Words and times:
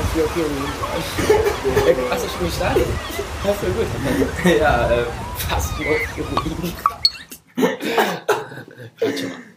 ist 0.00 0.14
wieder 0.16 0.24
okay. 0.26 1.90
Äh, 1.90 1.94
Hast 2.10 2.24
du 2.24 2.28
schon 2.30 2.46
gestartet? 2.46 2.86
Hast 3.44 3.62
du 3.62 3.66
gut. 3.66 3.86
ja, 4.60 4.90
äh, 4.90 5.04
Fast 5.36 5.72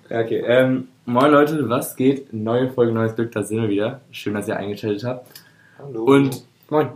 ja, 0.09 0.19
okay. 0.21 0.43
Ähm, 0.45 0.87
moin 1.05 1.31
Leute, 1.31 1.67
was 1.69 1.95
geht? 1.95 2.31
Neue 2.33 2.69
Folge, 2.71 2.91
neues 2.91 3.15
Glück, 3.15 3.31
da 3.31 3.43
sind 3.43 3.61
wir 3.61 3.69
wieder. 3.69 4.01
Schön, 4.11 4.33
dass 4.33 4.47
ihr 4.47 4.57
eingeschaltet 4.57 5.03
habt. 5.03 5.27
Hallo. 5.79 6.03
Und 6.03 6.45
Moin. 6.69 6.89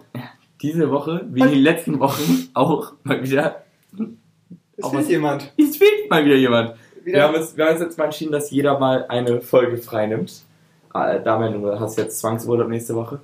diese 0.62 0.90
Woche, 0.90 1.26
wie 1.32 1.42
die 1.44 1.60
letzten 1.60 2.00
Wochen, 2.00 2.50
auch 2.54 2.94
mal 3.04 3.22
wieder, 3.24 3.64
es 4.78 4.84
auch 4.84 4.92
fehlt 4.92 5.04
was- 5.04 5.10
jemand. 5.10 5.54
es 5.58 5.78
fehlt 5.78 6.10
mal 6.10 6.24
wieder 6.26 6.36
jemand. 6.36 6.76
Wieder- 7.04 7.18
Wir 7.18 7.24
haben, 7.24 7.36
uns, 7.36 7.56
wir 7.58 7.66
haben 7.66 7.74
uns 7.74 7.82
jetzt 7.82 7.98
mal 7.98 8.06
entschieden, 8.06 8.32
dass 8.32 8.52
jeder 8.52 8.78
mal 8.80 9.06
eine 9.08 9.42
Folge 9.42 9.78
freinimmt. 9.78 10.44
Äh, 10.94 11.22
Damian, 11.22 11.62
du 11.62 11.80
hast 11.80 11.98
jetzt 11.98 12.20
Zwangsurlaub 12.20 12.68
nächste 12.68 12.96
Woche. 12.96 13.20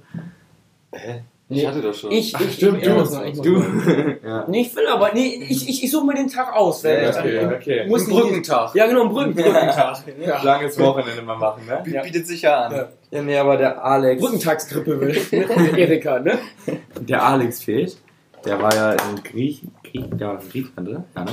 Hä? 0.91 1.21
Ich 1.47 1.67
hatte 1.67 1.79
das 1.79 1.99
schon. 1.99 2.11
Ich, 2.11 2.35
Ach, 2.35 2.41
ich, 2.41 2.53
stimmt, 2.55 2.79
ich, 2.79 2.85
du. 2.85 2.91
ich 3.23 3.35
muss 3.35 3.41
Du. 3.41 3.63
ja. 4.25 4.45
Nee, 4.47 4.61
ich 4.61 4.75
will 4.75 4.87
aber, 4.87 5.13
nee, 5.13 5.45
ich, 5.47 5.69
ich, 5.69 5.83
ich 5.83 5.91
suche 5.91 6.07
mir 6.07 6.15
den 6.15 6.27
Tag 6.27 6.51
aus. 6.55 6.83
wenn 6.83 7.03
Ja, 7.03 7.09
ich 7.11 7.17
okay, 7.17 7.45
okay. 7.55 7.87
Muss 7.87 8.07
Ein 8.07 8.13
Brückentag. 8.15 8.73
Ja, 8.73 8.87
genau, 8.87 9.03
ein 9.03 9.09
Brücken, 9.09 9.35
Brückentag. 9.35 9.97
Ja. 10.25 10.41
Langes 10.41 10.79
Wochenende 10.79 11.21
mal 11.21 11.37
machen, 11.37 11.67
ne? 11.67 11.81
Bi- 11.83 11.99
Bietet 12.03 12.25
sich 12.25 12.41
ja 12.41 12.61
an. 12.61 12.71
Ja. 12.75 12.87
Ja, 13.11 13.21
nee, 13.21 13.37
aber 13.37 13.57
der 13.57 13.83
Alex. 13.83 14.21
Brückentagsgrippe 14.21 14.99
will. 14.99 15.21
Mit 15.57 15.77
Erika, 15.77 16.19
ne? 16.19 16.39
Der 16.99 17.23
Alex 17.23 17.63
fehlt. 17.63 17.97
Der 18.43 18.59
war 18.61 18.73
ja 18.73 18.93
in 18.93 19.23
Griech, 19.23 19.61
Griech, 19.83 20.05
der 20.13 20.27
war 20.29 20.41
in 20.41 20.49
Griechenland, 20.49 20.89
oder? 20.89 21.03
Ja, 21.15 21.23
ne? 21.25 21.31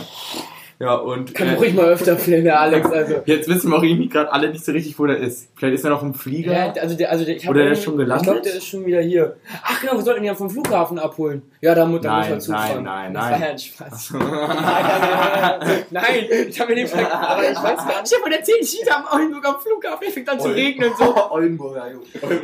Ja, 0.82 0.94
und. 0.96 1.32
Kann 1.32 1.46
äh, 1.46 1.54
ruhig 1.54 1.74
mal 1.74 1.84
öfter 1.84 2.16
fehlen, 2.16 2.42
der 2.42 2.60
Alex. 2.60 2.82
Also. 2.92 3.22
Jetzt 3.24 3.48
wissen 3.48 3.70
wir 3.70 3.78
auch 3.78 3.82
irgendwie 3.82 4.08
gerade 4.08 4.32
alle 4.32 4.50
nicht 4.50 4.64
so 4.64 4.72
richtig, 4.72 4.98
wo 4.98 5.06
der 5.06 5.16
ist. 5.18 5.48
Vielleicht 5.54 5.76
ist 5.76 5.84
er 5.84 5.90
noch 5.90 6.02
im 6.02 6.12
Flieger. 6.12 6.52
Ja, 6.52 6.72
also 6.72 6.96
der, 6.96 7.10
also 7.10 7.24
der, 7.24 7.36
ich 7.36 7.44
hab 7.44 7.50
Oder 7.50 7.62
der 7.62 7.72
ist 7.72 7.84
schon 7.84 7.96
gelandet? 7.96 8.26
Ich 8.26 8.32
glaube, 8.32 8.40
der 8.42 8.54
ist 8.54 8.66
schon 8.66 8.84
wieder 8.84 9.00
hier. 9.00 9.36
Ach 9.62 9.80
genau, 9.80 9.94
wir 9.94 10.02
sollten 10.02 10.22
ihn 10.22 10.26
ja 10.26 10.34
vom 10.34 10.50
Flughafen 10.50 10.98
abholen. 10.98 11.42
Ja, 11.60 11.74
da, 11.74 11.82
da 11.82 11.86
muss 11.86 12.02
Nein, 12.02 12.30
man 12.30 12.40
zufahren. 12.40 12.82
nein, 12.82 13.12
nein, 13.12 13.14
das 13.14 13.22
nein. 13.22 13.32
war 13.32 13.46
ja 13.46 13.52
ein 13.52 13.58
Spaß. 13.58 14.10
nein, 14.10 14.28
nein, 14.28 15.60
nein, 15.60 15.84
nein, 15.90 16.46
ich 16.48 16.60
habe 16.60 16.70
mir 16.70 16.76
den 16.76 16.88
Fall, 16.88 17.06
aber 17.06 17.42
ich 17.44 17.62
weiß 17.62 17.76
gar 17.76 17.86
nicht. 17.86 18.12
Ich 18.12 18.12
habe 18.12 18.22
von 18.22 18.32
erzählt, 18.32 18.62
ich 18.62 18.92
am 18.92 19.04
Oldenburg 19.12 19.46
am 19.46 19.60
Flughafen, 19.60 20.06
es 20.08 20.14
fängt 20.14 20.28
an 20.28 20.40
zu 20.40 20.48
regnen 20.48 20.90
und 20.90 20.98
so. 20.98 21.14
Oldenburger, 21.30 21.92
jo. 21.92 22.00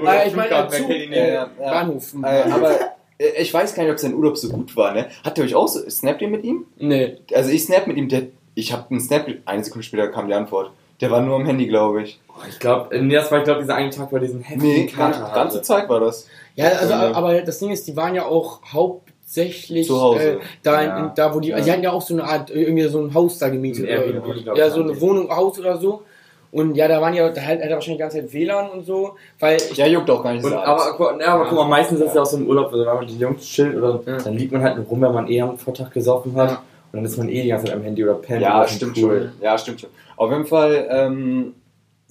Äh, 0.06 0.28
ich 0.28 0.34
meine, 0.36 0.48
Flughafen, 0.48 0.86
Zug, 0.86 0.90
ja. 1.10 1.50
Bahnhof. 1.58 2.14
Äh, 2.22 2.42
aber 2.50 2.70
äh, 2.70 2.84
ich 3.18 3.52
weiß 3.52 3.74
gar 3.74 3.82
nicht, 3.82 3.92
ob 3.92 3.98
sein 3.98 4.14
Urlaub 4.14 4.36
so 4.38 4.48
gut 4.48 4.76
war, 4.76 4.92
ne? 4.94 5.06
Habt 5.24 5.38
ihr 5.38 5.44
euch 5.44 5.54
auch 5.54 5.68
so, 5.68 5.80
snappt 5.90 6.22
ihr 6.22 6.28
mit 6.28 6.44
ihm? 6.44 6.64
Nee. 6.78 7.16
Also 7.34 7.50
ich 7.50 7.64
snap 7.64 7.86
mit 7.86 7.96
ihm, 7.96 8.08
der, 8.08 8.22
ich 8.54 8.72
hab 8.72 8.90
einen 8.90 9.00
Snap, 9.00 9.26
eine 9.44 9.64
Sekunde 9.64 9.84
später 9.84 10.08
kam 10.08 10.28
die 10.28 10.34
Antwort. 10.34 10.70
Der 11.00 11.10
war 11.10 11.20
nur 11.20 11.36
am 11.36 11.46
Handy, 11.46 11.66
glaube 11.68 12.02
ich. 12.02 12.18
Ich 12.48 12.58
glaube, 12.58 12.96
nee, 13.00 13.14
das 13.14 13.30
war, 13.30 13.38
ich 13.38 13.44
glaube, 13.44 13.60
dieser 13.60 13.76
eine 13.76 13.90
Tag, 13.90 14.10
wo 14.10 14.16
er 14.16 14.22
diesen 14.22 14.40
heftigen 14.40 14.84
Nee, 14.86 14.92
ganze, 14.96 15.20
ganze 15.20 15.62
Zeit 15.62 15.88
war 15.88 16.00
das. 16.00 16.26
Ja, 16.56 16.66
also, 16.68 16.92
Ja. 16.92 17.12
aber 17.14 17.40
das 17.42 17.58
Ding 17.60 17.70
ist, 17.70 17.86
die 17.86 17.96
waren 17.96 18.14
ja 18.16 18.24
auch 18.26 18.60
hauptsächlich 18.72 19.86
Zu 19.86 20.00
Hause. 20.00 20.20
Äh, 20.32 20.38
da, 20.62 20.82
Ja. 20.82 20.98
in, 21.06 21.10
da, 21.14 21.34
wo 21.34 21.40
die, 21.40 21.48
Ja. 21.48 21.56
also 21.56 21.66
die 21.66 21.72
hatten 21.72 21.82
ja 21.84 21.92
auch 21.92 22.02
so 22.02 22.14
eine 22.14 22.24
Art, 22.24 22.50
äh, 22.50 22.62
irgendwie 22.62 22.88
so 22.88 23.00
ein 23.00 23.14
Haus 23.14 23.38
da 23.38 23.48
gemietet. 23.48 23.88
Ein 23.88 23.96
oder- 23.98 24.04
Airbnb, 24.14 24.42
glaub 24.44 24.56
ja, 24.58 24.70
so 24.70 24.82
eine. 24.82 25.00
Wohnung, 25.00 25.30
Haus 25.34 25.58
oder 25.58 25.76
so. 25.78 26.02
Und 26.50 26.74
ja, 26.76 26.88
da 26.88 27.00
waren 27.02 27.12
ja, 27.14 27.28
da 27.28 27.40
hat, 27.42 27.58
hat 27.58 27.60
er 27.60 27.70
wahrscheinlich 27.74 27.98
die 27.98 28.02
ganze 28.02 28.20
Zeit 28.20 28.32
WLAN 28.32 28.70
und 28.70 28.84
so, 28.86 29.16
weil 29.38 29.56
ich, 29.58 29.76
Ja, 29.76 29.86
juckt 29.86 30.08
auch 30.08 30.22
gar 30.22 30.32
nicht 30.32 30.42
so 30.44 30.54
aber, 30.56 30.66
alles. 30.84 30.96
gu- 30.96 31.20
ja, 31.20 31.34
aber 31.34 31.44
guck 31.44 31.58
mal, 31.58 31.68
meistens 31.68 32.00
ist 32.00 32.08
es 32.08 32.14
ja 32.14 32.22
auch 32.22 32.26
so 32.26 32.38
im 32.38 32.46
Urlaub, 32.46 32.72
also 32.72 32.86
wenn 32.86 32.94
man 32.94 33.06
die 33.06 33.18
Jungs 33.18 33.44
chillt 33.44 33.76
oder 33.76 34.00
Ja. 34.06 34.16
dann 34.16 34.34
liegt 34.34 34.52
man 34.52 34.62
halt 34.62 34.78
rum, 34.90 35.00
wenn 35.02 35.12
man 35.12 35.28
eh 35.30 35.42
am 35.42 35.58
Vortag 35.58 35.90
gesoffen 35.92 36.34
hat. 36.36 36.50
Ja. 36.50 36.56
Und 36.90 36.96
dann 37.00 37.04
ist 37.04 37.18
man 37.18 37.28
eh 37.28 37.42
die 37.42 37.48
ganze 37.48 37.66
Zeit 37.66 37.74
am 37.74 37.82
Handy 37.82 38.02
oder 38.02 38.14
pennt. 38.14 38.40
Ja, 38.40 38.66
stimmt 38.66 38.96
cool. 38.96 39.30
schon. 39.36 39.42
Ja, 39.44 39.58
stimmt 39.58 39.82
schon. 39.82 39.90
Auf 40.16 40.30
jeden 40.30 40.46
Fall, 40.46 40.88
ähm, 40.90 41.54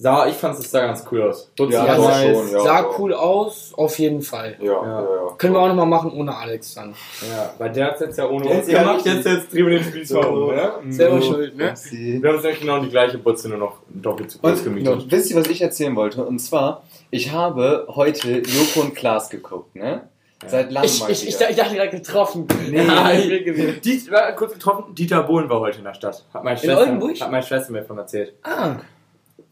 Sah, 0.00 0.28
ich 0.28 0.36
fand 0.36 0.56
es 0.56 0.70
sah 0.70 0.86
ganz 0.86 1.04
cool 1.10 1.22
aus. 1.22 1.50
Ja, 1.58 1.66
Ja, 1.66 1.96
doch 1.96 2.08
nice. 2.08 2.36
schon, 2.38 2.52
ja. 2.52 2.60
sah 2.60 2.86
cool 2.98 3.12
aus, 3.14 3.72
auf 3.76 3.98
jeden 3.98 4.22
Fall. 4.22 4.56
ja, 4.60 4.64
ja, 4.66 4.72
Ja. 4.84 5.00
ja. 5.02 5.34
Können 5.36 5.54
wir 5.54 5.60
auch 5.60 5.66
nochmal 5.66 5.86
machen 5.86 6.12
ohne 6.12 6.36
Alex 6.36 6.74
dann. 6.74 6.94
Ja, 7.28 7.52
weil 7.58 7.72
der 7.72 7.86
hat 7.86 7.94
es 7.94 8.00
jetzt 8.02 8.18
ja 8.18 8.28
ohne 8.28 8.46
uns 8.48 8.68
ja 8.68 8.80
gemacht, 8.84 9.04
jetzt 9.04 9.26
jetzt 9.26 9.52
drehen 9.52 9.66
wir 9.66 9.78
den 9.78 9.82
Spiel 9.84 10.06
So. 10.06 10.22
so, 10.22 10.52
ne? 10.52 10.72
Selber 10.90 11.16
Mhm. 11.16 11.22
schuld, 11.22 11.56
ne? 11.56 11.74
Wir 11.90 12.28
haben 12.28 12.36
uns 12.36 12.44
eigentlich 12.46 12.60
genau 12.60 12.78
die 12.80 12.90
gleiche 12.90 13.18
Butze, 13.18 13.48
nur 13.48 13.58
noch 13.58 13.78
doppelt 13.88 14.30
zu 14.30 14.38
groß 14.38 14.58
Und, 14.58 14.64
gemietet. 14.64 14.92
und 14.92 15.10
wisst 15.10 15.30
ihr, 15.32 15.36
was 15.36 15.48
ich 15.48 15.62
erzählen 15.62 15.96
wollte? 15.96 16.24
Und 16.24 16.38
zwar, 16.38 16.84
ich 17.10 17.32
habe 17.32 17.86
heute 17.88 18.38
Joko 18.38 18.82
und 18.82 18.94
Klaas 18.94 19.28
geguckt, 19.30 19.74
ne? 19.74 20.02
Seit 20.46 20.70
langem 20.70 20.86
Ich, 20.88 21.00
mal 21.00 21.10
ich, 21.10 21.22
ich, 21.26 21.40
ich 21.40 21.56
dachte 21.56 21.74
gerade 21.74 21.90
getroffen. 21.90 22.46
Nee, 22.70 22.76
Ja, 22.86 23.10
ich. 23.10 23.80
Diet, 23.80 24.12
war 24.12 24.30
kurz 24.36 24.52
getroffen, 24.52 24.94
Dieter 24.94 25.24
Bohlen 25.24 25.50
war 25.50 25.58
heute 25.58 25.78
in 25.78 25.84
der 25.84 25.94
Stadt. 25.94 26.24
Hat 26.32 26.44
meine 26.44 26.56
Schwester, 26.56 26.78
Oldenburg? 26.78 27.20
Hat 27.20 27.32
meine 27.32 27.42
Schwester 27.42 27.72
mir 27.72 27.82
von 27.82 27.98
erzählt. 27.98 28.34
Ah. 28.44 28.76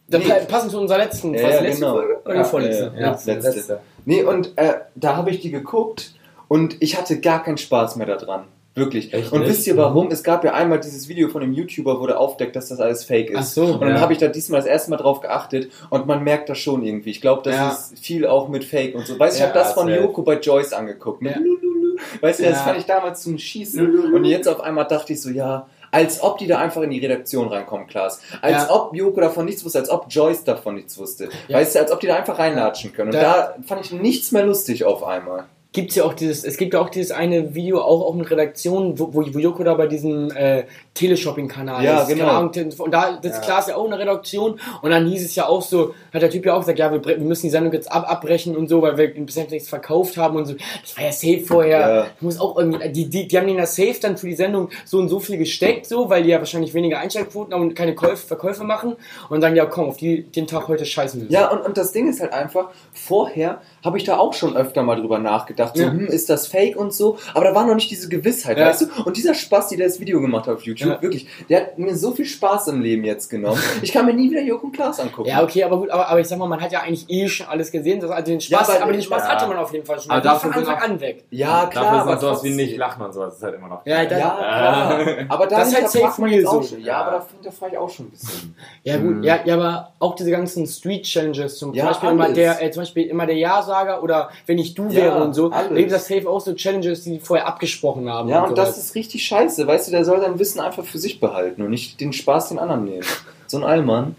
Dann 0.08 0.20
Nee. 0.22 0.32
passend 0.48 0.70
zu 0.70 0.78
unserer 0.80 0.98
letzten, 0.98 1.34
Ja, 1.34 1.40
ja, 1.50 1.60
letzte 1.60 1.80
genau. 1.80 1.94
Folge? 1.96 2.20
Oder 2.24 2.34
Ja, 2.36 2.44
vorletzte? 2.44 2.92
ja, 2.96 3.00
ja. 3.00 3.18
letzte. 3.34 3.80
Nee, 4.04 4.22
und 4.22 4.52
äh, 4.56 4.74
da 4.94 5.16
habe 5.16 5.30
ich 5.30 5.40
die 5.40 5.50
geguckt 5.50 6.14
und 6.48 6.76
ich 6.80 6.96
hatte 6.96 7.20
gar 7.20 7.42
keinen 7.42 7.58
Spaß 7.58 7.96
mehr 7.96 8.06
daran. 8.06 8.44
Wirklich. 8.76 9.12
Echt 9.14 9.32
und 9.32 9.40
nicht? 9.40 9.48
wisst 9.50 9.66
ihr 9.66 9.76
warum? 9.78 10.08
Es 10.10 10.22
gab 10.22 10.44
ja 10.44 10.52
einmal 10.52 10.78
dieses 10.78 11.08
Video 11.08 11.28
von 11.30 11.40
dem 11.40 11.52
YouTuber, 11.54 11.98
wo 11.98 12.06
der 12.06 12.20
aufdeckt, 12.20 12.54
dass 12.56 12.68
das 12.68 12.78
alles 12.78 13.04
fake 13.04 13.30
ist. 13.30 13.38
Ach 13.38 13.42
so, 13.42 13.64
und 13.64 13.80
dann 13.80 13.94
ja. 13.94 14.00
habe 14.00 14.12
ich 14.12 14.18
da 14.18 14.28
diesmal 14.28 14.60
das 14.60 14.68
erste 14.68 14.90
Mal 14.90 14.98
drauf 14.98 15.20
geachtet 15.20 15.70
und 15.88 16.06
man 16.06 16.22
merkt 16.22 16.50
das 16.50 16.58
schon 16.58 16.84
irgendwie. 16.84 17.10
Ich 17.10 17.22
glaube, 17.22 17.40
das 17.42 17.54
Ja. 17.54 17.70
ist 17.70 17.98
viel 17.98 18.26
auch 18.26 18.48
mit 18.48 18.64
Fake 18.64 18.94
und 18.94 19.06
so. 19.06 19.18
Weißt 19.18 19.36
du, 19.36 19.38
ich 19.38 19.40
Ja, 19.40 19.46
habe 19.54 19.58
das 19.58 19.72
von. 19.72 19.88
Joko 19.88 20.22
bei 20.22 20.38
Joyce 20.38 20.74
angeguckt. 20.74 21.22
Lululu. 21.22 21.96
Weißt 22.20 22.40
du, 22.40 22.44
das 22.44 22.60
fand 22.60 22.78
ich 22.78 22.84
damals 22.84 23.22
zum 23.22 23.38
Schießen. 23.38 24.12
Und 24.14 24.24
jetzt 24.26 24.46
auf 24.46 24.60
einmal 24.60 24.86
dachte 24.86 25.14
ich 25.14 25.22
so, 25.22 25.30
ja, 25.30 25.66
als 25.96 26.22
ob 26.22 26.38
die 26.38 26.46
da 26.46 26.58
einfach 26.58 26.82
in 26.82 26.90
die 26.90 26.98
Redaktion 26.98 27.48
reinkommen, 27.48 27.86
Klaas. 27.86 28.20
Als 28.42 28.68
Ja. 28.68 28.70
ob 28.74 28.94
Joko 28.94 29.20
davon 29.20 29.44
nichts 29.46 29.64
wusste, 29.64 29.78
als 29.80 29.90
ob 29.90 30.06
Joyce 30.08 30.44
davon 30.44 30.74
nichts 30.76 30.96
wusste. 30.98 31.28
Ja. 31.48 31.58
Weißt 31.58 31.74
du, 31.74 31.78
als 31.80 31.90
ob 31.92 32.00
die 32.00 32.06
da 32.06 32.16
einfach 32.16 32.38
reinlatschen 32.38 32.92
können. 32.92 33.08
Und 33.08 33.14
Da- 33.14 33.54
da, 33.56 33.56
fand 33.66 33.84
ich 33.84 33.92
nichts 33.92 34.32
mehr 34.32 34.44
lustig 34.44 34.84
auf 34.84 35.02
einmal. 35.04 35.44
Gibt's 35.76 35.94
ja 35.94 36.04
auch 36.04 36.14
dieses, 36.14 36.42
es 36.42 36.56
gibt 36.56 36.72
ja 36.72 36.80
auch 36.80 36.88
dieses 36.88 37.10
eine 37.10 37.54
Video 37.54 37.82
auch, 37.82 38.00
auch 38.00 38.14
mit 38.14 38.30
Redaktion, 38.30 38.98
wo, 38.98 39.12
wo 39.12 39.22
wo 39.34 39.38
Joko 39.38 39.62
da 39.62 39.74
bei 39.74 39.86
diesem 39.86 40.30
äh, 40.34 40.64
Teleshopping-Kanal 40.94 41.84
Ja, 41.84 42.00
ist. 42.00 42.08
genau. 42.08 42.28
Ahnung, 42.28 42.50
und 42.78 42.90
da, 42.90 43.18
das 43.22 43.32
Ja. 43.32 43.40
klar 43.40 43.58
ist 43.60 43.68
ja 43.68 43.76
auch 43.76 43.84
eine 43.84 43.98
Redaktion 43.98 44.58
und 44.80 44.90
dann 44.90 45.06
hieß 45.06 45.22
es 45.22 45.34
ja 45.34 45.46
auch 45.46 45.60
so, 45.60 45.94
hat 46.14 46.22
der 46.22 46.30
Typ 46.30 46.46
ja 46.46 46.54
auch 46.54 46.60
gesagt, 46.60 46.78
ja, 46.78 46.90
wir, 46.90 47.04
wir 47.04 47.18
müssen 47.18 47.42
die 47.42 47.50
Sendung 47.50 47.74
jetzt 47.74 47.92
ab, 47.92 48.10
abbrechen 48.10 48.56
und 48.56 48.68
so, 48.68 48.80
weil 48.80 48.96
wir 48.96 49.14
bisher 49.26 49.46
nichts 49.50 49.68
verkauft 49.68 50.16
haben 50.16 50.36
und 50.36 50.46
so. 50.46 50.54
Das 50.80 50.96
war 50.96 51.04
ja 51.04 51.12
safe 51.12 51.40
vorher. 51.46 51.78
Ja. 51.80 52.06
Muss 52.20 52.40
auch 52.40 52.56
irgendwie, 52.56 52.88
die, 52.92 53.10
die, 53.10 53.28
die 53.28 53.36
haben 53.38 53.46
den 53.46 53.58
ja 53.58 53.66
safe 53.66 53.96
dann 54.00 54.16
für 54.16 54.28
die 54.28 54.34
Sendung 54.34 54.70
so 54.86 54.96
und 54.96 55.10
so 55.10 55.20
viel 55.20 55.36
gesteckt, 55.36 55.84
so, 55.84 56.08
weil 56.08 56.22
die 56.22 56.30
ja 56.30 56.38
wahrscheinlich 56.38 56.72
weniger 56.72 56.98
Einschaltquoten 57.00 57.52
haben 57.52 57.60
und 57.60 57.74
keine 57.74 57.94
Käufe, 57.94 58.26
Verkäufe 58.26 58.64
machen 58.64 58.96
und 59.28 59.42
sagen, 59.42 59.54
ja, 59.56 59.66
komm, 59.66 59.88
auf 59.90 59.98
die, 59.98 60.22
den 60.22 60.46
Tag 60.46 60.68
heute 60.68 60.86
scheißen 60.86 61.20
wir. 61.20 61.30
Ja, 61.30 61.50
und, 61.50 61.60
und 61.60 61.76
das 61.76 61.92
Ding 61.92 62.08
ist 62.08 62.20
halt 62.22 62.32
einfach, 62.32 62.70
vorher 62.94 63.60
habe 63.86 63.96
ich 63.96 64.04
da 64.04 64.18
auch 64.18 64.34
schon 64.34 64.54
öfter 64.56 64.82
mal 64.82 64.96
drüber 64.96 65.18
nachgedacht, 65.18 65.76
so, 65.76 65.82
Ja. 65.84 65.90
hm, 65.90 66.06
ist 66.08 66.28
das 66.28 66.46
fake 66.48 66.76
und 66.76 66.92
so, 66.92 67.16
aber 67.32 67.44
da 67.46 67.54
war 67.54 67.64
noch 67.66 67.74
nicht 67.76 67.90
diese 67.90 68.08
Gewissheit, 68.10 68.58
Ja. 68.58 68.66
weißt 68.66 68.82
du? 68.82 68.86
Und 69.06 69.16
dieser 69.16 69.32
Spasti, 69.32 69.76
der 69.78 69.86
das 69.86 69.98
Video 70.00 70.20
gemacht 70.20 70.46
hat 70.46 70.56
auf 70.56 70.62
YouTube, 70.62 70.88
Ja. 70.90 71.00
wirklich, 71.02 71.26
der 71.48 71.60
hat 71.62 71.78
mir 71.78 71.96
so 71.96 72.12
viel 72.12 72.26
Spaß 72.26 72.68
im 72.68 72.82
Leben 72.82 73.04
jetzt 73.04 73.30
genommen. 73.30 73.58
Ich 73.82 73.92
kann 73.92 74.04
mir 74.04 74.12
nie 74.12 74.30
wieder 74.30 74.42
Joko 74.42 74.66
und 74.66 74.72
Klaas 74.72 75.00
angucken. 75.00 75.28
Ja, 75.30 75.42
okay, 75.42 75.62
aber 75.64 75.78
gut, 75.78 75.88
aber, 75.90 76.08
aber 76.08 76.20
ich 76.20 76.26
sag 76.26 76.38
mal, 76.38 76.48
man 76.48 76.60
hat 76.60 76.72
ja 76.72 76.80
eigentlich 76.80 77.08
eh 77.08 77.28
schon 77.28 77.46
alles 77.46 77.70
gesehen. 77.70 78.00
Das, 78.00 78.10
also 78.10 78.30
den 78.32 78.40
Spaß, 78.40 78.68
Ja, 78.68 78.74
aber- 78.74 78.82
aber 78.84 78.92
den 78.92 79.02
Spaß 79.02 79.22
ja. 79.22 79.28
hatte 79.28 79.46
man 79.46 79.56
auf 79.58 79.72
jeden 79.72 79.86
Fall 79.86 79.98
schon. 80.00 80.10
Aber 80.10 80.20
dafür 80.20 80.52
von 80.52 80.60
Anfang 80.62 80.76
auch- 80.78 80.82
an 80.82 81.00
weg. 81.00 81.24
Ja, 81.30 81.66
klar, 81.66 81.84
Dafür 81.84 81.96
ist 81.98 82.02
aber 82.02 82.10
halt 82.10 82.20
sowas 82.20 82.42
wie 82.44 82.50
nicht 82.50 82.76
lachen 82.76 83.02
und 83.02 83.12
sowas, 83.14 83.28
das 83.28 83.36
ist 83.38 83.42
halt 83.44 83.54
immer 83.54 83.68
noch. 83.68 83.86
Ja, 83.86 84.04
das, 84.04 84.18
Ja, 84.18 84.30
klar. 84.30 85.06
Aber 85.28 85.46
da 85.46 85.58
Das 85.58 85.68
ist 85.68 85.74
halt 85.76 85.88
safe 85.90 86.20
man 86.20 86.30
real 86.30 86.40
jetzt 86.40 86.48
auch 86.48 86.62
so. 86.62 86.74
schon. 86.74 86.84
Ja, 86.84 86.96
aber 87.04 87.10
da 87.18 87.26
hinterfrage 87.32 87.72
ich 87.72 87.78
auch 87.78 87.90
schon 87.90 88.06
ein 88.06 88.10
bisschen. 88.10 88.54
ja 88.82 88.96
gut, 88.96 89.16
Mhm. 89.16 89.22
ja, 89.22 89.38
ja, 89.44 89.54
aber 89.54 89.92
auch 90.00 90.14
diese 90.16 90.30
ganzen 90.30 90.66
Street 90.66 91.04
Challenges, 91.04 91.58
zum, 91.58 91.72
Ja, 91.74 91.86
Beispiel 91.86 92.10
immer 92.10 92.32
der, 92.32 92.62
äh, 92.62 92.70
zum 92.70 92.82
Beispiel 92.82 93.06
immer 93.06 93.26
der 93.26 93.36
Ja-Sager 93.76 94.02
oder 94.02 94.30
wenn 94.46 94.58
ich 94.58 94.74
du 94.74 94.88
Ja, 94.88 94.94
wäre 94.94 95.24
und 95.24 95.34
so, 95.34 95.50
alles. 95.50 95.68
da 95.68 95.74
gibt 95.74 95.92
es 95.92 96.06
safe 96.08 96.28
auch 96.28 96.40
so 96.40 96.54
Challenges, 96.54 97.04
die 97.04 97.12
die 97.12 97.20
vorher 97.20 97.46
abgesprochen 97.46 98.08
haben. 98.08 98.28
Ja, 98.28 98.42
und 98.42 98.50
sowas. 98.50 98.74
das 98.76 98.78
ist 98.78 98.94
richtig 98.94 99.26
scheiße. 99.26 99.66
Weißt 99.66 99.88
du, 99.88 99.92
der 99.92 100.04
soll 100.04 100.20
sein 100.20 100.38
Wissen 100.38 100.60
einfach 100.60 100.84
für 100.84 100.98
sich 100.98 101.20
behalten 101.20 101.62
und 101.62 101.70
nicht 101.70 102.00
den 102.00 102.12
Spaß 102.12 102.50
den 102.50 102.58
anderen 102.58 102.84
nehmen. 102.84 103.04
So 103.46 103.58
ein 103.58 103.64
Allmann. 103.64 104.16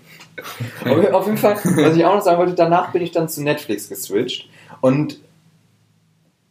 auf, 0.86 1.14
auf 1.14 1.26
jeden 1.26 1.38
Fall, 1.38 1.56
was 1.56 1.96
ich 1.96 2.06
auch 2.06 2.16
noch 2.16 2.22
sagen 2.22 2.38
wollte, 2.38 2.54
danach 2.54 2.92
bin 2.92 3.02
ich 3.02 3.12
dann 3.12 3.28
zu 3.28 3.42
Netflix 3.42 3.90
geswitcht 3.90 4.48
und 4.82 5.20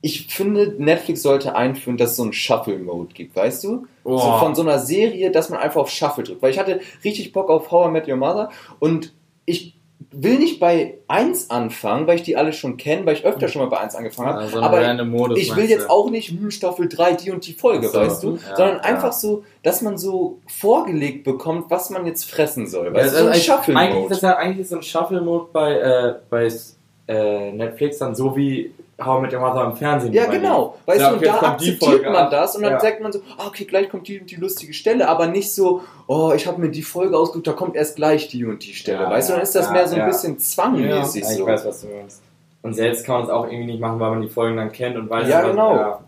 ich 0.03 0.27
finde, 0.27 0.75
Netflix 0.79 1.23
sollte 1.23 1.57
einführen, 1.57 1.97
dass 1.97 2.13
es 2.13 2.17
so 2.17 2.23
einen 2.23 2.33
Shuffle-Mode 2.33 3.13
gibt, 3.15 3.35
weißt 3.35 3.65
du? 3.65 3.87
Oh. 4.05 4.19
So 4.19 4.39
von 4.39 4.55
so 4.55 4.63
einer 4.63 4.79
Serie, 4.79 5.33
dass 5.33 5.49
man 5.51 5.59
einfach 5.59 5.81
auf 5.81 5.91
Shuffle 5.91 6.23
drückt. 6.23 6.43
Weil 6.43 6.53
ich 6.53 6.59
hatte 6.61 6.81
richtig 7.03 7.33
Bock 7.33 7.49
auf 7.49 7.73
How 7.73 7.89
I 7.89 7.91
Met 7.91 8.07
Your 8.07 8.17
Mother 8.17 8.51
und 8.79 9.13
ich 9.47 9.76
will 10.19 10.39
nicht 10.39 10.61
bei 10.61 10.99
1 11.09 11.51
anfangen, 11.51 12.07
weil 12.07 12.17
ich 12.17 12.23
die 12.23 12.37
alle 12.37 12.53
schon 12.53 12.77
kenne, 12.77 13.05
weil 13.05 13.15
ich 13.15 13.25
öfter 13.25 13.49
schon 13.49 13.63
mal 13.63 13.69
bei 13.69 13.79
1 13.79 13.95
angefangen 13.95 14.29
habe. 14.31 14.43
Ja, 14.43 14.49
so 14.49 14.59
ein 14.59 14.65
aber 14.65 15.05
Modus, 15.05 15.39
ich 15.39 15.55
will 15.55 15.69
jetzt 15.69 15.91
auch 15.91 16.11
nicht 16.11 16.31
hm, 16.31 16.51
Staffel 16.51 16.89
3 16.89 17.15
die 17.15 17.31
und 17.31 17.47
die 17.47 17.53
Folge, 17.53 17.89
so. 17.89 17.99
weißt 17.99 18.23
du? 18.23 18.37
Ja, 18.37 18.57
Sondern 18.57 18.77
ja. 18.77 18.83
einfach 18.83 19.13
so, 19.13 19.45
dass 19.63 19.83
man 19.83 19.99
so 19.99 20.41
vorgelegt 20.47 21.25
bekommt, 21.25 21.71
was 21.71 21.91
man 21.91 22.07
jetzt 22.07 22.31
fressen 22.31 22.67
soll. 22.67 22.87
Ja, 22.87 22.95
Weißt 22.95 23.07
das 23.07 23.13
du, 23.13 23.19
so 23.19 23.27
ein 23.27 23.33
ist 23.33 23.37
eigentlich, 23.37 23.39
ist 23.39 23.47
Shuffle-Mode. 23.47 24.09
das 24.09 24.21
ja, 24.23 24.37
eigentlich 24.37 24.69
so 24.69 24.77
ein 24.77 24.83
Shuffle-Mode 24.83 25.49
bei, 25.53 25.73
äh, 25.75 26.15
bei 26.31 26.49
äh, 27.09 27.53
Netflix 27.53 27.99
dann 27.99 28.15
so 28.15 28.37
wie 28.37 28.73
How 29.01 29.19
I 29.19 29.23
Met 29.23 29.33
Your 29.35 29.41
Mother 29.41 29.65
im 29.67 29.77
Fernsehen. 29.77 30.13
Ja, 30.13 30.25
genau. 30.27 30.77
Weißt 30.87 31.01
Ja, 31.01 31.13
du, 31.13 31.25
da 31.25 31.35
akzeptiert 31.41 32.05
man 32.11 32.31
das 32.31 32.57
und 32.57 32.63
dann 32.63 32.73
Ja. 32.73 32.81
sagt 32.81 33.01
man 33.03 33.13
so, 33.13 33.21
ah, 33.39 33.47
okay, 33.47 33.65
gleich 33.65 33.91
kommt 33.91 34.09
die 34.09 34.19
und 34.21 34.31
die 34.31 34.37
lustige 34.37 34.73
Stelle, 34.73 35.07
aber 35.09 35.27
nicht 35.27 35.53
so, 35.55 35.83
oh, 36.07 36.33
ich 36.35 36.47
habe 36.47 36.61
mir 36.61 36.71
die 36.71 36.83
Folge 36.83 37.17
ausgeguckt, 37.17 37.47
da 37.47 37.53
kommt 37.53 37.77
erst 37.77 37.97
gleich 37.97 38.29
die 38.29 38.45
und 38.47 38.65
die 38.65 38.73
Stelle. 38.75 39.03
Ja, 39.03 39.11
weißt 39.11 39.29
du, 39.29 39.33
dann 39.35 39.43
ist 39.43 39.55
das 39.55 39.71
mehr 39.71 39.87
so 39.87 39.97
ein 39.97 40.07
bisschen 40.07 40.39
zwangmäßig 40.39 41.23
Ja, 41.25 41.31
ich 41.31 41.37
so. 41.37 41.47
weiß, 41.47 41.67
was 41.67 41.81
du 41.83 41.89
meinst. 41.89 42.23
Und 42.63 42.75
selbst 42.75 43.05
kann 43.05 43.17
man 43.17 43.25
es 43.25 43.31
auch 43.31 43.45
irgendwie 43.47 43.67
nicht 43.67 43.81
machen, 43.81 44.01
weil 44.01 44.11
man 44.11 44.23
die 44.23 44.29
Folgen 44.29 44.57
dann 44.57 44.73
kennt 44.73 44.97
und 44.97 45.09
weiß, 45.11 45.29
Ja, 45.29 45.43
was- 45.43 45.51
genau. 45.51 46.01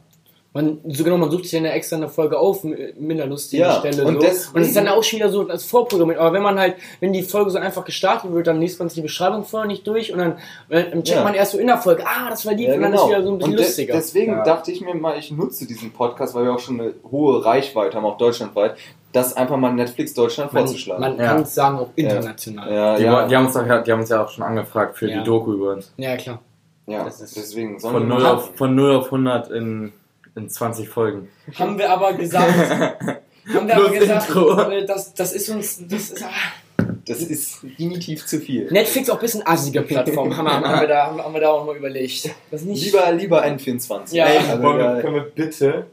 Man, 0.54 0.78
so 0.88 1.04
genau, 1.04 1.18
man 1.18 1.30
sucht 1.30 1.42
sich 1.44 1.52
dann 1.52 1.66
ja 1.66 1.72
extra 1.72 1.96
eine 1.96 2.08
Folge 2.08 2.38
auf, 2.38 2.64
m- 2.64 2.74
mit 2.98 3.20
einer 3.20 3.26
lustigen 3.28 3.62
Ja, 3.62 3.78
Stelle. 3.80 4.04
und 4.06 4.14
so. 4.14 4.20
deswegen- 4.20 4.56
und 4.56 4.62
es 4.62 4.68
ist 4.68 4.76
dann 4.76 4.88
auch 4.88 5.04
schon 5.04 5.18
wieder 5.18 5.28
so 5.28 5.46
als 5.46 5.62
Vorprogrammiert. 5.64 6.18
Aber 6.18 6.32
wenn 6.32 6.42
man 6.42 6.58
halt, 6.58 6.76
wenn 7.00 7.12
die 7.12 7.22
Folge 7.22 7.50
so 7.50 7.58
einfach 7.58 7.84
gestartet 7.84 8.32
wird, 8.32 8.46
dann 8.46 8.58
liest 8.58 8.78
man 8.78 8.88
sich 8.88 8.96
die 8.96 9.02
Beschreibung 9.02 9.44
vorher 9.44 9.66
nicht 9.68 9.86
durch 9.86 10.10
und 10.10 10.18
dann, 10.18 10.32
äh, 10.70 10.84
dann 10.90 11.04
checkt 11.04 11.18
Ja. 11.18 11.22
man 11.24 11.34
erst 11.34 11.52
so 11.52 11.58
in 11.58 11.66
der 11.66 11.76
Folge, 11.76 12.02
ah, 12.06 12.30
das 12.30 12.46
war 12.46 12.54
lieb, 12.54 12.68
Ja, 12.68 12.74
und 12.76 12.80
dann 12.82 12.92
genau. 12.92 13.04
ist 13.04 13.10
wieder 13.10 13.22
so 13.22 13.30
ein 13.32 13.38
bisschen 13.38 13.52
und 13.54 13.58
lustiger. 13.60 13.92
deswegen 13.94 14.32
Ja. 14.32 14.42
dachte 14.42 14.72
ich 14.72 14.80
mir 14.80 14.94
mal, 14.94 15.18
ich 15.18 15.30
nutze 15.30 15.66
diesen 15.66 15.92
Podcast, 15.92 16.34
weil 16.34 16.44
wir 16.44 16.54
auch 16.54 16.58
schon 16.58 16.80
eine 16.80 16.94
hohe 17.10 17.44
Reichweite 17.44 17.96
haben, 17.98 18.06
auch 18.06 18.16
deutschlandweit, 18.16 18.74
das 19.12 19.36
einfach 19.36 19.56
mal 19.58 19.72
Netflix 19.74 20.14
Deutschland 20.14 20.52
man 20.54 20.64
vorzuschlagen. 20.64 21.00
man 21.02 21.18
Ja. 21.18 21.26
kann 21.26 21.42
es 21.42 21.54
sagen, 21.54 21.78
auch 21.78 21.90
international. 21.94 22.72
ja, 22.72 22.96
Die, 22.96 23.04
ja, 23.04 23.26
Die, 23.28 23.36
haben 23.36 23.46
uns 23.46 23.54
ja- 23.54 23.82
die 23.82 23.92
haben 23.92 24.00
uns 24.00 24.08
ja 24.08 24.24
auch 24.24 24.30
schon 24.30 24.44
angefragt 24.44 24.96
für 24.96 25.08
Ja. 25.10 25.18
die 25.18 25.24
Doku 25.24 25.52
über 25.52 25.72
uns. 25.72 25.92
Ja, 25.98 26.16
klar. 26.16 26.40
ja, 26.86 27.04
das 27.04 27.20
ist- 27.20 27.36
deswegen 27.36 27.78
Von 27.80 27.92
wir 27.92 28.00
0 28.00 28.22
mal- 28.22 28.34
auf, 28.34 28.50
von 28.56 28.74
0 28.74 28.96
auf 28.96 29.10
100 29.10 29.50
in, 29.50 29.92
in 30.38 30.48
20 30.48 30.88
Folgen. 30.88 31.28
Haben 31.58 31.78
wir 31.78 31.90
aber 31.90 32.12
gesagt, 32.14 32.52
haben 32.70 33.68
wir 33.68 33.74
Plus 33.74 33.86
aber 33.86 33.90
gesagt, 33.98 34.28
Intro. 34.28 34.60
äh, 34.70 34.86
das, 34.86 35.14
das 35.14 35.32
ist 35.34 35.48
uns, 35.50 35.82
das 35.88 36.10
ist, 36.10 36.22
ah. 36.22 36.28
Das 37.06 37.22
ist 37.22 37.62
definitiv 37.62 38.26
zu 38.26 38.38
viel. 38.38 38.70
Netflix 38.70 39.08
auch 39.10 39.14
ein 39.14 39.20
bisschen 39.20 39.46
assige 39.46 39.80
Plattform, 39.82 40.36
haben, 40.36 40.44
wir- 40.46 40.52
haben, 40.68 40.80
wir 40.82 40.88
da, 40.88 41.06
haben, 41.06 41.22
haben 41.22 41.34
wir 41.34 41.40
da 41.40 41.48
auch 41.50 41.64
mal 41.64 41.76
überlegt. 41.76 42.30
Das 42.50 42.62
nicht, 42.62 42.84
Lieber, 42.84 43.10
lieber 43.12 43.42
N24. 43.44 44.14
Ja. 44.14 44.26
Ey, 44.26 44.38
also, 44.38 44.62
wollen 44.62 44.78
wir, 44.78 44.84
da- 44.94 45.00
können 45.00 45.14
wir 45.14 45.22
bitte 45.22 45.86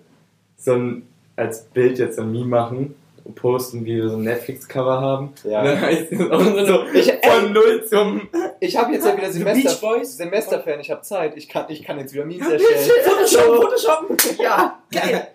so 0.58 0.74
ein, 0.74 1.04
als 1.38 1.64
Bild 1.66 2.00
jetzt 2.00 2.20
ein 2.20 2.32
Meme 2.32 2.46
machen 2.48 2.96
und 3.24 3.36
posten, 3.36 3.86
wie 3.86 3.96
wir 3.96 4.10
so 4.10 4.18
ein 4.18 4.24
Netflix-Cover 4.24 5.00
haben? 5.02 5.30
Ja. 5.46 5.60
Und 5.62 5.66
dann 5.68 5.82
heißt 5.82 6.12
es 6.12 6.20
auch 6.32 6.68
so, 6.68 6.84
Ich- 6.94 7.15
von 7.42 7.54
0 7.54 7.86
zum... 7.86 8.30
ich 8.60 8.78
habe 8.78 8.94
jetzt 8.94 9.06
ja 9.06 9.16
wieder 9.18 9.32
Semester? 9.32 10.04
Semesterferien, 10.04 10.80
ich 10.82 10.92
habe 10.92 11.02
Zeit, 11.02 11.38
ich 11.38 11.48
kann, 11.50 11.66
ich 11.70 11.84
kann 11.84 12.00
jetzt 12.00 12.14
wieder 12.14 12.26
Memes 12.26 12.48
erstellen. 12.48 12.90
Photoshop, 13.04 13.56
Photoshop! 13.56 14.40
Ja, 14.40 14.80
Geil! 14.92 15.28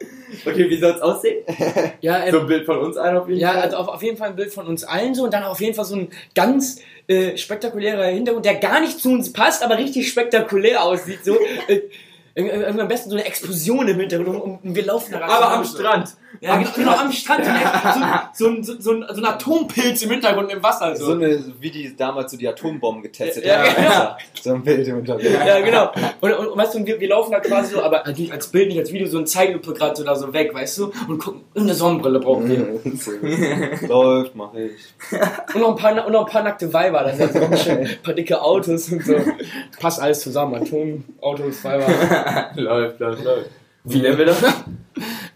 Okay, 0.47 0.70
wie 0.70 0.79
soll 0.79 0.93
es 0.93 1.00
aussehen? 1.02 1.44
Ja, 2.00 2.25
ähm, 2.25 2.32
So 2.32 2.41
ein 2.41 2.47
Bild 2.47 2.64
von 2.64 2.79
uns 2.79 2.97
ein 2.97 3.17
auf 3.17 3.29
jeden 3.29 3.41
Ja, 3.41 3.52
Fall. 3.52 3.62
also 3.62 3.76
auf, 3.79 3.88
auf 3.88 4.02
jeden 4.02 4.17
Fall 4.17 4.31
ein 4.31 4.37
Bild 4.37 4.52
von 4.52 4.67
uns 4.67 4.85
allen 4.85 5.14
so 5.14 5.25
und 5.25 5.35
dann 5.35 5.43
auf 5.43 5.61
jeden 5.61 5.75
Fall 5.75 5.85
so 5.85 5.97
ein 5.97 6.08
ganz 6.35 6.81
äh, 7.08 7.37
spektakulärer 7.37 8.05
Hintergrund, 8.05 8.44
der 8.46 8.55
gar 8.56 8.81
nicht 8.81 9.00
zu 9.00 9.11
uns 9.11 9.32
passt, 9.32 9.64
aber 9.64 9.76
richtig 9.79 10.08
spektakulär 10.08 10.82
aussieht. 10.85 11.25
So, 11.25 11.37
äh, 11.69 11.81
am 12.64 12.88
besten 12.88 13.11
so 13.11 13.17
eine 13.17 13.26
Explosion 13.26 13.88
im 13.88 13.99
Hintergrund 13.99 14.41
und, 14.41 14.64
und 14.64 14.75
wir 14.76 14.85
laufen 14.85 15.12
da 15.12 15.19
rein. 15.19 15.31
aber 15.31 15.50
am 15.53 15.64
Strand. 15.64 16.11
Ja, 16.41 16.56
genau, 16.59 16.71
genau 16.77 16.93
am 16.97 17.11
Strand. 17.12 17.44
So, 17.44 17.50
ein- 17.50 18.29
so, 18.35 18.47
ein- 18.47 18.62
so, 18.65 18.81
so, 18.81 18.93
ein, 18.93 19.05
so 19.11 19.21
ein 19.21 19.25
Atompilz 19.25 20.03
im 20.03 20.11
Hintergrund 20.11 20.50
im 20.53 20.62
Wasser. 20.62 20.94
so 20.94 21.06
So. 21.06 21.12
eine, 21.12 21.43
wie 21.59 21.71
die 21.71 21.97
damals 21.97 22.31
so 22.31 22.38
die 22.38 22.47
Atombomben 22.47 23.03
getestet 23.03 23.44
Ja, 23.44 23.59
haben. 23.59 23.75
genau. 23.77 24.17
So 24.41 24.55
ein 24.55 24.62
Bild 24.62 24.87
im 24.87 24.97
Hintergrund. 24.97 25.29
Ja, 25.44 25.61
genau. 25.61 25.91
Und, 26.21 26.32
und, 26.32 26.47
und 26.49 26.56
weißt 26.59 26.75
du, 26.77 26.87
wir, 26.87 27.00
wir 27.00 27.09
laufen 27.09 27.32
da 27.32 27.41
quasi 27.41 27.75
so, 27.75 27.82
aber 27.82 28.05
natürlich 28.06 28.32
als 28.32 28.47
Bild, 28.47 28.69
nicht 28.69 28.79
als 28.79 28.93
Video, 28.93 29.09
so 29.09 29.19
ein 29.19 29.27
Zeitlupe 29.27 29.73
gerade 29.73 29.97
so 29.97 30.05
da 30.05 30.15
so 30.15 30.32
weg, 30.32 30.55
weißt 30.55 30.79
du? 30.79 30.93
Und 31.09 31.19
gucken, 31.19 31.43
eine 31.56 31.75
Sonnenbrille 31.75 32.21
brauchen 32.21 32.49
wir. 32.49 32.81
Läuft, 33.88 34.35
mach 34.37 34.55
ich. 34.55 34.73
Und 35.55 35.61
noch 35.61 35.71
ein 35.71 35.77
paar, 35.77 36.06
und 36.06 36.12
noch 36.12 36.27
ein 36.27 36.32
paar 36.32 36.43
nackte 36.44 36.73
Weiber, 36.73 37.03
das 37.03 37.19
sind 37.19 37.32
so 37.32 37.71
ein 37.71 37.88
paar 38.03 38.15
dicke 38.15 38.41
Autos 38.41 38.91
und 38.93 39.05
so. 39.05 39.17
Passt 39.81 40.00
alles 40.00 40.21
zusammen, 40.21 40.55
Atomautos, 40.55 41.65
Weiber. 41.65 41.87
läuft, 42.55 43.00
läuft, 43.00 43.25
läuft. 43.25 43.50
Wie 43.85 44.00
nennen 44.00 44.19
wir 44.19 44.27
das? 44.27 44.43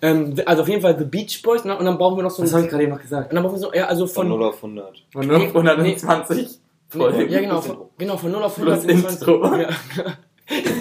Ähm, 0.04 0.34
also 0.44 0.62
auf 0.62 0.68
jeden 0.68 0.82
Fall 0.82 0.98
The 0.98 1.04
Beach 1.04 1.40
Boys, 1.42 1.64
ne? 1.64 1.76
und 1.78 1.84
dann 1.86 1.96
brauchen 1.96 2.16
wir 2.16 2.22
noch 2.22 2.30
so 2.30 2.42
Was 2.42 2.52
habe 2.52 2.60
ein... 2.60 2.64
ich 2.64 2.70
gerade 2.70 2.82
eben 2.84 2.92
noch 2.92 3.00
gesagt? 3.00 3.30
Und 3.30 3.36
dann 3.36 3.42
brauchen 3.42 3.54
wir 3.54 3.60
so, 3.60 3.72
ja, 3.72 3.86
also 3.86 4.06
Von 4.06 4.28
von... 4.28 4.38
0 4.38 4.48
auf 4.48 4.56
100. 4.56 5.02
Von 5.12 5.26
0 5.26 5.36
auf 5.36 5.56
120 5.56 6.58
Folgen. 6.88 7.30
ja, 7.30 7.40
genau, 7.40 7.60
Plus 7.60 7.66
von, 7.66 7.86
genau, 7.96 8.16
von 8.18 8.30
0 8.32 8.42
auf 8.42 8.54
Plus 8.54 8.86
120. 8.86 9.20
Intro. 9.20 9.56
Ja. 9.56 9.68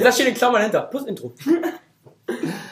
Das 0.04 0.16
steht 0.16 0.28
in 0.28 0.34
Klammern 0.34 0.62
hinter. 0.62 0.82
Plus 0.82 1.06
Intro. 1.06 1.32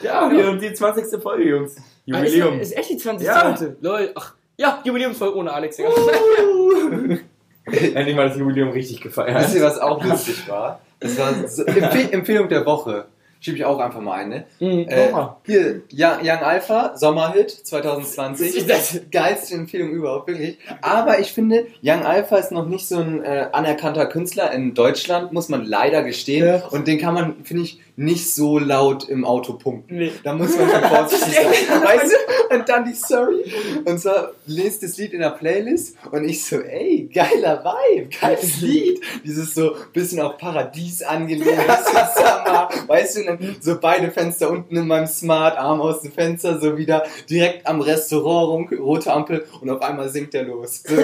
Ja, 0.03 0.29
wir 0.29 0.49
und 0.49 0.61
die 0.61 0.73
20. 0.73 1.21
Folge, 1.23 1.47
Jungs. 1.47 1.77
Jubiläum. 2.05 2.55
Ah, 2.55 2.57
Ist, 2.57 2.71
ist 2.71 2.77
echt 2.77 2.89
die 2.89 2.97
20. 2.97 3.25
Ja. 3.25 3.49
heute. 3.49 3.77
Lol. 3.79 4.11
Ach, 4.13 4.35
ja, 4.57 4.81
Jubiläumsfolge 4.83 5.37
ohne 5.37 5.53
Alex. 5.53 5.77
Digga. 5.77 5.89
Endlich 7.65 8.15
mal 8.15 8.27
das 8.27 8.37
Jubiläum 8.37 8.71
richtig 8.71 8.99
gefeiert. 8.99 9.41
Wisst 9.41 9.55
ihr, 9.55 9.61
was 9.61 9.79
auch 9.79 10.03
lustig 10.03 10.49
war? 10.49 10.81
Das 10.99 11.17
war 11.17 11.47
so, 11.47 11.63
Empfehl 11.65 12.09
Empfehlung 12.11 12.49
der 12.49 12.65
Woche. 12.65 13.05
Schiebe 13.43 13.57
ich 13.57 13.65
auch 13.65 13.79
einfach 13.79 14.01
mal 14.01 14.13
ein, 14.19 14.29
ne? 14.29 14.43
Mhm. 14.59 14.85
Äh, 14.87 15.11
mal. 15.11 15.37
hier, 15.47 15.81
Young, 15.91 16.19
Young 16.23 16.43
Alpha, 16.43 16.95
Sommerhit 16.95 17.49
2020. 17.49 18.67
Das- 18.67 19.01
Geilste 19.11 19.55
Empfehlung 19.55 19.89
überhaupt, 19.89 20.27
wirklich. 20.27 20.59
Aber 20.81 21.19
ich 21.19 21.31
finde, 21.33 21.65
Young 21.83 22.05
Alpha 22.05 22.37
ist 22.37 22.51
noch 22.51 22.67
nicht 22.67 22.87
so 22.87 22.99
ein 22.99 23.23
äh, 23.23 23.47
anerkannter 23.51 24.05
Künstler 24.05 24.51
in 24.51 24.75
Deutschland, 24.75 25.33
muss 25.33 25.49
man 25.49 25.65
leider 25.65 26.03
gestehen. 26.03 26.45
Ja. 26.45 26.67
Und 26.67 26.87
den 26.87 26.99
kann 26.99 27.15
man, 27.15 27.43
finde 27.43 27.63
ich, 27.63 27.79
nicht 28.01 28.33
so 28.33 28.57
laut 28.57 29.07
im 29.09 29.23
Auto 29.25 29.53
punkten. 29.53 29.97
Nee. 29.97 30.11
Da 30.23 30.33
muss 30.33 30.57
man 30.57 30.69
schon 30.69 30.83
vorsichtig 30.83 31.35
sein. 31.35 31.83
Weißt 31.83 32.11
du? 32.11 32.55
Und 32.55 32.67
dann 32.67 32.83
die 32.85 32.93
Sorry. 32.93 33.43
Und 33.85 33.99
zwar 33.99 34.31
lest 34.45 34.83
das 34.83 34.97
Lied 34.97 35.13
in 35.13 35.21
der 35.21 35.29
Playlist 35.29 35.95
und 36.11 36.25
ich 36.27 36.43
so, 36.43 36.57
ey, 36.59 37.09
geiler 37.13 37.63
Vibe, 37.63 38.09
geiles 38.19 38.61
Lied. 38.61 39.01
Dieses 39.23 39.53
so 39.53 39.75
bisschen 39.93 40.19
auf 40.19 40.37
Paradies 40.37 41.01
angelehnt. 41.03 41.45
Summer. 42.15 42.69
Weißt 42.87 43.17
du, 43.17 43.23
dann 43.23 43.55
so 43.61 43.77
beide 43.79 44.11
Fenster 44.11 44.49
unten 44.49 44.75
in 44.75 44.87
meinem 44.87 45.07
Smart, 45.07 45.57
Arm 45.57 45.79
aus 45.81 46.01
dem 46.01 46.11
Fenster, 46.11 46.59
so 46.59 46.77
wieder 46.77 47.03
direkt 47.29 47.65
am 47.67 47.81
Restaurant 47.81 48.71
rum, 48.71 48.79
rote 48.79 49.11
Ampel 49.13 49.45
und 49.61 49.69
auf 49.69 49.81
einmal 49.81 50.09
singt 50.09 50.33
er 50.33 50.43
los. 50.43 50.83
So, 50.85 50.95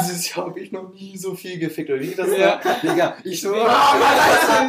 dieses 0.00 0.34
Jahr 0.34 0.46
habe 0.46 0.60
ich 0.60 0.72
noch 0.72 0.92
nie 0.92 1.16
so 1.16 1.34
viel 1.34 1.58
gefickt. 1.58 1.90
Oder 1.90 2.00
wie 2.00 2.14
das 2.14 2.28
Ja. 2.36 2.60
Digga, 2.82 3.16
ich 3.24 3.40
so, 3.40 3.54
Ah, 3.54 3.94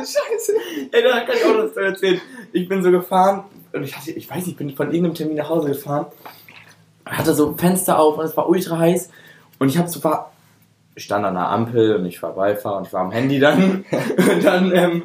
scheiße, 0.03 0.19
scheiße. 0.19 0.53
Ey, 0.91 1.03
da 1.03 1.21
kann 1.21 1.35
ich 1.35 1.45
auch 1.45 1.55
noch 1.57 1.68
was 1.75 1.83
erzählen. 1.83 2.21
Ich 2.51 2.67
bin 2.69 2.83
so 2.83 2.91
gefahren 2.91 3.43
und 3.73 3.83
ich 3.83 3.95
hatte, 3.95 4.11
ich 4.11 4.29
weiß 4.29 4.37
nicht, 4.37 4.49
ich 4.49 4.55
bin 4.57 4.69
von 4.75 4.87
irgendeinem 4.87 5.13
Termin 5.15 5.37
nach 5.37 5.49
Hause 5.49 5.69
gefahren. 5.69 6.07
Hatte 7.05 7.33
so 7.33 7.53
Fenster 7.57 7.97
auf 7.99 8.17
und 8.17 8.25
es 8.25 8.37
war 8.37 8.47
ultra 8.49 8.77
heiß. 8.77 9.09
Und 9.59 9.69
ich 9.69 9.77
habe 9.77 9.89
so 9.89 10.03
war, 10.03 10.31
ich 10.95 11.03
stand 11.05 11.25
an 11.25 11.33
der 11.33 11.47
Ampel 11.49 11.95
und 11.95 12.05
ich 12.05 12.21
war 12.21 12.33
Beifahrer 12.33 12.77
und 12.77 12.87
ich 12.87 12.93
war 12.93 13.01
am 13.01 13.11
Handy 13.11 13.39
dann. 13.39 13.83
und 14.17 14.43
dann 14.43 14.71
ähm, 14.75 15.03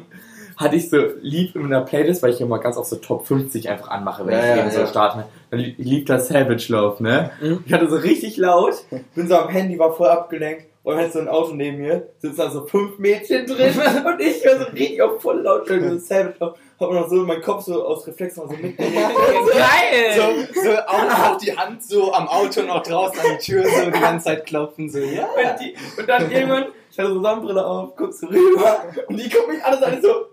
hatte 0.57 0.75
ich 0.75 0.89
so 0.89 0.97
lieb 1.21 1.55
in 1.55 1.69
der 1.69 1.81
Playlist, 1.81 2.21
weil 2.23 2.31
ich 2.31 2.39
immer 2.41 2.59
ganz 2.59 2.77
oft 2.77 2.89
so 2.89 2.95
Top 2.97 3.25
50 3.27 3.69
einfach 3.69 3.89
anmache, 3.89 4.25
wenn 4.25 4.33
Ja, 4.33 4.39
ich 4.39 4.45
ja, 4.49 4.57
eben 4.63 4.71
so 4.71 4.79
ja. 4.81 4.87
starte. 4.87 5.25
Dann 5.51 5.59
li- 5.59 5.75
lief 5.77 6.05
das 6.05 6.27
Savage 6.27 6.67
Love, 6.69 7.01
ne? 7.03 7.31
Mhm. 7.41 7.63
Ich 7.65 7.73
hatte 7.73 7.89
so 7.89 7.97
richtig 7.97 8.37
laut, 8.37 8.75
bin 9.15 9.27
so 9.27 9.35
am 9.35 9.49
Handy, 9.49 9.77
war 9.79 9.93
voll 9.93 10.07
abgelenkt 10.09 10.65
und 10.85 10.95
halt 10.95 11.11
so 11.11 11.19
ein 11.19 11.27
Auto 11.27 11.53
neben 11.55 11.79
mir, 11.79 12.09
sitzen 12.19 12.37
da 12.37 12.49
so 12.49 12.65
fünf 12.67 12.99
Mädchen 12.99 13.47
drin 13.47 13.73
und 14.05 14.21
ich 14.21 14.45
höre 14.45 14.59
so 14.59 14.65
richtig 14.65 15.01
auf 15.01 15.19
voll 15.19 15.41
laut 15.41 15.67
so 15.67 15.97
Savage 15.97 16.35
Love, 16.39 16.55
hab 16.79 16.89
mir 16.91 17.01
noch 17.01 17.09
so 17.09 17.21
in 17.21 17.25
meinen 17.25 17.41
Kopf 17.41 17.63
so 17.63 17.83
aus 17.83 18.05
Reflex 18.05 18.37
noch 18.37 18.47
so 18.47 18.55
mitgenommen. 18.55 18.95
Geil! 19.51 20.13
So, 20.53 20.61
so 20.61 20.77
auch, 20.77 21.31
auch 21.31 21.37
die 21.37 21.57
Hand 21.57 21.83
so 21.83 22.13
am 22.13 22.27
Auto 22.27 22.61
noch 22.61 22.83
draußen 22.83 23.19
an 23.19 23.25
die 23.39 23.43
Tür 23.45 23.65
so 23.67 23.85
die 23.89 23.99
ganze 23.99 24.25
Zeit 24.25 24.45
klopfen, 24.45 24.87
so, 24.87 24.99
ja. 24.99 25.23
Und, 25.25 25.59
die, 25.59 25.75
und 25.99 26.07
dann 26.07 26.31
irgendwann, 26.31 26.65
ich 26.91 26.99
hatte 26.99 27.09
so 27.13 27.21
Sonnenbrille 27.21 27.65
auf, 27.65 27.95
guckst 27.95 28.21
du 28.21 28.27
rüber 28.27 28.83
und 29.07 29.19
die 29.19 29.27
gucken 29.27 29.55
mich 29.55 29.65
alle 29.65 29.79
so 29.79 29.85
an, 29.85 30.01
so. 30.03 30.25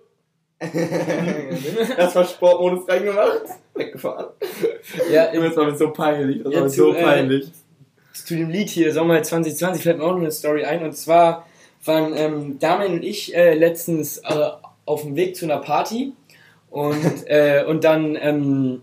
Erstmal 1.97 2.27
Sportmodus 2.27 2.89
reingemacht, 2.89 3.43
weggefahren. 3.75 4.27
Ja, 5.11 5.33
Das 5.33 5.57
war 5.57 5.65
mir 5.65 5.77
so 5.77 5.91
peinlich, 5.91 6.43
das 6.43 6.53
war 6.53 6.61
Ja, 6.61 6.69
zu, 6.69 6.77
so 6.77 6.93
äh, 6.93 7.03
peinlich. 7.03 7.51
Zu 8.25 8.37
dem 8.37 8.51
Lied 8.51 8.69
hier, 8.69 8.93
Sommer 8.93 9.23
2020, 9.23 9.83
fällt 9.83 9.99
mir 9.99 10.05
auch 10.05 10.13
noch 10.13 10.21
eine 10.21 10.31
Story 10.31 10.65
ein. 10.65 10.83
Und 10.83 10.97
zwar 10.97 11.47
waren 11.85 12.17
ähm, 12.17 12.59
Damian 12.59 12.95
und 12.95 13.03
ich 13.03 13.35
äh, 13.35 13.55
letztens 13.55 14.19
äh, 14.19 14.51
auf 14.85 15.03
dem 15.03 15.17
Weg 15.17 15.37
zu 15.37 15.45
einer 15.45 15.59
Party. 15.59 16.13
Und, 16.71 17.27
äh, 17.27 17.65
und 17.67 17.85
dann, 17.85 18.17
ähm, 18.21 18.83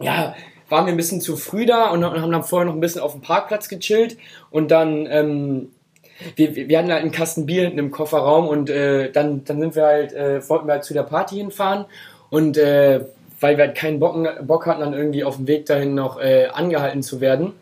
ja, 0.00 0.34
waren 0.68 0.86
wir 0.86 0.92
ein 0.92 0.96
bisschen 0.96 1.20
zu 1.20 1.36
früh 1.36 1.66
da 1.66 1.90
und 1.90 2.04
haben 2.04 2.30
dann 2.30 2.44
vorher 2.44 2.66
noch 2.66 2.74
ein 2.74 2.80
bisschen 2.80 3.00
auf 3.00 3.12
dem 3.12 3.22
Parkplatz 3.22 3.68
gechillt. 3.68 4.16
Und 4.50 4.70
dann, 4.70 5.06
ähm, 5.10 5.70
wir, 6.36 6.54
wir 6.54 6.78
hatten 6.78 6.92
halt 6.92 7.02
einen 7.02 7.12
Kasten 7.12 7.46
Bier 7.46 7.62
hinten 7.62 7.78
im 7.78 7.90
Kofferraum 7.90 8.46
und 8.46 8.70
äh, 8.70 9.10
dann, 9.10 9.44
dann 9.44 9.60
sind 9.60 9.74
wir 9.74 9.84
halt, 9.84 10.12
äh, 10.12 10.48
wollten 10.48 10.66
wir 10.66 10.74
halt 10.74 10.84
zu 10.84 10.94
der 10.94 11.02
Party 11.02 11.36
hinfahren. 11.36 11.86
Und 12.28 12.56
äh, 12.56 13.00
weil 13.40 13.56
wir 13.56 13.66
halt 13.66 13.76
keinen 13.76 13.98
Bock, 13.98 14.16
Bock 14.46 14.66
hatten, 14.66 14.80
dann 14.80 14.92
irgendwie 14.92 15.24
auf 15.24 15.36
dem 15.36 15.48
Weg 15.48 15.66
dahin 15.66 15.94
noch 15.94 16.20
äh, 16.20 16.46
angehalten 16.46 17.02
zu 17.02 17.20
werden, 17.20 17.54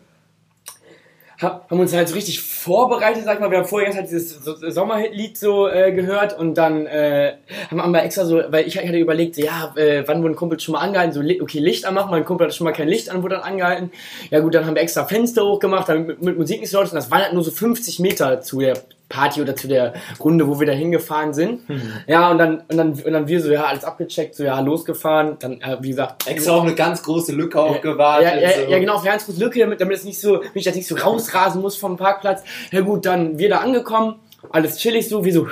haben 1.41 1.79
uns 1.79 1.93
halt 1.93 2.09
so 2.09 2.15
richtig 2.15 2.41
vorbereitet, 2.41 3.23
sag 3.23 3.35
ich 3.35 3.39
mal. 3.39 3.49
Wir 3.49 3.59
haben 3.59 3.67
vorher 3.67 3.93
halt 3.93 4.07
dieses 4.09 4.43
so- 4.43 4.55
Sommerhit-Lied 4.55 5.37
so 5.37 5.67
äh, 5.69 5.91
gehört 5.93 6.37
und 6.37 6.55
dann 6.55 6.85
äh, 6.85 7.33
haben 7.71 7.91
wir 7.91 8.03
extra 8.03 8.25
so, 8.25 8.41
weil 8.49 8.67
ich 8.67 8.77
hatte 8.77 8.97
überlegt, 8.97 9.37
ja, 9.37 9.73
äh, 9.77 10.03
wann 10.05 10.21
wurde 10.21 10.33
ein 10.33 10.35
Kumpel 10.35 10.59
schon 10.59 10.73
mal 10.73 10.79
angehalten? 10.79 11.13
So, 11.13 11.21
okay, 11.41 11.59
Licht 11.59 11.85
anmachen, 11.85 12.11
mein 12.11 12.25
Kumpel 12.25 12.47
hat 12.47 12.53
schon 12.55 12.65
mal 12.65 12.73
kein 12.73 12.87
Licht 12.89 13.09
an, 13.09 13.23
wurde 13.23 13.35
dann 13.35 13.43
angehalten. 13.45 13.91
Ja 14.31 14.39
gut, 14.39 14.53
dann 14.53 14.65
haben 14.65 14.75
wir 14.75 14.81
extra 14.81 15.05
Fenster 15.05 15.45
hochgemacht, 15.45 15.87
damit 15.87 16.07
mit, 16.07 16.21
mit 16.21 16.37
Musik 16.37 16.59
nicht 16.59 16.69
so 16.71 16.77
laut 16.77 16.87
ist. 16.87 16.91
Und 16.93 16.97
das 16.97 17.09
waren 17.09 17.21
halt 17.23 17.33
nur 17.33 17.43
so 17.43 17.51
50 17.51 17.99
Meter 17.99 18.41
zu 18.41 18.59
der 18.59 18.73
Party 19.09 19.41
oder 19.41 19.55
zu 19.55 19.67
der 19.67 19.93
Runde, 20.19 20.47
wo 20.47 20.59
wir 20.59 20.67
da 20.67 20.73
hingefahren 20.73 21.33
sind. 21.33 21.61
Ja, 22.07 22.29
und 22.29 22.37
dann, 22.37 22.63
und 22.67 22.77
dann, 22.77 22.93
und 22.93 23.11
dann 23.11 23.27
wir 23.27 23.41
so, 23.41 23.51
ja, 23.51 23.65
alles 23.65 23.83
abgecheckt, 23.83 24.35
so, 24.35 24.43
ja, 24.43 24.59
losgefahren. 24.59 25.37
Dann, 25.39 25.59
äh, 25.61 25.77
wie 25.81 25.89
gesagt, 25.89 26.27
Extra 26.27 26.53
auch 26.53 26.63
eine 26.63 26.75
ganz 26.75 27.03
große 27.03 27.31
Lücke 27.31 27.59
aufgewartet. 27.59 28.35
ja, 28.35 28.39
ja, 28.39 28.65
so. 28.65 28.71
ja, 28.71 28.79
genau, 28.79 28.93
auf 28.93 29.01
eine 29.01 29.09
ganz 29.11 29.25
große 29.25 29.39
Lücke, 29.39 29.59
damit, 29.59 29.81
damit 29.81 29.97
es 29.97 30.03
nicht 30.05 30.21
so, 30.21 30.41
wenn 30.41 30.49
ich 30.53 30.63
das 30.63 30.75
nicht 30.75 30.87
so 30.87 30.95
rausrasen 30.95 31.61
muss 31.61 31.75
vom 31.75 31.97
Parkplatz. 31.97 32.43
Ja 32.71 32.81
gut, 32.81 33.05
dann 33.05 33.39
wir 33.39 33.49
da 33.49 33.57
angekommen, 33.57 34.15
alles 34.51 34.77
chillig 34.77 35.09
so, 35.09 35.25
wie 35.25 35.31
so, 35.31 35.47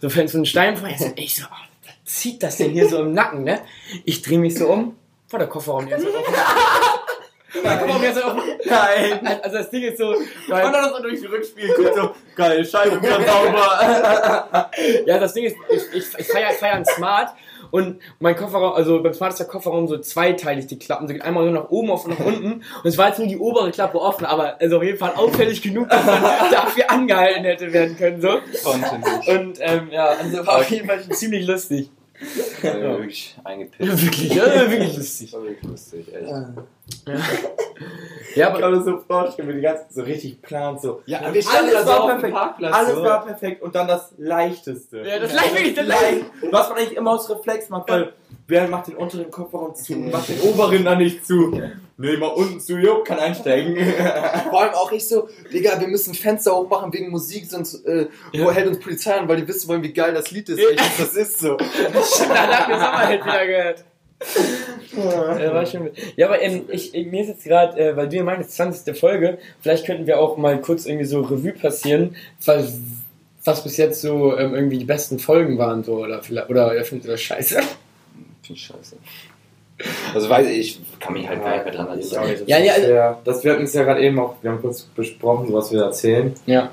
so 0.00 0.08
fällt 0.08 0.30
so 0.30 0.38
ein 0.38 0.46
Stein 0.46 0.76
vor. 0.76 0.88
Ich 0.88 0.98
so, 0.98 1.06
ich 1.16 1.36
so, 1.36 1.44
oh, 1.44 1.90
zieht 2.04 2.42
das 2.42 2.56
denn 2.58 2.70
hier 2.70 2.88
so 2.88 3.00
im 3.00 3.12
Nacken, 3.12 3.44
ne? 3.44 3.60
Ich 4.04 4.22
drehe 4.22 4.38
mich 4.38 4.56
so 4.56 4.68
um, 4.68 4.94
vor 5.26 5.38
der 5.38 5.48
Kofferraum, 5.48 5.88
der 5.88 5.98
ist 5.98 6.04
so 6.04 6.08
offen. 7.54 7.64
Der 7.64 7.78
Kofferraum, 7.78 8.02
der 8.02 8.10
ist 8.10 8.18
so. 8.18 8.70
Nein. 8.70 9.40
Also 9.42 9.56
das 9.58 9.70
Ding 9.70 9.82
ist 9.82 9.98
so, 9.98 10.08
Und 10.08 10.28
weil, 10.48 10.62
dann 10.72 10.84
ist 10.84 10.92
er 10.92 11.02
durch 11.02 11.20
die 11.20 11.26
Rückspiel 11.26 11.74
guckt 11.74 11.94
so, 11.94 12.10
geil, 12.36 12.64
Scheibe 12.64 13.02
wieder 13.02 13.20
sauber. 13.22 14.70
ja, 15.06 15.18
das 15.18 15.34
Ding 15.34 15.44
ist, 15.44 15.56
ich, 15.68 15.82
ich, 15.94 16.18
ich 16.18 16.26
feiere 16.26 16.50
feier 16.50 16.74
einen 16.74 16.84
Smart 16.84 17.30
und 17.70 18.00
mein 18.20 18.36
Kofferraum, 18.36 18.74
also 18.74 19.02
beim 19.02 19.14
Smart 19.14 19.32
ist 19.32 19.38
der 19.38 19.46
Kofferraum 19.46 19.88
so 19.88 19.98
zweiteilig, 19.98 20.66
die 20.66 20.78
Klappen, 20.78 21.08
so 21.08 21.14
geht 21.14 21.22
einmal 21.22 21.44
so 21.44 21.50
nach 21.50 21.70
oben 21.70 21.90
auf 21.90 22.04
und 22.04 22.18
nach 22.18 22.24
unten 22.24 22.52
und 22.52 22.84
es 22.84 22.98
war 22.98 23.08
jetzt 23.08 23.18
nur 23.18 23.28
die 23.28 23.38
obere 23.38 23.70
Klappe 23.70 23.98
offen, 23.98 24.26
aber 24.26 24.60
also 24.60 24.76
auf 24.76 24.82
jeden 24.82 24.98
Fall 24.98 25.12
auffällig 25.14 25.62
genug, 25.62 25.88
dass 25.88 26.04
man 26.04 26.22
dafür 26.50 26.90
angehalten 26.90 27.44
hätte 27.44 27.72
werden 27.72 27.96
können, 27.96 28.20
so. 28.20 28.32
Und, 28.32 29.58
ähm, 29.60 29.88
ja, 29.90 30.06
also 30.06 30.46
war 30.46 30.58
auf 30.58 30.70
jeden 30.70 30.86
Fall 30.86 31.02
schon 31.02 31.12
ziemlich 31.12 31.46
lustig. 31.46 31.90
Ja, 32.62 32.74
wirklich 32.74 33.36
eingepisst. 33.42 33.90
Ja, 33.90 34.02
wirklich, 34.02 34.34
ja, 34.34 34.70
wirklich 34.70 34.96
lustig. 34.96 35.32
War 35.32 35.42
wirklich 35.42 35.70
lustig, 35.70 36.14
echt. 36.14 36.32
Ja, 38.34 38.46
Ich 38.46 38.52
aber, 38.52 38.60
kann 38.60 38.72
mir 38.72 38.82
so 38.82 38.98
vorstellen, 38.98 39.48
wie 39.48 39.54
die 39.54 39.60
ganze 39.60 39.84
so 39.90 40.02
richtig 40.02 40.40
plant, 40.40 40.80
so. 40.80 41.02
Ja, 41.06 41.20
alles 41.20 41.46
war 41.46 42.06
perfekt. 42.06 42.36
Alles 42.36 42.96
war 42.96 43.24
perfekt 43.26 43.62
und 43.62 43.74
dann 43.74 43.88
das 43.88 44.14
Leichteste. 44.16 45.02
Ja, 45.02 45.18
das 45.18 45.34
leicht 45.34 45.54
wirklich, 45.54 45.74
das 45.74 45.86
Leicht. 45.86 46.24
Was 46.50 46.68
man 46.70 46.78
eigentlich 46.78 46.96
immer 46.96 47.12
aus 47.12 47.28
Reflex 47.28 47.68
macht, 47.68 47.90
weil 47.90 48.12
wer 48.46 48.68
macht 48.68 48.88
den 48.88 48.96
unteren 48.96 49.30
Kofferraum 49.30 49.74
zu 49.74 49.94
und 49.94 50.10
macht 50.12 50.28
den 50.28 50.40
oberen 50.40 50.84
dann 50.84 50.98
nicht 50.98 51.26
zu. 51.26 51.60
Nee, 51.98 52.16
mal 52.16 52.28
unten 52.28 52.58
zu, 52.58 52.78
jo, 52.78 53.02
kann 53.04 53.18
einsteigen. 53.18 53.76
Vor 54.50 54.62
allem 54.62 54.74
auch 54.74 54.90
ich 54.92 55.06
so, 55.06 55.28
Digga, 55.52 55.78
wir 55.78 55.88
müssen 55.88 56.14
Fenster 56.14 56.56
hochmachen 56.56 56.92
wegen 56.92 57.10
Musik, 57.10 57.48
sonst 57.48 57.84
äh, 57.86 58.08
wo 58.32 58.50
hält 58.50 58.66
uns 58.66 58.80
Polizei 58.80 59.14
an, 59.14 59.28
weil 59.28 59.36
die 59.36 59.46
wissen 59.46 59.68
wollen, 59.68 59.82
wie 59.82 59.92
geil 59.92 60.14
das 60.14 60.30
Lied 60.30 60.48
ist. 60.48 60.58
Ja. 60.58 60.70
Das 60.98 61.14
ist 61.14 61.38
so. 61.38 61.56
da 61.56 62.46
hat 62.46 62.68
mir 62.68 62.74
Sommerhit 62.74 63.24
wieder 63.24 63.46
gehört. 63.46 63.84
Ja, 64.96 65.54
war 65.54 65.64
schon, 65.66 65.90
ja, 66.16 66.26
aber 66.26 66.42
ähm, 66.42 66.64
ich, 66.68 66.92
mir 66.92 67.22
ist 67.22 67.28
jetzt 67.28 67.44
gerade, 67.44 67.78
äh, 67.80 67.96
weil 67.96 68.08
du 68.08 68.16
ja 68.16 68.22
meinst, 68.24 68.52
20. 68.52 68.96
Folge, 68.98 69.38
vielleicht 69.60 69.86
könnten 69.86 70.06
wir 70.06 70.20
auch 70.20 70.36
mal 70.36 70.60
kurz 70.60 70.84
irgendwie 70.86 71.06
so 71.06 71.20
Revue 71.22 71.52
passieren, 71.52 72.14
was, 72.44 72.78
was 73.44 73.64
bis 73.64 73.76
jetzt 73.78 74.02
so 74.02 74.36
ähm, 74.36 74.54
irgendwie 74.54 74.78
die 74.78 74.84
besten 74.84 75.18
Folgen 75.18 75.56
waren, 75.58 75.82
so, 75.82 75.94
oder 76.04 76.22
vielleicht, 76.22 76.50
oder 76.50 76.74
ihr 76.76 76.84
findet 76.84 77.06
ihr 77.06 77.12
das 77.12 77.22
scheiße? 77.22 77.54
Finde 77.56 77.66
ich 78.50 78.62
scheiße. 78.62 78.96
Also 80.14 80.28
weiß 80.28 80.46
ich, 80.48 80.58
ich 80.80 81.00
kann 81.00 81.14
mich 81.14 81.26
halt 81.26 81.42
gar 81.42 81.54
nicht 81.56 81.64
mehr 81.64 81.74
dran 81.74 81.88
erinnern. 81.88 82.36
Ja, 82.46 82.58
ja, 82.58 82.72
also- 82.74 82.86
sehr- 82.86 83.18
das 83.24 83.42
wir 83.44 83.52
hatten 83.52 83.64
es 83.64 83.72
ja 83.72 83.82
gerade 83.84 84.02
eben 84.02 84.18
auch, 84.20 84.34
wir 84.42 84.50
haben 84.50 84.60
kurz 84.60 84.82
besprochen, 84.82 85.48
so 85.48 85.54
was 85.54 85.72
wir 85.72 85.82
erzählen. 85.82 86.34
Ja. 86.46 86.70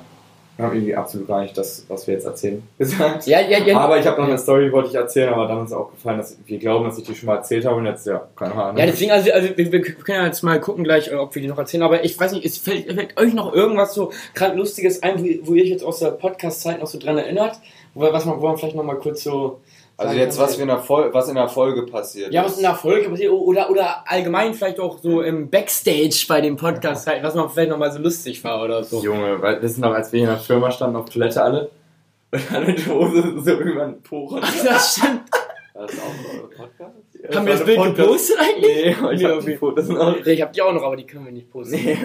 Wir 0.60 0.66
haben 0.66 0.76
irgendwie 0.76 0.94
absolut 0.94 1.26
gar 1.26 1.40
nicht 1.40 1.56
das, 1.56 1.86
was 1.88 2.06
wir 2.06 2.14
jetzt 2.14 2.26
erzählen, 2.26 2.62
gesagt. 2.78 3.26
Ja, 3.26 3.40
ja, 3.40 3.58
ja. 3.58 3.78
Aber 3.78 3.98
ich 3.98 4.06
habe 4.06 4.20
noch 4.20 4.28
eine 4.28 4.36
Story, 4.36 4.70
wollte 4.70 4.90
ich 4.90 4.94
erzählen, 4.94 5.32
aber 5.32 5.46
dann 5.46 5.64
ist 5.64 5.72
auch 5.72 5.90
gefallen, 5.90 6.18
dass 6.18 6.36
wir 6.44 6.58
glauben, 6.58 6.84
dass 6.84 6.98
ich 6.98 7.04
die 7.04 7.14
schon 7.14 7.26
mal 7.26 7.36
erzählt 7.36 7.64
habe 7.64 7.76
und 7.76 7.86
jetzt, 7.86 8.06
ja, 8.06 8.28
keine 8.36 8.54
Ahnung. 8.54 8.76
Ja, 8.76 8.86
deswegen, 8.86 9.10
also, 9.10 9.32
also 9.32 9.56
wir, 9.56 9.72
wir 9.72 9.80
können 9.80 10.18
ja 10.18 10.26
jetzt 10.26 10.42
mal 10.42 10.60
gucken 10.60 10.84
gleich, 10.84 11.08
äh, 11.08 11.14
ob 11.14 11.34
wir 11.34 11.40
die 11.40 11.48
noch 11.48 11.58
erzählen, 11.58 11.82
aber 11.82 12.04
ich 12.04 12.18
weiß 12.18 12.32
nicht, 12.32 12.44
es 12.44 12.58
fällt, 12.58 12.92
fällt 12.92 13.18
euch 13.18 13.32
noch 13.32 13.54
irgendwas 13.54 13.94
so 13.94 14.12
gerade 14.34 14.56
Lustiges 14.56 15.02
ein, 15.02 15.18
wo, 15.18 15.48
wo 15.48 15.54
ihr 15.54 15.64
euch 15.64 15.70
jetzt 15.70 15.84
aus 15.84 16.00
der 16.00 16.10
Podcast-Zeit 16.10 16.80
noch 16.80 16.86
so 16.86 16.98
dran 16.98 17.16
erinnert? 17.16 17.58
Wo, 17.94 18.02
was 18.02 18.26
man, 18.26 18.40
wo 18.40 18.46
man 18.46 18.58
vielleicht 18.58 18.76
noch 18.76 18.84
mal 18.84 18.96
kurz 18.96 19.22
so. 19.22 19.60
Also 20.00 20.14
jetzt, 20.16 20.38
was, 20.38 20.58
in 20.58 20.66
der 20.68 20.78
Folge, 20.78 21.12
was 21.12 21.28
in 21.28 21.34
der 21.34 21.48
Folge 21.48 21.82
passiert 21.82 22.32
Ja, 22.32 22.44
was 22.44 22.56
in 22.56 22.62
der 22.62 22.74
Folge 22.74 23.10
passiert, 23.10 23.32
oder, 23.32 23.70
oder 23.70 24.02
allgemein 24.06 24.54
vielleicht 24.54 24.80
auch 24.80 24.98
so 24.98 25.20
im 25.20 25.50
Backstage 25.50 26.24
bei 26.28 26.40
dem 26.40 26.56
Podcast, 26.56 27.06
halt, 27.06 27.22
was 27.22 27.34
noch 27.34 27.52
vielleicht 27.52 27.70
noch 27.70 27.78
mal 27.78 27.92
so 27.92 27.98
lustig 27.98 28.42
war 28.42 28.62
oder 28.64 28.82
so. 28.82 29.02
Junge, 29.02 29.40
weil 29.42 29.60
das 29.60 29.72
ist 29.72 29.78
noch, 29.78 29.92
als 29.92 30.10
wir 30.12 30.20
hier 30.20 30.28
in 30.28 30.34
der 30.34 30.42
Firma 30.42 30.70
standen 30.70 30.96
auf 30.96 31.10
Toilette 31.10 31.42
alle 31.42 31.70
und 32.32 32.52
dann 32.52 32.64
mit 32.66 32.86
Hose 32.86 33.34
so 33.42 33.50
irgendwann 33.50 34.00
poren. 34.02 34.40
Ach, 34.42 34.64
das 34.64 34.96
stimmt. 34.96 35.22
Das 35.74 35.92
ist 35.92 36.00
auch 36.00 36.08
ein 36.08 36.50
Podcast? 36.56 37.36
Haben 37.36 37.46
wir 37.46 37.52
das 37.52 37.64
Bild 37.64 37.96
gepostet 37.96 38.36
eigentlich? 38.38 38.74
Nee, 38.74 39.12
ich 39.12 39.20
Nee, 39.20 39.26
hab 39.26 39.44
die 39.44 39.56
Fotos 39.56 39.88
noch. 39.88 40.24
Ich 40.24 40.40
hab 40.42 40.52
die 40.52 40.62
auch 40.62 40.72
noch, 40.72 40.82
aber 40.82 40.96
die 40.96 41.06
können 41.06 41.24
wir 41.26 41.32
nicht 41.32 41.50
posten. 41.50 41.74
Nee, 41.74 41.98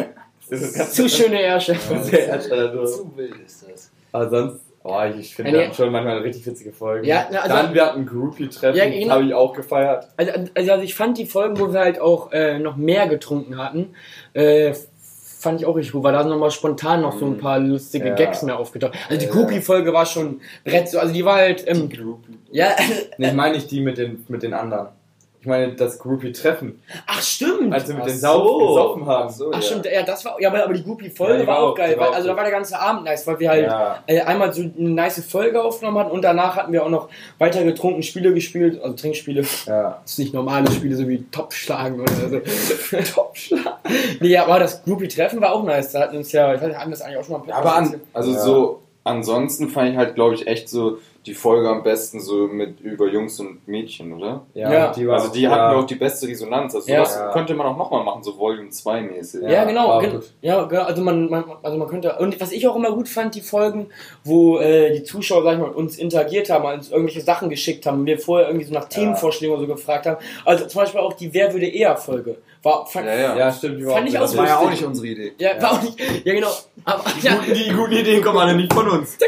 das 0.49 0.61
ist 0.61 0.95
Zu 0.95 1.07
schöne 1.09 1.41
Ärsche. 1.41 1.73
erstellend. 1.73 2.89
Zu 2.89 3.11
wild 3.15 3.35
ist 3.45 3.65
das. 3.69 3.91
Aber 4.11 4.29
sonst, 4.29 4.64
oh, 4.85 5.01
ich 5.19 5.35
finde, 5.35 5.51
wir 5.53 5.63
hatten 5.65 5.73
schon 5.73 5.91
manchmal 5.91 6.19
richtig 6.19 6.45
witzige 6.45 6.71
Folgen. 6.71 7.05
Ja, 7.05 7.27
na, 7.31 7.39
also- 7.41 7.55
Dann, 7.55 7.73
wir 7.73 7.85
hatten 7.85 7.99
ein 8.01 8.05
Groupie-Treffen, 8.05 8.77
Ja, 8.77 8.85
genau. 8.87 9.13
habe 9.15 9.23
ich 9.25 9.33
auch 9.33 9.53
gefeiert. 9.53 10.07
Also, 10.15 10.31
also, 10.55 10.71
also 10.71 10.83
ich 10.83 10.93
fand 10.95 11.17
die 11.17 11.25
Folgen, 11.25 11.59
wo 11.59 11.73
wir 11.73 11.79
halt 11.79 11.99
auch 11.99 12.31
äh, 12.31 12.59
noch 12.59 12.75
mehr 12.77 13.07
getrunken 13.07 13.57
hatten, 13.57 13.95
äh, 14.33 14.73
fand 15.39 15.59
ich 15.61 15.67
auch 15.67 15.75
richtig 15.75 15.91
gut, 15.93 16.03
weil 16.03 16.13
da 16.13 16.21
sind 16.23 16.31
nochmal 16.31 16.49
spontan 16.51 17.01
noch 17.01 17.19
so 17.19 17.25
ein 17.25 17.37
paar 17.37 17.59
lustige 17.59 18.07
Ja. 18.09 18.15
Gags 18.15 18.41
mehr 18.41 18.57
aufgetaucht. 18.57 18.93
Also 19.09 19.19
die. 19.25 19.31
Groupie-Folge 19.31 19.93
war 19.93 20.05
schon 20.05 20.41
Brett, 20.63 20.89
so, 20.89 20.97
also 20.99 21.13
die 21.13 21.23
war 21.23 21.35
halt, 21.35 21.63
ähm, 21.67 21.89
ja, 22.51 22.69
Nee, 23.17 23.27
ich 23.27 23.33
meine 23.33 23.55
nicht 23.55 23.69
die 23.69 23.81
mit 23.81 23.97
den, 23.97 24.25
mit 24.27 24.41
den 24.43 24.53
anderen. 24.53 24.87
Ich 25.45 25.47
meine 25.47 25.73
das 25.75 25.99
Groupie-Treffen, 25.99 26.81
ach 27.05 27.21
stimmt. 27.21 27.71
als 27.71 27.87
wir 27.87 27.93
mit 27.93 28.03
Ach 28.05 28.07
den 28.07 28.17
so. 28.17 28.27
Saufen 28.27 28.67
gesoffen 28.67 29.05
haben. 29.05 29.27
Ach 29.27 29.31
so, 29.31 29.51
Ach 29.53 29.55
ja. 29.57 29.61
stimmt, 29.61 29.85
ja, 29.85 30.01
das 30.01 30.25
war, 30.25 30.41
ja, 30.41 30.49
aber, 30.51 30.73
die 30.73 30.83
Groupie-Folge 30.83 31.41
Ja, 31.41 31.45
war 31.47 31.57
war 31.61 31.63
auch 31.69 31.75
geil, 31.75 31.91
war 31.97 32.05
weil, 32.05 32.09
auch 32.09 32.15
also 32.15 32.27
da 32.29 32.35
war 32.35 32.43
der 32.45 32.51
ganze 32.51 32.79
Abend 32.79 33.03
nice, 33.03 33.27
weil 33.27 33.39
wir 33.39 33.49
halt 33.51 33.65
Ja. 33.67 34.03
äh, 34.07 34.21
einmal 34.21 34.51
so 34.51 34.61
eine 34.63 34.89
nice 34.89 35.23
Folge 35.23 35.61
aufgenommen 35.61 35.99
hatten 35.99 36.09
und 36.09 36.23
danach 36.23 36.55
hatten 36.55 36.73
wir 36.73 36.83
auch 36.83 36.89
noch 36.89 37.09
weiter 37.37 37.63
getrunken, 37.63 38.01
Spiele 38.01 38.33
gespielt, 38.33 38.81
also 38.81 38.95
Trinkspiele. 38.95 39.45
Ja. 39.67 39.99
Das 40.01 40.13
ist 40.13 40.17
nicht 40.17 40.33
normale 40.33 40.71
Spiele, 40.71 40.95
so 40.95 41.07
wie 41.07 41.23
Topfschlagen 41.29 42.01
oder 42.01 42.11
so. 42.11 42.39
Topfschlagen. 43.13 43.69
Nee, 44.21 44.35
aber 44.37 44.57
das 44.57 44.83
Groupie-Treffen 44.83 45.39
war 45.41 45.53
auch 45.53 45.63
nice. 45.63 45.91
Da 45.91 45.99
hatten 45.99 46.17
uns 46.17 46.31
ja, 46.31 46.55
ich 46.55 46.59
weiß 46.59 46.69
nicht, 46.69 46.79
haben 46.79 46.89
wir 46.89 46.97
das 46.97 47.01
eigentlich 47.03 47.19
auch 47.19 47.23
schon 47.23 47.39
mal 47.39 47.47
Ja, 47.47 47.57
aber 47.57 47.75
an, 47.75 48.01
also 48.13 48.31
Ja. 48.31 48.39
so, 48.39 48.81
ansonsten 49.03 49.69
fand 49.69 49.91
ich 49.91 49.97
halt, 49.97 50.15
glaube 50.15 50.33
ich, 50.33 50.47
echt 50.47 50.69
so 50.69 50.97
die 51.25 51.33
Folge 51.33 51.67
am 51.69 51.81
besten 51.83 52.19
so 52.19 52.47
mit 52.47 52.79
über 52.81 53.07
Jungs 53.07 53.39
und 53.39 53.67
Mädchen, 53.67 54.13
oder? 54.13 54.45
Ja, 54.53 54.71
Ja. 54.71 54.91
die 54.93 55.07
war 55.07 55.15
Also 55.15 55.31
die 55.31 55.41
ja. 55.41 55.49
hatten 55.51 55.75
auch 55.75 55.85
die 55.85 55.95
beste 55.95 56.27
Resonanz. 56.27 56.75
Also 56.75 56.89
Ja. 56.91 57.03
Ja. 57.03 57.31
könnte 57.31 57.53
man 57.55 57.67
auch 57.67 57.77
nochmal 57.77 58.03
machen, 58.03 58.23
so 58.23 58.37
Volume 58.37 58.69
2 58.69 59.01
mäßig. 59.01 59.41
Ja, 59.43 59.49
Ja, 59.49 59.63
genau. 59.65 59.99
gen- 59.99 60.11
gut. 60.11 60.33
Ja, 60.41 60.63
genau. 60.63 60.83
Also 60.83 61.01
man, 61.01 61.29
man, 61.29 61.43
also 61.63 61.77
man 61.77 61.87
könnte. 61.87 62.15
Und 62.19 62.39
was 62.39 62.51
ich 62.51 62.67
auch 62.67 62.75
immer 62.75 62.91
gut 62.91 63.09
fand, 63.09 63.33
die 63.35 63.41
Folgen, 63.41 63.87
wo 64.23 64.59
äh, 64.59 64.93
die 64.93 65.03
Zuschauer, 65.03 65.43
sag 65.43 65.53
ich 65.53 65.59
mal, 65.59 65.69
uns 65.71 65.97
interagiert 65.97 66.49
haben, 66.49 66.65
uns 66.65 66.91
irgendwelche 66.91 67.21
Sachen 67.21 67.49
geschickt 67.49 67.85
haben, 67.85 68.05
wir 68.05 68.19
vorher 68.19 68.47
irgendwie 68.47 68.65
so 68.65 68.73
nach 68.73 68.87
Themenvorschlägen 68.89 69.55
oder 69.55 69.67
so 69.67 69.73
gefragt 69.73 70.05
haben. 70.05 70.17
Also 70.45 70.65
zum 70.67 70.81
Beispiel 70.81 70.99
auch 71.01 71.13
die 71.13 71.33
Wer 71.33 71.51
würde 71.53 71.67
eher 71.67 71.95
Folge. 71.97 72.37
War, 72.63 72.85
fand, 72.87 73.05
Ja, 73.07 73.15
ja. 73.15 73.37
Ja, 73.37 73.51
stimmt. 73.51 73.79
Die 73.79 73.85
war 73.85 73.93
Fand 73.97 74.09
ich 74.09 74.17
auch 74.17 74.21
Das 74.21 74.37
war 74.37 74.47
ja 74.47 74.57
auch 74.57 74.69
nicht 74.69 74.83
unsere 74.83 75.07
Idee. 75.07 75.33
Ja, 75.37 75.61
war 75.61 75.73
auch 75.73 75.81
nicht. 75.83 75.99
Ja, 76.25 76.33
genau. 76.33 76.49
Aber, 76.83 77.03
ja, 77.21 77.37
Die, 77.47 77.53
die 77.53 77.69
guten 77.73 77.91
Ideen 77.93 78.23
kommen 78.23 78.37
alle 78.39 78.55
nicht 78.55 78.73
von 78.73 78.87
uns. 78.89 79.17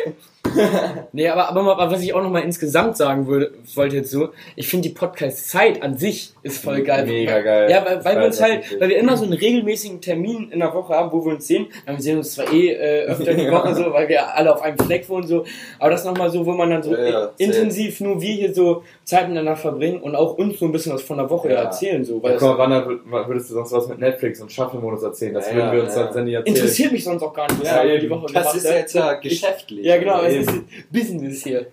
nee, 1.12 1.28
aber, 1.28 1.50
aber, 1.50 1.72
aber 1.72 1.92
was 1.92 2.02
ich 2.02 2.14
auch 2.14 2.22
nochmal 2.22 2.44
insgesamt 2.44 2.98
sagen 2.98 3.28
würde, 3.28 3.54
wollte 3.76 3.98
jetzt 3.98 4.12
so, 4.12 4.30
ich 4.56 4.68
finde 4.68 4.90
die 4.90 4.94
Podcast-Zeit 4.94 5.82
an 5.82 5.98
sich 5.98 6.34
ist 6.44 6.64
voll 6.64 6.82
geil. 6.82 7.06
Mega 7.06 7.40
geil. 7.42 7.70
Ja, 7.70 7.86
weil, 7.86 8.04
weil 8.04 8.20
wir 8.20 8.26
uns 8.28 8.42
halt, 8.42 8.80
weil 8.80 8.90
wir 8.90 8.98
immer 8.98 9.18
so 9.18 9.26
einen 9.26 9.34
regelmäßigen 9.34 10.02
Termin 10.02 10.52
in 10.52 10.60
der 10.60 10.74
Woche 10.74 10.94
haben, 10.94 11.12
wo 11.12 11.24
wir 11.26 11.34
uns 11.34 11.48
sehen. 11.48 11.68
Wir 11.86 12.00
sehen 12.00 12.18
uns 12.18 12.34
zwar 12.34 12.52
eh 12.52 12.70
äh, 12.72 13.06
öfter 13.06 13.34
die 13.34 13.50
Woche 13.52 13.76
so, 13.76 13.92
weil 13.94 14.08
wir 14.10 14.36
alle 14.36 14.54
auf 14.54 14.62
einem 14.62 14.78
Fleck 14.78 15.08
wohnen 15.10 15.28
so, 15.28 15.46
aber 15.80 15.92
das 15.92 16.06
nochmal 16.06 16.30
so, 16.30 16.46
wo 16.46 16.54
man 16.54 16.70
dann 16.70 16.84
so 16.84 16.92
Ja, 16.92 17.10
ja, 17.10 17.32
intensiv 17.38 18.00
nur 18.00 18.22
wir 18.22 18.34
hier 18.34 18.54
so 18.54 18.84
Zeit 19.08 19.30
miteinander 19.30 19.56
verbringen 19.56 20.02
und 20.02 20.16
auch 20.16 20.38
uns 20.38 20.60
so 20.60 20.66
ein 20.66 20.72
bisschen 20.74 20.94
was 20.94 21.02
von 21.02 21.18
der 21.18 21.30
Woche 21.30 21.50
Ja. 21.50 21.64
erzählen 21.64 22.04
so, 22.04 22.18
Ja, 22.18 22.24
weil 22.24 22.38
guck 22.38 22.58
mal, 22.58 23.00
wann 23.06 23.28
würdest 23.30 23.50
du 23.50 23.54
sonst 23.54 23.72
was 23.72 23.88
mit 23.88 24.00
Netflix 24.00 24.42
und 24.42 24.52
Shuffle-Modus 24.52 25.02
erzählen? 25.02 25.34
Das 25.34 25.48
Ja, 25.50 25.56
würden 25.56 25.72
wir 25.72 25.84
uns 25.84 25.96
ja. 25.96 26.04
dann 26.04 26.08
das 26.08 26.16
erzählen. 26.18 26.46
interessiert 26.46 26.92
mich 26.92 27.04
sonst 27.06 27.24
auch 27.24 27.34
gar 27.34 27.48
nicht, 27.48 27.62
was 27.62 27.68
Ja, 27.70 27.98
die 27.98 28.10
Woche 28.10 28.24
Das 28.24 28.32
gemacht 28.34 28.56
ist 28.58 28.68
haben. 28.68 28.76
jetzt 28.76 28.94
ja 28.94 29.14
Ich- 29.22 29.22
geschäftlich. 29.30 29.86
Ja, 29.86 29.98
genau, 29.98 30.22
es 30.24 30.36
ist 30.46 30.52
Business 30.92 31.44
hier. 31.44 31.68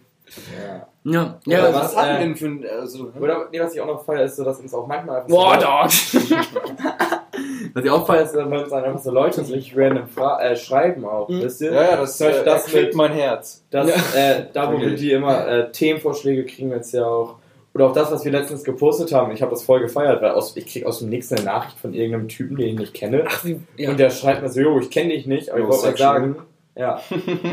Ja. 0.58 0.86
Ja, 1.06 1.38
Ja, 1.44 1.58
ja, 1.58 1.64
was, 1.74 1.74
was, 1.74 1.96
hatten 1.96 2.08
äh, 2.08 2.12
wir 2.12 2.18
denn 2.20 2.36
für 2.36 2.46
ein. 2.46 2.64
Also, 2.80 3.10
Oder, 3.20 3.46
nee, 3.52 3.60
was 3.60 3.74
ich 3.74 3.80
auch 3.80 3.86
noch 3.86 4.02
feiere, 4.06 4.24
ist 4.24 4.36
so, 4.36 4.44
dass 4.44 4.58
uns 4.60 4.72
auch 4.72 4.86
manchmal 4.86 5.16
einfach 5.16 5.28
Boah, 5.28 5.60
so, 5.60 5.66
Dog! 5.66 6.40
Was 7.75 7.85
ich 7.85 7.90
ist, 7.90 8.35
wenn 8.37 8.50
dann 8.71 8.85
einfach 8.85 9.00
so 9.00 9.11
Leute 9.11 9.45
so 9.45 9.52
richtig 9.52 9.76
random 9.76 10.07
fra 10.07 10.40
äh, 10.40 10.57
schreiben 10.57 11.04
auch, 11.04 11.28
Mhm. 11.28 11.43
wisst 11.43 11.61
ihr? 11.61 11.73
ja, 11.73 11.83
ja, 11.90 11.97
das, 11.97 12.16
Beispiel 12.19 12.40
äh, 12.40 12.45
das 12.45 12.62
das 12.62 12.73
kriegt 12.73 12.95
mein 12.95 13.12
Herz. 13.12 13.64
Das, 13.71 13.88
äh, 14.14 14.45
da 14.52 14.69
wo 14.69 14.75
wir 14.78 14.83
Wirklich. 14.83 15.00
die 15.00 15.12
immer 15.12 15.47
äh, 15.49 15.73
Themenvorschläge 15.73 16.45
kriegen 16.47 16.71
wir 16.71 16.76
jetzt 16.76 16.95
ja 16.95 17.04
auch. 17.04 17.37
Oder 17.75 17.87
auch 17.87 17.93
das, 17.93 18.12
was 18.12 18.25
wir 18.25 18.31
letztens 18.31 18.62
gepostet 18.62 19.12
haben. 19.12 19.33
Ich 19.33 19.43
habe 19.43 19.50
das 19.50 19.64
voll 19.64 19.81
gefeiert, 19.81 20.23
weil 20.23 20.31
aus, 20.31 20.57
ich 20.57 20.64
krieg 20.66 20.87
aus 20.87 21.00
dem 21.00 21.09
nächsten 21.09 21.35
eine 21.35 21.45
Nachricht 21.47 21.76
von 21.81 21.93
irgendeinem 21.93 22.28
Typen, 22.28 22.57
den 22.57 22.69
ich 22.69 22.78
nicht 22.78 22.95
kenne. 22.95 23.25
Ach, 23.26 23.45
ja. 23.76 23.90
Und 23.90 23.99
der 23.99 24.11
schreibt 24.11 24.43
mir 24.43 24.49
so, 24.49 24.61
jo, 24.61 24.78
ich 24.78 24.90
kenne 24.90 25.09
dich 25.09 25.26
nicht, 25.26 25.50
aber 25.50 25.59
ich 25.59 25.66
wollte 25.66 25.87
mal 25.87 25.97
sagen. 25.97 26.37
Ja, 26.76 27.00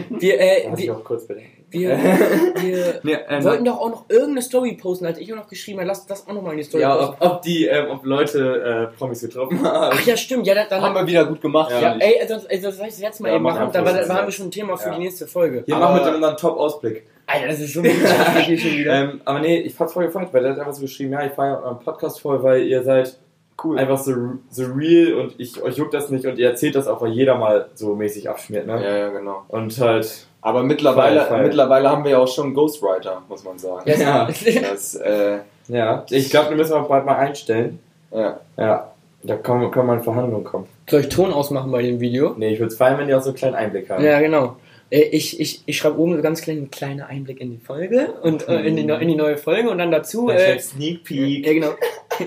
wir, 0.10 0.40
äh, 0.40 0.70
wir, 0.75 0.96
auch 0.96 1.04
kurz 1.04 1.25
bedenken. 1.25 1.61
Wir, 1.72 1.98
wir 2.62 3.00
Nee, 3.04 3.18
ähm, 3.30 3.44
wollten 3.44 3.66
doch 3.66 3.80
auch 3.80 3.90
noch 3.90 4.06
irgendeine 4.10 4.42
Story 4.42 4.78
posten, 4.80 5.06
als 5.06 5.18
ich 5.18 5.32
auch 5.34 5.38
noch 5.38 5.48
geschrieben 5.48 5.80
habe, 5.80 5.88
lass 5.88 6.06
das 6.06 6.28
auch 6.28 6.34
noch 6.34 6.42
mal 6.42 6.51
in 6.51 6.58
die 6.58 6.63
Story 6.63 6.84
ja, 6.84 6.96
posten. 6.96 7.16
ob, 7.20 7.32
ob 7.32 7.42
die, 7.42 7.66
ähm, 7.66 7.86
ob 7.92 8.06
Leute 8.06 8.90
äh, 8.94 8.98
Promis 8.98 9.22
getroffen 9.22 9.62
haben. 9.63 9.92
Ach 9.98 10.06
ja, 10.06 10.16
stimmt, 10.18 10.46
ja, 10.48 10.54
dann, 10.54 10.68
dann 10.70 10.82
Haben 10.82 10.96
wir 10.96 11.08
wieder 11.08 11.25
gut 11.25 11.42
gemacht. 11.42 11.72
Ja. 11.72 11.80
ja, 11.82 11.96
ey, 12.00 12.28
das, 12.28 12.46
ey, 12.46 12.62
das 12.62 12.78
soll 12.78 12.88
ich 12.88 12.98
jetzt 13.00 13.20
mal 13.22 13.30
Ja, 13.30 13.36
eben 13.36 13.44
mach 13.44 13.56
machen, 13.56 13.70
da, 13.74 13.86
war- 13.86 13.94
das 13.94 14.10
haben 14.10 14.28
wir 14.28 14.32
schon 14.32 14.48
ein 14.48 14.51
Thema 14.51 14.78
für 14.78 14.90
Ja. 14.90 14.96
die 14.96 15.01
nächste 15.04 15.28
Folge. 15.28 15.63
Hier 15.66 15.75
machen 15.78 15.96
wir 16.06 16.16
unseren 16.16 16.38
Top-Ausblick. 16.38 17.06
Alter, 17.28 17.48
das 17.48 17.60
ist 17.62 17.75
wirklich 17.82 18.62
schon 18.62 18.72
wieder. 18.72 18.92
Ähm, 19.01 19.22
aber 19.24 19.40
nee, 19.40 19.60
ich 19.62 19.80
hab's 19.80 19.94
voll 19.94 20.06
gefreut, 20.08 20.28
weil 20.32 20.42
der 20.44 20.51
hat 20.51 20.60
einfach 20.60 20.74
so 20.74 20.82
geschrieben, 20.82 21.13
ja, 21.13 21.25
ich 21.25 21.32
feiere 21.32 21.63
euren 21.63 21.80
Podcast 21.80 22.20
voll, 22.20 22.44
weil 22.44 22.63
ihr 22.63 22.84
seid 22.84 23.18
Cool. 23.63 23.78
einfach 23.78 24.00
so, 24.00 24.13
so 24.50 24.66
real 24.75 25.13
und 25.13 25.36
ich, 25.40 25.62
euch 25.62 25.78
juckt 25.78 25.94
das 25.94 26.10
nicht 26.10 26.25
und 26.25 26.40
ihr 26.40 26.50
erzählt 26.50 26.74
das 26.75 26.88
auch, 26.88 27.00
weil 27.01 27.12
jeder 27.12 27.36
mal 27.38 27.70
so 27.75 27.96
mäßig 27.96 28.28
abschmiert, 28.28 28.66
ne? 28.66 28.84
Ja, 28.84 28.98
ja, 28.98 29.10
genau. 29.10 29.44
Und 29.50 29.80
halt, 29.80 30.25
Aber 30.41 30.63
mittlerweile, 30.63 31.19
Fall, 31.21 31.27
Fall. 31.27 31.43
mittlerweile 31.43 31.89
haben 31.89 32.03
wir 32.03 32.12
ja 32.12 32.17
auch 32.19 32.27
schon 32.27 32.45
einen 32.48 32.53
Ghostwriter, 32.55 33.21
muss 33.29 33.43
man 33.43 33.57
sagen. 33.60 33.83
Ja. 33.89 34.27
Das, 34.71 34.95
äh, 34.95 35.38
ja, 35.67 36.03
ich 36.10 36.29
glaube, 36.29 36.50
da 36.50 36.55
müssen 36.55 36.74
wir 36.74 36.81
bald 36.81 37.05
mal 37.05 37.15
einstellen. 37.15 37.79
ja. 38.12 38.39
Ja, 38.57 38.91
da 39.24 39.36
kann, 39.36 39.69
kann 39.69 39.86
man 39.86 40.00
in 40.00 40.03
Verhandlungen 40.03 40.43
kommen. 40.43 40.67
Soll 40.89 41.01
ich 41.01 41.10
Ton 41.10 41.31
ausmachen 41.31 41.71
bei 41.71 41.83
dem 41.83 42.00
Video? 42.00 42.33
Nee, 42.38 42.53
ich 42.53 42.60
würde 42.60 42.71
es 42.71 42.77
feiern, 42.77 42.98
wenn 42.98 43.07
die 43.07 43.13
auch 43.13 43.21
so 43.21 43.29
einen 43.29 43.38
kleinen 43.38 43.55
Einblick 43.55 43.88
haben. 43.89 44.03
Ja, 44.03 44.19
genau. 44.19 44.55
Äh, 44.89 45.01
Ich, 45.12 45.39
ich, 45.39 45.62
ich 45.67 45.77
schreibe 45.77 46.00
oben 46.00 46.15
so 46.15 46.24
ganz 46.24 46.41
klein, 46.41 46.57
ein 46.63 46.71
kleiner 46.71 47.05
Einblick 47.07 47.39
in 47.39 47.51
die 47.51 47.60
Folge 47.63 48.07
und 48.24 48.48
äh, 48.50 48.62
in, 48.62 48.75
die, 48.75 48.83
neu- 48.83 48.98
in 48.98 49.07
die 49.07 49.15
neue 49.15 49.38
Folge 49.38 49.69
und 49.69 49.77
dann 49.77 49.91
dazu. 49.91 50.29
Äh, 50.31 50.57
Sneak 50.60 51.01
ja, 51.12 51.53
genau. 51.53 51.69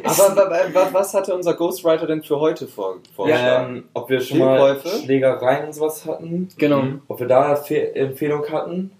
Aber 0.02 0.36
wa- 0.36 0.50
wa- 0.50 0.74
wa- 0.74 0.88
was 0.92 1.14
hatte 1.14 1.34
unser 1.34 1.54
Ghostwriter 1.54 2.06
denn 2.06 2.22
für 2.22 2.40
heute 2.40 2.66
vor, 2.66 2.96
vorgeschlagen? 3.14 3.76
Ähm, 3.76 3.84
ob 3.94 4.08
wir 4.10 4.20
schon 4.20 4.38
mal? 4.38 4.80
Schlägereien 4.80 5.66
und 5.66 5.72
sowas 5.72 6.04
hatten. 6.06 6.48
Genau. 6.58 6.82
Ob 7.08 7.20
wir 7.20 7.26
da 7.28 7.46
eine 7.46 7.56
Fe 7.56 7.94
Empfehlung 7.94 8.44
hatten. 8.50 8.90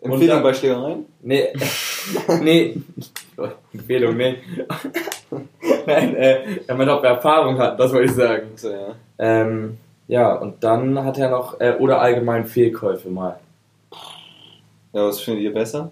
Empfehlung 0.00 0.28
dann- 0.28 0.42
bei 0.42 0.52
Schlägereien? 0.54 1.06
Nee. 1.22 1.48
nee. 2.42 2.76
Empfehlung, 3.72 4.16
nee. 4.16 4.36
Nein, 5.86 6.16
äh, 6.16 6.40
er 6.66 6.74
meinte, 6.74 6.92
ob 6.94 7.02
wir 7.02 7.10
Erfahrung 7.10 7.58
hatten, 7.58 7.78
das 7.78 7.92
wollte 7.92 8.06
ich 8.06 8.12
sagen. 8.16 8.48
So, 8.56 8.70
ja. 8.70 8.94
Ähm, 9.18 9.78
ja, 10.08 10.34
und 10.34 10.62
dann 10.62 11.02
hat 11.04 11.18
er 11.18 11.30
noch, 11.30 11.60
äh, 11.60 11.76
oder 11.78 12.00
allgemein 12.00 12.44
Fehlkäufe 12.46 13.08
mal. 13.08 13.38
ja, 14.92 15.06
was 15.06 15.20
findet 15.20 15.44
ihr 15.44 15.52
besser? 15.54 15.90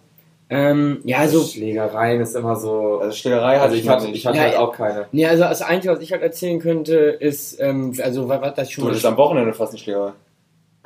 Ähm, 0.52 1.00
ja, 1.04 1.19
also, 1.19 1.42
Schlägereien 1.45 2.21
ist 2.21 2.35
immer 2.35 2.57
so. 2.57 2.99
Also 3.00 3.16
Schlägerei 3.16 3.54
hatte 3.54 3.62
Also 3.62 3.76
ich 3.76 3.88
hatte, 3.88 4.09
ich 4.09 4.26
hatte 4.26 4.37
Ja, 4.37 4.42
halt 4.45 4.54
ja. 4.54 4.59
auch 4.61 4.73
keine. 4.73 5.07
nee, 5.12 5.25
also 5.25 5.45
das 5.45 5.62
Einzige, 5.62 5.95
was 5.95 6.00
ich 6.02 6.11
halt 6.11 6.23
erzählen 6.23 6.59
könnte, 6.59 6.95
ist, 6.97 7.61
ähm, 7.61 7.95
also 8.02 8.28
was, 8.28 8.40
was 8.40 8.54
das 8.54 8.71
schon 8.73 8.83
du 8.85 8.90
hattest 8.90 9.07
am 9.07 9.16
Wochenende 9.16 9.52
fast 9.54 9.73
eine 9.73 9.78
Schlägerei. 9.78 10.12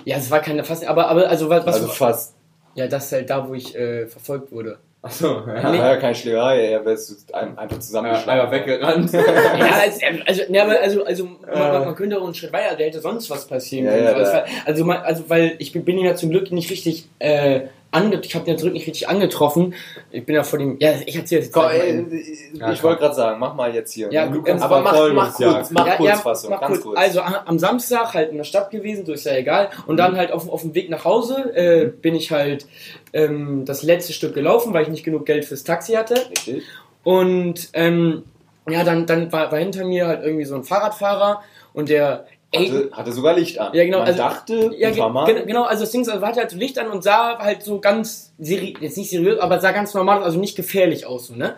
Ja, 0.04 0.18
es 0.18 0.30
war 0.30 0.40
keine 0.40 0.64
fast, 0.64 0.86
aber, 0.86 1.08
aber 1.08 1.28
also 1.30 1.48
was, 1.48 1.64
was 1.64 1.76
Also 1.76 1.88
fast. 1.88 2.34
ja, 2.74 2.86
das 2.88 3.06
ist 3.06 3.12
halt 3.12 3.30
da, 3.30 3.48
wo 3.48 3.54
ich 3.54 3.74
äh, 3.74 4.06
verfolgt 4.06 4.52
wurde. 4.52 4.78
Achso, 5.00 5.42
Ja, 5.46 5.54
ja. 5.54 5.70
Nee. 5.70 5.78
war 5.78 5.88
ja 5.90 5.96
keine 5.96 6.14
Schlägerei, 6.14 6.66
er 6.66 6.84
wärst 6.84 7.10
du 7.30 7.34
einfach 7.34 7.72
Ja, 7.72 7.80
zusammengeschlagen. 7.80 8.40
einfach 8.40 8.52
weggerannt. 8.52 9.12
ja, 9.12 9.82
es, 9.86 9.98
also, 10.26 10.42
ne, 10.50 10.62
aber 10.62 10.80
also, 10.80 11.04
also 11.04 11.24
man, 11.24 11.38
Äh. 11.52 11.72
man, 11.72 11.84
man 11.86 11.94
könnte 11.94 12.18
auch 12.18 12.24
einen 12.24 12.34
Schritt 12.34 12.52
weiter, 12.52 12.74
der 12.76 12.86
hätte 12.86 13.00
sonst 13.00 13.28
was 13.30 13.46
passieren 13.46 13.86
Ja, 13.86 13.92
können. 13.92 14.04
ja, 14.04 14.10
So, 14.14 14.20
es 14.20 14.28
ja. 14.32 14.34
war- 14.38 14.44
also, 14.66 14.84
man, 14.84 14.96
also, 14.98 15.24
weil 15.28 15.56
ich 15.58 15.72
bin, 15.72 15.98
ja 15.98 16.14
zum 16.14 16.30
Glück 16.30 16.50
nicht 16.52 16.70
richtig 16.70 17.06
äh, 17.18 17.62
ange, 17.94 18.20
ich 18.22 18.34
habe 18.34 18.44
den 18.44 18.58
zurück 18.58 18.72
nicht 18.72 18.86
richtig 18.86 19.08
angetroffen. 19.08 19.74
Ich 20.10 20.26
bin 20.26 20.34
ja 20.34 20.42
vor 20.42 20.58
dem, 20.58 20.76
ja, 20.80 20.92
ich 21.06 21.16
erzähle 21.16 21.42
jetzt 21.42 21.52
Komm, 21.52 21.66
ey, 21.70 22.04
ich 22.10 22.58
Ja, 22.60 22.72
ich 22.72 22.80
komm. 22.80 22.90
wollte 22.90 23.02
gerade 23.02 23.14
sagen, 23.14 23.38
mach 23.38 23.54
mal 23.54 23.74
jetzt 23.74 23.92
hier. 23.92 24.12
Ja, 24.12 24.26
Du 24.26 24.42
kannst 24.42 24.64
aber 24.64 24.80
mach- 24.80 24.94
voll 24.96 25.12
mach 25.12 25.32
kurz, 25.34 25.70
mach 25.70 25.86
ja, 25.86 25.96
Kurzfassung, 25.96 26.50
mach 26.50 26.60
ganz 26.60 26.72
kurz. 26.74 26.82
kurz. 26.84 26.98
Also 26.98 27.20
am, 27.22 27.34
am 27.46 27.58
Samstag 27.58 28.14
halt 28.14 28.30
in 28.30 28.36
der 28.36 28.44
Stadt 28.44 28.70
gewesen, 28.70 29.06
so 29.06 29.12
ist 29.12 29.24
ja 29.26 29.34
egal. 29.36 29.70
Und 29.86 29.96
dann 29.96 30.16
halt 30.16 30.32
auf, 30.32 30.48
auf 30.48 30.62
dem 30.62 30.74
Weg 30.74 30.90
nach 30.90 31.04
Hause 31.04 31.54
äh, 31.56 31.86
bin 31.86 32.14
ich 32.14 32.30
halt 32.32 32.66
ähm, 33.12 33.64
das 33.64 33.82
letzte 33.82 34.12
Stück 34.12 34.34
gelaufen, 34.34 34.72
weil 34.74 34.82
ich 34.82 34.88
nicht 34.88 35.04
genug 35.04 35.24
Geld 35.26 35.44
fürs 35.44 35.64
Taxi 35.64 35.92
hatte. 35.92 36.14
Richtig. 36.30 36.62
Und 37.02 37.68
ähm, 37.74 38.24
ja, 38.68 38.82
dann, 38.82 39.06
dann 39.06 39.30
war, 39.32 39.52
war 39.52 39.58
hinter 39.58 39.84
mir 39.84 40.06
halt 40.06 40.24
irgendwie 40.24 40.44
so 40.46 40.54
ein 40.54 40.64
Fahrradfahrer 40.64 41.42
und 41.74 41.88
der 41.90 42.26
Hatte, 42.54 42.90
hatte 42.92 43.12
sogar 43.12 43.34
Licht 43.36 43.58
an. 43.58 43.74
Ja, 43.74 43.84
genau, 43.84 43.98
Man 43.98 44.06
also- 44.08 44.18
dachte, 44.18 44.70
ja, 44.76 44.90
ge 44.90 45.44
genau, 45.46 45.62
also 45.64 45.82
das 45.84 45.90
Ding 45.90 46.02
ist, 46.02 46.08
also 46.08 46.24
hatte 46.26 46.40
halt 46.40 46.50
so 46.50 46.56
Licht 46.56 46.78
an 46.78 46.88
und 46.88 47.02
sah 47.02 47.38
halt 47.38 47.62
so 47.62 47.80
ganz 47.80 48.32
seri 48.38 48.74
jetzt 48.80 48.96
nicht 48.96 49.10
seriös, 49.10 49.38
aber 49.38 49.60
sah 49.60 49.72
ganz 49.72 49.94
normal, 49.94 50.18
aus, 50.18 50.24
also 50.24 50.38
nicht 50.40 50.56
gefährlich 50.56 51.06
aus, 51.06 51.28
so, 51.28 51.34
ne? 51.34 51.54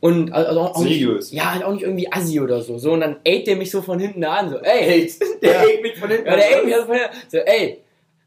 Und 0.00 0.32
also 0.32 0.60
auch, 0.60 0.74
auch 0.76 0.84
nicht, 0.84 1.00
Seriös. 1.00 1.32
ja, 1.32 1.54
halt 1.54 1.64
auch 1.64 1.72
nicht 1.72 1.82
irgendwie 1.82 2.12
assi 2.12 2.38
oder 2.40 2.60
so. 2.60 2.78
So, 2.78 2.92
und 2.92 3.00
dann 3.00 3.16
ate 3.26 3.44
der 3.44 3.56
mich 3.56 3.70
so 3.70 3.80
von 3.80 3.98
hinten 3.98 4.22
an, 4.24 4.50
so, 4.50 4.58
ey, 4.58 5.10
Der 5.42 5.52
Ja. 5.54 5.60
hängt 5.60 5.82
mich 5.82 5.96
von 5.98 6.10
hinten. 6.10 6.26
ja, 6.26 6.36
der 6.36 6.56
ate 6.58 6.64
mich 6.66 6.74
also 6.74 6.86
von 6.86 6.96
hinten, 6.96 7.14
so, 7.28 7.38
ey, 7.38 7.78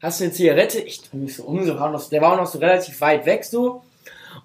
hast 0.02 0.20
du 0.20 0.24
eine 0.24 0.32
Zigarette? 0.32 0.80
Ich 0.80 1.00
dreh 1.02 1.16
mich 1.16 1.36
so 1.36 1.44
um, 1.44 1.64
so, 1.64 1.78
war 1.78 1.90
noch, 1.90 2.08
der 2.08 2.20
war 2.22 2.32
auch 2.32 2.36
noch 2.38 2.46
so 2.46 2.58
relativ 2.58 3.00
weit 3.00 3.24
weg, 3.24 3.44
so. 3.44 3.82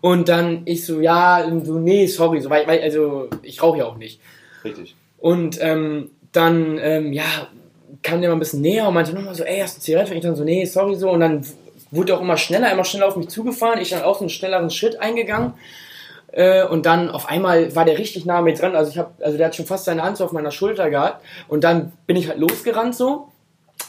Und 0.02 0.30
dann 0.30 0.62
ich 0.66 0.86
so, 0.86 1.00
ja, 1.02 1.50
so, 1.64 1.80
nee, 1.80 2.06
sorry, 2.08 2.42
so, 2.42 2.50
weil, 2.50 2.68
weil 2.68 2.82
also, 2.82 3.28
ich 3.42 3.62
rauche 3.62 3.80
ja 3.80 3.86
auch 3.86 3.98
nicht. 3.98 4.20
Richtig. 4.64 4.96
Und 5.20 5.58
ähm, 5.62 6.12
dann, 6.32 6.78
ähm, 6.82 7.12
ja, 7.14 7.24
kam 8.04 8.22
der 8.22 8.30
mal 8.30 8.36
ein 8.36 8.40
bisschen 8.40 8.62
näher 8.62 8.88
und 8.88 8.94
meinte 8.94 9.14
nochmal 9.14 9.36
so, 9.36 9.44
ey, 9.44 9.60
hast 9.60 9.76
du 9.76 9.78
eine 9.78 9.84
Zigarette? 9.84 10.12
Und 10.12 10.18
ich 10.18 10.24
dann 10.24 10.36
so, 10.36 10.44
nee, 10.44 10.66
sorry, 10.66 10.96
so. 10.96 11.10
Und 11.10 11.20
dann 11.20 11.46
wurde 11.92 12.14
er 12.14 12.18
auch 12.18 12.22
immer 12.22 12.38
schneller, 12.38 12.72
immer 12.72 12.84
schneller 12.86 13.08
auf 13.08 13.16
mich 13.16 13.30
zugefahren. 13.30 13.80
Ich 13.80 13.90
dann 13.90 14.04
auch 14.04 14.16
so 14.16 14.22
einen 14.22 14.30
schnelleren 14.30 14.70
Schritt 14.70 15.00
eingegangen. 15.00 15.54
Äh, 16.32 16.66
und 16.66 16.86
dann 16.86 17.10
auf 17.10 17.28
einmal 17.30 17.74
war 17.76 17.86
der 17.86 17.98
richtig 17.98 18.26
nah 18.26 18.42
mit 18.42 18.62
dran. 18.62 18.76
Also 18.76 18.92
ich 18.92 18.98
habe, 18.98 19.12
also 19.24 19.38
der 19.38 19.48
hat 19.48 19.56
schon 19.56 19.66
fast 19.66 19.86
seine 19.86 20.04
Hand 20.04 20.18
so 20.18 20.26
auf 20.26 20.32
meiner 20.34 20.52
Schulter 20.52 20.90
gehabt. 20.90 21.24
Und 21.48 21.64
dann 21.64 21.94
bin 22.08 22.18
ich 22.18 22.28
halt 22.28 22.40
losgerannt 22.40 22.96
so. 22.96 23.30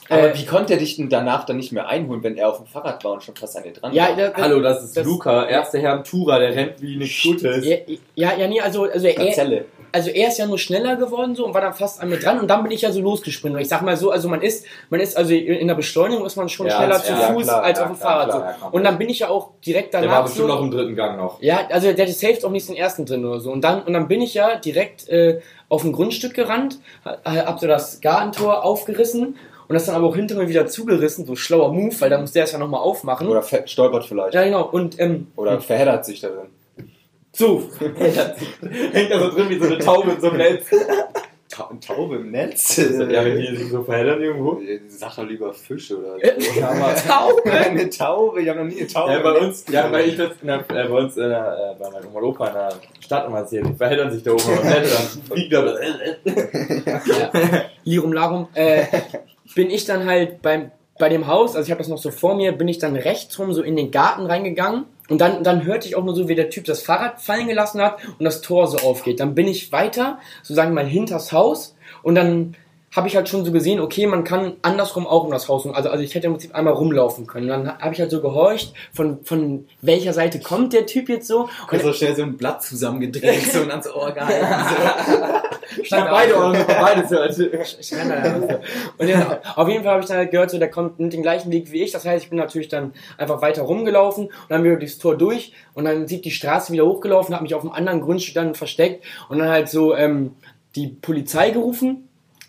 Aber 0.08 0.30
Äh, 0.32 0.38
wie 0.38 0.44
konnte 0.46 0.74
er 0.74 0.78
dich 0.78 0.96
denn 0.96 1.08
danach 1.08 1.44
dann 1.46 1.56
nicht 1.56 1.72
mehr 1.72 1.88
einholen, 1.88 2.22
wenn 2.22 2.36
er 2.36 2.48
auf 2.48 2.58
dem 2.58 2.66
Fahrrad 2.66 3.02
war 3.04 3.12
und 3.14 3.24
schon 3.24 3.34
fast 3.34 3.56
an 3.56 3.64
dir 3.64 3.72
dran 3.72 3.92
Ja, 3.92 4.08
war? 4.10 4.16
das, 4.16 4.34
Hallo, 4.36 4.60
das 4.60 4.84
ist 4.84 4.96
Das- 4.96 5.04
Luca, 5.04 5.46
erster 5.48 5.78
Herr 5.80 6.02
Tura, 6.04 6.38
der 6.38 6.54
rennt 6.54 6.80
wie 6.82 6.96
nichts 6.96 7.22
Gutes. 7.22 7.64
ja, 7.66 7.76
ja, 8.14 8.36
ja, 8.36 8.46
nee, 8.48 8.60
also, 8.60 8.84
also 8.84 9.06
er. 9.06 9.64
Also 9.92 10.10
er 10.10 10.28
ist 10.28 10.38
ja 10.38 10.46
nur 10.46 10.58
schneller 10.58 10.96
geworden 10.96 11.34
so 11.34 11.44
und 11.46 11.54
war 11.54 11.60
dann 11.60 11.74
fast 11.74 12.00
an 12.02 12.08
mir 12.08 12.18
dran 12.18 12.38
und 12.40 12.48
dann 12.48 12.62
bin 12.62 12.72
ich 12.72 12.82
ja 12.82 12.92
so 12.92 13.00
losgesprintet. 13.00 13.60
Ich 13.62 13.68
sag 13.68 13.82
mal 13.82 13.96
so, 13.96 14.10
also 14.10 14.28
man 14.28 14.42
ist, 14.42 14.66
man 14.90 15.00
ist 15.00 15.16
also 15.16 15.32
in 15.34 15.66
der 15.68 15.74
Beschleunigung 15.74 16.24
ist 16.26 16.36
man 16.36 16.48
schon 16.48 16.66
Ja, 16.66 16.76
schneller 16.76 17.02
zu 17.02 17.12
ja, 17.12 17.18
Fuß 17.32 17.44
klar, 17.44 17.62
als 17.62 17.78
ja, 17.78 17.84
auf 17.86 17.90
dem 17.92 17.98
klar, 17.98 18.10
Fahrrad 18.26 18.28
klar, 18.30 18.56
so. 18.60 18.66
und 18.76 18.84
dann 18.84 18.98
bin 18.98 19.08
ich 19.08 19.20
ja 19.20 19.28
auch 19.28 19.50
direkt 19.64 19.94
Der 19.94 20.02
danach 20.02 20.14
war 20.16 20.22
bestimmt 20.24 20.48
so, 20.48 20.54
noch 20.54 20.62
im 20.62 20.70
dritten 20.70 20.94
Gang 20.96 21.16
noch. 21.16 21.40
ja, 21.42 21.60
also 21.70 21.92
der 21.92 22.04
hatte 22.06 22.14
safe 22.14 22.46
auch 22.46 22.50
nicht 22.50 22.68
den 22.68 22.76
ersten 22.76 23.06
drin 23.06 23.24
oder 23.24 23.40
so 23.40 23.50
und 23.52 23.62
dann 23.62 23.82
und 23.82 23.92
dann 23.92 24.08
bin 24.08 24.20
ich 24.20 24.34
ja 24.34 24.56
direkt 24.56 25.08
äh, 25.08 25.40
auf 25.68 25.84
ein 25.84 25.92
Grundstück 25.92 26.34
gerannt, 26.34 26.78
ha- 27.04 27.18
hab 27.24 27.58
so 27.60 27.66
das 27.66 28.00
Gartentor 28.00 28.64
aufgerissen 28.64 29.36
und 29.68 29.74
das 29.74 29.86
dann 29.86 29.96
aber 29.96 30.06
auch 30.06 30.14
hinter 30.14 30.36
mir 30.36 30.48
wieder 30.48 30.66
zugerissen, 30.68 31.26
so 31.26 31.34
schlauer 31.34 31.72
Move, 31.72 31.92
weil 32.00 32.08
da 32.08 32.18
muss 32.18 32.30
der 32.32 32.44
es 32.44 32.52
ja 32.52 32.58
nochmal 32.58 32.80
aufmachen. 32.82 33.26
Oder 33.26 33.42
stolpert 33.66 34.04
vielleicht. 34.04 34.32
ja, 34.34 34.44
genau. 34.44 34.62
Und 34.64 35.00
ähm, 35.00 35.26
Oder 35.34 35.60
verheddert 35.60 36.04
sich 36.06 36.20
darin. 36.20 36.46
So, 37.36 37.68
hängt 38.92 39.10
da 39.10 39.20
so 39.20 39.30
drin 39.30 39.50
wie 39.50 39.58
so 39.58 39.66
eine 39.66 39.78
Taube 39.78 40.12
in 40.12 40.20
so 40.22 40.30
einem 40.30 40.38
Netz. 40.38 40.70
Ta 41.50 41.68
ein 41.70 41.82
Taube 41.82 42.16
im 42.16 42.30
Netz? 42.30 42.78
Ja, 42.78 43.24
wenn 43.24 43.38
die 43.38 43.54
sich 43.54 43.70
so 43.70 43.82
verheddern 43.82 44.22
irgendwo. 44.22 44.58
Sag 44.88 45.16
doch 45.16 45.24
lieber 45.24 45.52
Fische 45.52 45.98
oder 45.98 46.14
so. 46.14 46.60
Taube? 47.08 47.52
eine 47.52 47.90
Taube? 47.90 48.40
Ich 48.40 48.48
habe 48.48 48.60
noch 48.60 48.66
nie 48.66 48.78
eine 48.80 48.86
Taube 48.86 49.12
Ja, 49.12 49.18
bei 49.18 49.38
im 49.38 49.44
uns, 49.44 49.66
ja, 49.70 49.92
weil 49.92 50.08
ich 50.08 50.16
das 50.16 50.30
in 50.40 50.46
der, 50.46 50.60
äh, 50.60 50.88
bei 50.88 50.98
uns 50.98 51.16
in 51.18 51.28
der, 51.28 51.76
äh, 51.76 51.82
bei 51.82 51.90
meinem 51.90 52.08
Oma 52.08 52.20
und 52.20 52.24
Opa 52.24 52.46
in 52.48 52.54
der 52.54 52.72
Stadt 53.00 53.26
immer 53.26 53.38
erzählt, 53.40 53.66
die 53.66 53.74
verheddern 53.74 54.10
sich 54.10 54.22
da 54.22 54.32
oben 54.32 54.58
am 54.58 54.66
Netz, 54.66 54.96
dann 54.96 55.22
fliegt 55.22 55.52
da 55.52 55.66
was. 55.66 55.78
ja, 57.18 57.32
Lirum 57.84 58.14
Larum, 58.14 58.48
äh, 58.54 58.84
bin 59.54 59.68
ich 59.68 59.84
dann 59.84 60.06
halt 60.06 60.40
beim, 60.40 60.70
bei 60.98 61.10
dem 61.10 61.26
Haus, 61.26 61.54
also 61.54 61.66
ich 61.66 61.70
habe 61.70 61.80
das 61.80 61.88
noch 61.88 61.98
so 61.98 62.10
vor 62.10 62.34
mir, 62.34 62.52
bin 62.52 62.68
ich 62.68 62.78
dann 62.78 62.96
rechts 62.96 63.38
rum 63.38 63.52
so 63.52 63.62
in 63.62 63.76
den 63.76 63.90
Garten 63.90 64.24
reingegangen 64.24 64.86
und 65.08 65.20
dann, 65.20 65.44
dann 65.44 65.64
hörte 65.64 65.86
ich 65.86 65.96
auch 65.96 66.04
nur 66.04 66.14
so, 66.14 66.28
wie 66.28 66.34
der 66.34 66.50
Typ 66.50 66.64
das 66.64 66.82
Fahrrad 66.82 67.20
fallen 67.20 67.48
gelassen 67.48 67.80
hat 67.80 67.98
und 68.18 68.24
das 68.24 68.40
Tor 68.40 68.66
so 68.66 68.78
aufgeht. 68.78 69.20
Dann 69.20 69.34
bin 69.34 69.46
ich 69.46 69.72
weiter, 69.72 70.18
so 70.42 70.54
sagen 70.54 70.70
wir 70.70 70.82
mal, 70.82 70.90
hinters 70.90 71.32
Haus 71.32 71.76
und 72.02 72.14
dann 72.14 72.56
habe 72.96 73.08
ich 73.08 73.14
halt 73.14 73.28
schon 73.28 73.44
so 73.44 73.52
gesehen, 73.52 73.78
okay, 73.78 74.06
man 74.06 74.24
kann 74.24 74.54
andersrum 74.62 75.06
auch 75.06 75.24
um 75.24 75.30
das 75.30 75.48
Haus 75.48 75.66
rum. 75.66 75.74
Also, 75.74 75.90
also 75.90 76.02
ich 76.02 76.14
hätte 76.14 76.28
im 76.28 76.32
Prinzip 76.32 76.54
einmal 76.54 76.72
rumlaufen 76.72 77.26
können. 77.26 77.48
Dann 77.48 77.78
habe 77.78 77.92
ich 77.92 78.00
halt 78.00 78.10
so 78.10 78.22
gehorcht, 78.22 78.72
von, 78.94 79.22
von 79.22 79.66
welcher 79.82 80.14
Seite 80.14 80.40
kommt 80.40 80.72
der 80.72 80.86
Typ 80.86 81.10
jetzt 81.10 81.28
so. 81.28 81.50
Kurz 81.68 81.82
so 81.82 81.92
schnell 81.92 82.16
so 82.16 82.22
ein 82.22 82.38
Blatt 82.38 82.62
zusammengedreht 82.62 83.52
so 83.52 83.60
und 83.60 83.68
dann 83.68 83.82
so, 83.82 83.90
oh 83.94 84.08
geil. 84.14 84.46
Stand 85.82 86.08
beide 86.10 86.36
Ohren, 86.36 86.56
beides 86.66 87.10
hört. 87.10 87.38
Und 88.98 89.08
ja, 89.08 89.40
auf 89.56 89.68
jeden 89.68 89.84
Fall 89.84 89.92
habe 89.92 90.02
ich 90.02 90.08
dann 90.08 90.16
halt 90.16 90.30
gehört, 90.30 90.50
so, 90.50 90.58
der 90.58 90.70
kommt 90.70 90.98
mit 90.98 91.12
dem 91.12 91.20
gleichen 91.20 91.52
Weg 91.52 91.70
wie 91.72 91.82
ich. 91.82 91.92
Das 91.92 92.06
heißt, 92.06 92.24
ich 92.24 92.30
bin 92.30 92.38
natürlich 92.38 92.68
dann 92.68 92.94
einfach 93.18 93.42
weiter 93.42 93.62
rumgelaufen 93.62 94.26
und 94.26 94.32
dann 94.48 94.64
wieder 94.64 94.76
durchs 94.76 94.96
Tor 94.96 95.18
durch 95.18 95.52
und 95.74 95.84
dann 95.84 96.06
sieht 96.06 96.24
die 96.24 96.30
Straße 96.30 96.72
wieder 96.72 96.86
hochgelaufen, 96.86 97.34
habe 97.34 97.42
mich 97.42 97.54
auf 97.54 97.62
einem 97.62 97.72
anderen 97.72 98.00
Grundstück 98.00 98.34
dann 98.34 98.54
versteckt 98.54 99.04
und 99.28 99.38
dann 99.38 99.48
halt 99.48 99.68
so 99.68 99.94
ähm, 99.94 100.36
die 100.76 100.88
Polizei 100.88 101.50
gerufen. 101.50 102.05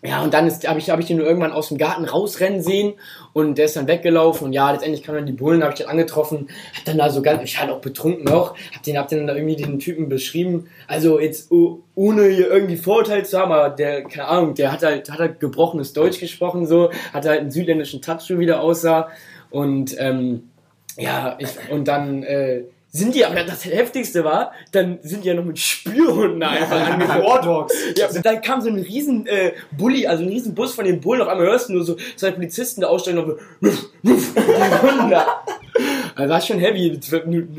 Ja, 0.07 0.23
und 0.23 0.33
dann 0.33 0.49
habe 0.49 0.79
ich, 0.79 0.89
hab 0.89 0.99
ich 0.99 1.05
den 1.07 1.17
nur 1.17 1.25
irgendwann 1.25 1.51
aus 1.51 1.67
dem 1.67 1.77
Garten 1.77 2.05
rausrennen 2.05 2.61
sehen 2.61 2.93
und 3.33 3.57
der 3.57 3.65
ist 3.65 3.75
dann 3.75 3.87
weggelaufen 3.87 4.45
und 4.45 4.53
ja, 4.53 4.71
letztendlich 4.71 5.03
kamen 5.03 5.17
dann 5.17 5.25
die 5.25 5.33
Bullen, 5.33 5.61
habe 5.63 5.73
ich 5.73 5.79
den 5.79 5.87
angetroffen, 5.87 6.47
hab 6.73 6.85
dann 6.85 6.97
da 6.97 7.09
so 7.09 7.21
ganz, 7.21 7.43
ich 7.43 7.61
hatte 7.61 7.73
auch 7.73 7.81
betrunken 7.81 8.23
noch, 8.23 8.55
hab 8.73 8.83
den, 8.83 8.97
hab 8.97 9.09
den 9.09 9.27
da 9.27 9.35
irgendwie 9.35 9.57
den 9.57 9.79
Typen 9.79 10.07
beschrieben, 10.07 10.69
also 10.87 11.19
jetzt 11.19 11.51
oh, 11.51 11.79
ohne 11.93 12.25
hier 12.29 12.49
irgendwie 12.49 12.77
Vorurteil 12.77 13.25
zu 13.25 13.37
haben, 13.37 13.51
aber 13.51 13.69
der, 13.69 14.03
keine 14.03 14.29
Ahnung, 14.29 14.53
der 14.53 14.71
hat 14.71 14.81
halt, 14.81 15.11
hat 15.11 15.19
halt 15.19 15.39
gebrochenes 15.41 15.91
Deutsch 15.91 16.21
gesprochen 16.21 16.65
so, 16.65 16.89
hatte 17.11 17.27
halt 17.27 17.41
einen 17.41 17.51
südländischen 17.51 18.01
Touch, 18.01 18.29
wie 18.29 18.45
der 18.45 18.61
aussah. 18.61 19.09
Und 19.49 19.93
ähm, 19.99 20.51
ja, 20.95 21.35
ich, 21.39 21.49
und 21.69 21.89
dann 21.89 22.23
äh, 22.23 22.61
sind 22.97 23.15
die, 23.15 23.25
aber 23.25 23.43
das 23.43 23.65
Heftigste 23.65 24.23
war, 24.23 24.51
dann 24.71 24.99
sind 25.01 25.23
die 25.23 25.27
ja 25.29 25.33
noch 25.33 25.43
mit 25.45 25.59
Spürhunden 25.59 26.41
einfach 26.43 26.79
angekommen. 26.91 27.23
War 27.23 27.41
Dogs. 27.41 27.73
Ja, 27.95 28.07
dann 28.21 28.41
kam 28.41 28.61
so 28.61 28.69
ein 28.69 28.79
riesen 28.79 29.25
äh, 29.27 29.53
Bulli, 29.77 30.07
also 30.07 30.23
ein 30.23 30.29
riesen 30.29 30.53
Bus 30.55 30.73
von 30.73 30.85
den 30.85 30.99
Bullen, 31.01 31.21
auf 31.21 31.27
einmal 31.27 31.47
hörst 31.47 31.69
du 31.69 31.73
nur 31.73 31.83
so 31.83 31.95
zwei 32.15 32.31
Polizisten 32.31 32.81
da 32.81 32.87
aussteigen 32.87 33.19
und 33.19 33.37
so, 33.61 33.69
die 34.03 34.09
Hunde. 34.81 35.21
Also 36.15 36.33
war 36.33 36.41
schon 36.41 36.57
heavy, 36.59 36.99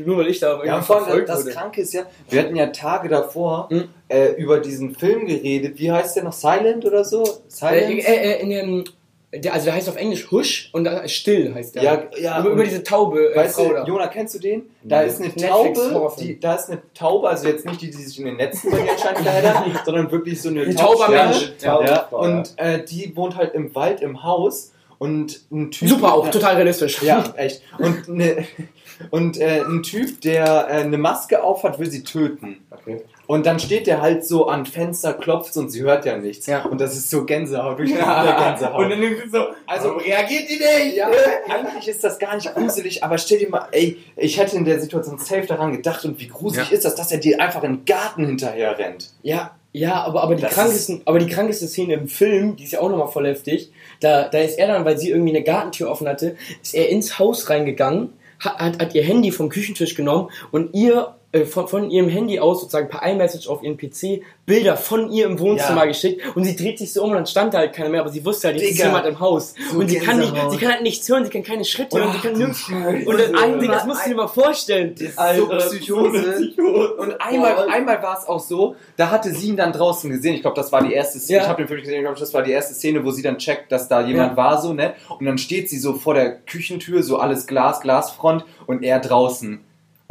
nur, 0.05 0.17
weil 0.17 0.27
ich 0.27 0.39
da 0.39 0.61
Ja, 0.65 0.81
vor 0.81 1.07
allem 1.07 1.25
das 1.25 1.41
wurde. 1.45 1.51
Kranke 1.51 1.81
ist 1.81 1.93
ja, 1.93 2.03
wir 2.29 2.41
hatten 2.41 2.55
ja 2.55 2.67
Tage 2.67 3.07
davor 3.07 3.69
Hm. 3.69 3.85
äh, 4.09 4.31
über 4.33 4.59
diesen 4.59 4.93
Film 4.95 5.25
geredet. 5.25 5.79
Wie 5.79 5.89
heißt 5.91 6.17
der 6.17 6.23
noch? 6.25 6.33
Silent 6.33 6.83
oder 6.85 7.05
so? 7.05 7.23
Äh, 7.23 7.27
Silent? 7.47 8.07
äh, 8.07 8.33
äh, 8.33 8.41
in 8.41 8.49
dem, 8.49 8.83
der, 9.33 9.53
also 9.53 9.65
der 9.65 9.75
heißt 9.75 9.87
auf 9.89 9.95
Englisch 9.95 10.31
Hush 10.31 10.69
und 10.73 10.85
da, 10.85 11.07
Still 11.07 11.53
heißt 11.53 11.75
der. 11.75 11.83
Ja, 11.83 12.03
ja, 12.19 12.39
Über, 12.39 12.49
über 12.49 12.63
diese 12.63 12.83
Taube 12.83 13.31
äh, 13.33 13.37
Weißt 13.37 13.59
du. 13.59 13.75
Jona, 13.85 14.07
kennst 14.07 14.33
du 14.35 14.39
den? 14.39 14.63
Da 14.83 15.01
ist 15.01 15.21
eine 15.21 15.35
Taube, 15.35 16.11
die, 16.19 16.39
da 16.39 16.55
ist 16.55 16.69
eine 16.69 16.81
Taube, 16.95 17.29
also 17.29 17.47
jetzt 17.47 17.65
nicht 17.65 17.81
die, 17.81 17.91
die 17.91 17.97
sich 17.97 18.17
in 18.19 18.25
den 18.25 18.37
Netzen 18.37 18.71
anscheinend 18.73 19.79
sondern 19.85 20.11
wirklich 20.11 20.41
so 20.41 20.49
eine 20.49 20.63
Ein 20.63 20.75
tauber. 20.75 21.09
Mensch. 21.09 21.51
Ja, 21.61 21.83
Ja. 21.85 21.99
und 22.07 22.53
äh, 22.57 22.83
die 22.83 23.15
wohnt 23.15 23.35
halt 23.35 23.53
im 23.53 23.75
Wald 23.75 24.01
im 24.01 24.23
Haus 24.23 24.71
und 24.97 25.41
ein 25.51 25.71
Typ. 25.71 25.89
Super 25.89 26.13
auch, 26.13 26.29
total 26.29 26.55
realistisch. 26.55 27.01
Ja, 27.03 27.23
echt. 27.37 27.61
Und, 27.77 28.07
ne, 28.07 28.45
und 29.11 29.39
äh, 29.39 29.61
ein 29.61 29.83
Typ, 29.83 30.21
der 30.21 30.67
äh, 30.69 30.73
eine 30.81 30.97
Maske 30.97 31.43
aufhat, 31.43 31.77
will 31.77 31.89
sie 31.89 32.03
töten. 32.03 32.57
Okay. 32.71 33.01
Und 33.29 33.45
dann 33.45 33.59
steht 33.59 33.85
der 33.85 34.01
halt 34.01 34.25
so 34.25 34.47
an 34.47 34.65
Fenster, 34.65 35.13
klopft 35.13 35.55
und 35.55 35.69
sie 35.69 35.83
hört 35.83 36.03
ja 36.03 36.17
nichts. 36.17 36.47
Ja. 36.47 36.63
Und 36.65 36.81
das 36.81 36.97
ist 36.97 37.11
so 37.11 37.25
Gänsehaut, 37.25 37.77
durch 37.77 37.93
der 37.93 37.99
Gänsehaut. 37.99 38.83
Und 38.85 38.89
dann 38.89 39.03
ist 39.03 39.25
es 39.25 39.31
so, 39.31 39.37
Also- 39.67 39.89
also 39.89 39.97
reagiert 39.97 40.49
die 40.49 40.55
nicht? 40.55 40.97
ja, 40.97 41.07
eigentlich 41.47 41.87
ist 41.87 42.03
das 42.03 42.17
gar 42.17 42.33
nicht 42.35 42.51
gruselig, 42.55 43.03
aber 43.03 43.19
stell 43.19 43.37
dir 43.37 43.49
mal, 43.49 43.67
ey, 43.71 43.99
ich 44.15 44.39
hätte 44.39 44.57
in 44.57 44.65
der 44.65 44.79
Situation 44.79 45.19
safe 45.19 45.45
daran 45.45 45.71
gedacht 45.73 46.03
und 46.05 46.19
wie 46.19 46.27
gruselig 46.27 46.69
Ja. 46.71 46.75
ist 46.75 46.85
das, 46.85 46.95
dass 46.95 47.11
er 47.11 47.19
dir 47.19 47.39
einfach 47.39 47.61
in 47.63 47.73
den 47.77 47.85
Garten 47.85 48.25
hinterher 48.25 48.75
rennt. 48.79 49.11
Ja, 49.21 49.51
ja, 49.73 50.01
aber, 50.05 50.23
aber, 50.23 50.33
die 50.33 50.41
Das 50.41 50.55
krankesten, 50.55 51.03
aber 51.05 51.19
die 51.19 51.27
krankeste 51.27 51.67
Szene 51.67 51.93
im 51.93 52.07
Film, 52.07 52.55
die 52.55 52.63
ist 52.63 52.73
ja 52.73 52.79
auch 52.79 52.89
nochmal 52.89 53.09
voll 53.09 53.27
heftig, 53.27 53.71
da, 53.99 54.27
da 54.27 54.39
ist 54.39 54.57
er 54.57 54.69
dann, 54.69 54.85
weil 54.85 54.97
sie 54.97 55.11
irgendwie 55.11 55.35
eine 55.35 55.43
Gartentür 55.43 55.91
offen 55.91 56.07
hatte, 56.07 56.35
ist 56.63 56.73
er 56.73 56.89
ins 56.89 57.19
Haus 57.19 57.47
reingegangen, 57.51 58.11
hat, 58.39 58.57
hat, 58.57 58.81
hat 58.81 58.95
ihr 58.95 59.03
Handy 59.03 59.31
vom 59.31 59.49
Küchentisch 59.49 59.93
genommen 59.93 60.31
und 60.51 60.73
ihr 60.73 61.13
äh, 61.31 61.45
von, 61.45 61.67
von 61.67 61.91
ihrem 61.91 62.09
Handy 62.09 62.39
aus 62.39 62.61
sozusagen 62.61 62.89
per 62.89 63.03
iMessage 63.07 63.47
auf 63.47 63.61
ihren 63.63 63.77
PC 63.77 64.21
Bilder 64.47 64.75
von 64.77 65.11
ihr 65.11 65.25
im 65.27 65.39
Wohnzimmer 65.39 65.81
Ja. 65.81 65.85
geschickt 65.85 66.21
und 66.35 66.43
sie 66.43 66.55
dreht 66.55 66.79
sich 66.79 66.91
so 66.91 67.03
um 67.03 67.11
und 67.11 67.17
dann 67.17 67.27
stand 67.27 67.53
da 67.53 67.59
halt 67.59 67.73
keiner 67.73 67.89
mehr, 67.89 68.01
aber 68.01 68.09
sie 68.09 68.25
wusste 68.25 68.47
halt, 68.47 68.59
jetzt 68.59 68.71
ist 68.71 68.77
jemand 68.79 69.05
im 69.05 69.19
Haus. 69.19 69.53
So 69.71 69.77
und 69.77 69.87
sie 69.89 69.99
kann, 69.99 70.17
nicht, 70.19 70.33
sie 70.49 70.57
kann 70.57 70.71
halt 70.73 70.81
nichts 70.81 71.07
hören, 71.07 71.23
sie 71.25 71.29
kann 71.29 71.43
keine 71.43 71.63
Schritte 71.65 71.99
hören, 71.99 72.11
sie 72.13 72.19
kann 72.27 72.37
nirgends. 72.37 72.67
Und 73.05 73.19
das, 73.19 73.31
ein 73.43 73.59
Ding, 73.59 73.69
das 73.69 73.85
musst 73.85 74.05
du 74.05 74.09
dir 74.09 74.15
mal 74.15 74.27
vorstellen. 74.27 74.95
Also 75.17 75.47
Psychose. 75.49 76.31
Psychose. 76.53 76.93
Und 76.95 77.21
einmal, 77.21 77.69
einmal 77.69 78.01
war 78.01 78.17
es 78.17 78.27
auch 78.27 78.39
so, 78.39 78.75
da 78.97 79.11
hatte 79.11 79.31
sie 79.31 79.49
ihn 79.49 79.55
dann 79.57 79.71
draußen 79.71 80.09
gesehen. 80.09 80.33
Ich 80.33 80.41
glaube, 80.41 80.55
das 80.55 80.71
war 80.71 80.81
die 80.81 80.93
erste 80.93 81.19
Szene. 81.19 81.37
Ja. 81.37 81.43
Ich 81.43 81.49
habe 81.49 81.61
den 81.61 81.67
Film 81.67 81.81
gesehen, 81.81 81.97
ich 81.97 82.01
glaube, 82.03 82.19
das 82.19 82.33
war 82.33 82.41
die 82.41 82.51
erste 82.51 82.73
Szene, 82.73 83.05
wo 83.05 83.11
sie 83.11 83.21
dann 83.21 83.37
checkt, 83.37 83.71
dass 83.71 83.87
da 83.87 84.01
jemand 84.01 84.31
Ja. 84.31 84.37
war, 84.37 84.61
so, 84.61 84.73
ne? 84.73 84.93
Und 85.19 85.25
dann 85.27 85.37
steht 85.37 85.69
sie 85.69 85.77
so 85.77 85.93
vor 85.93 86.15
der 86.15 86.31
Küchentür, 86.39 87.03
so 87.03 87.17
alles 87.17 87.45
Glas, 87.45 87.81
Glasfront 87.81 88.45
und 88.65 88.81
er 88.83 88.99
draußen. 88.99 89.59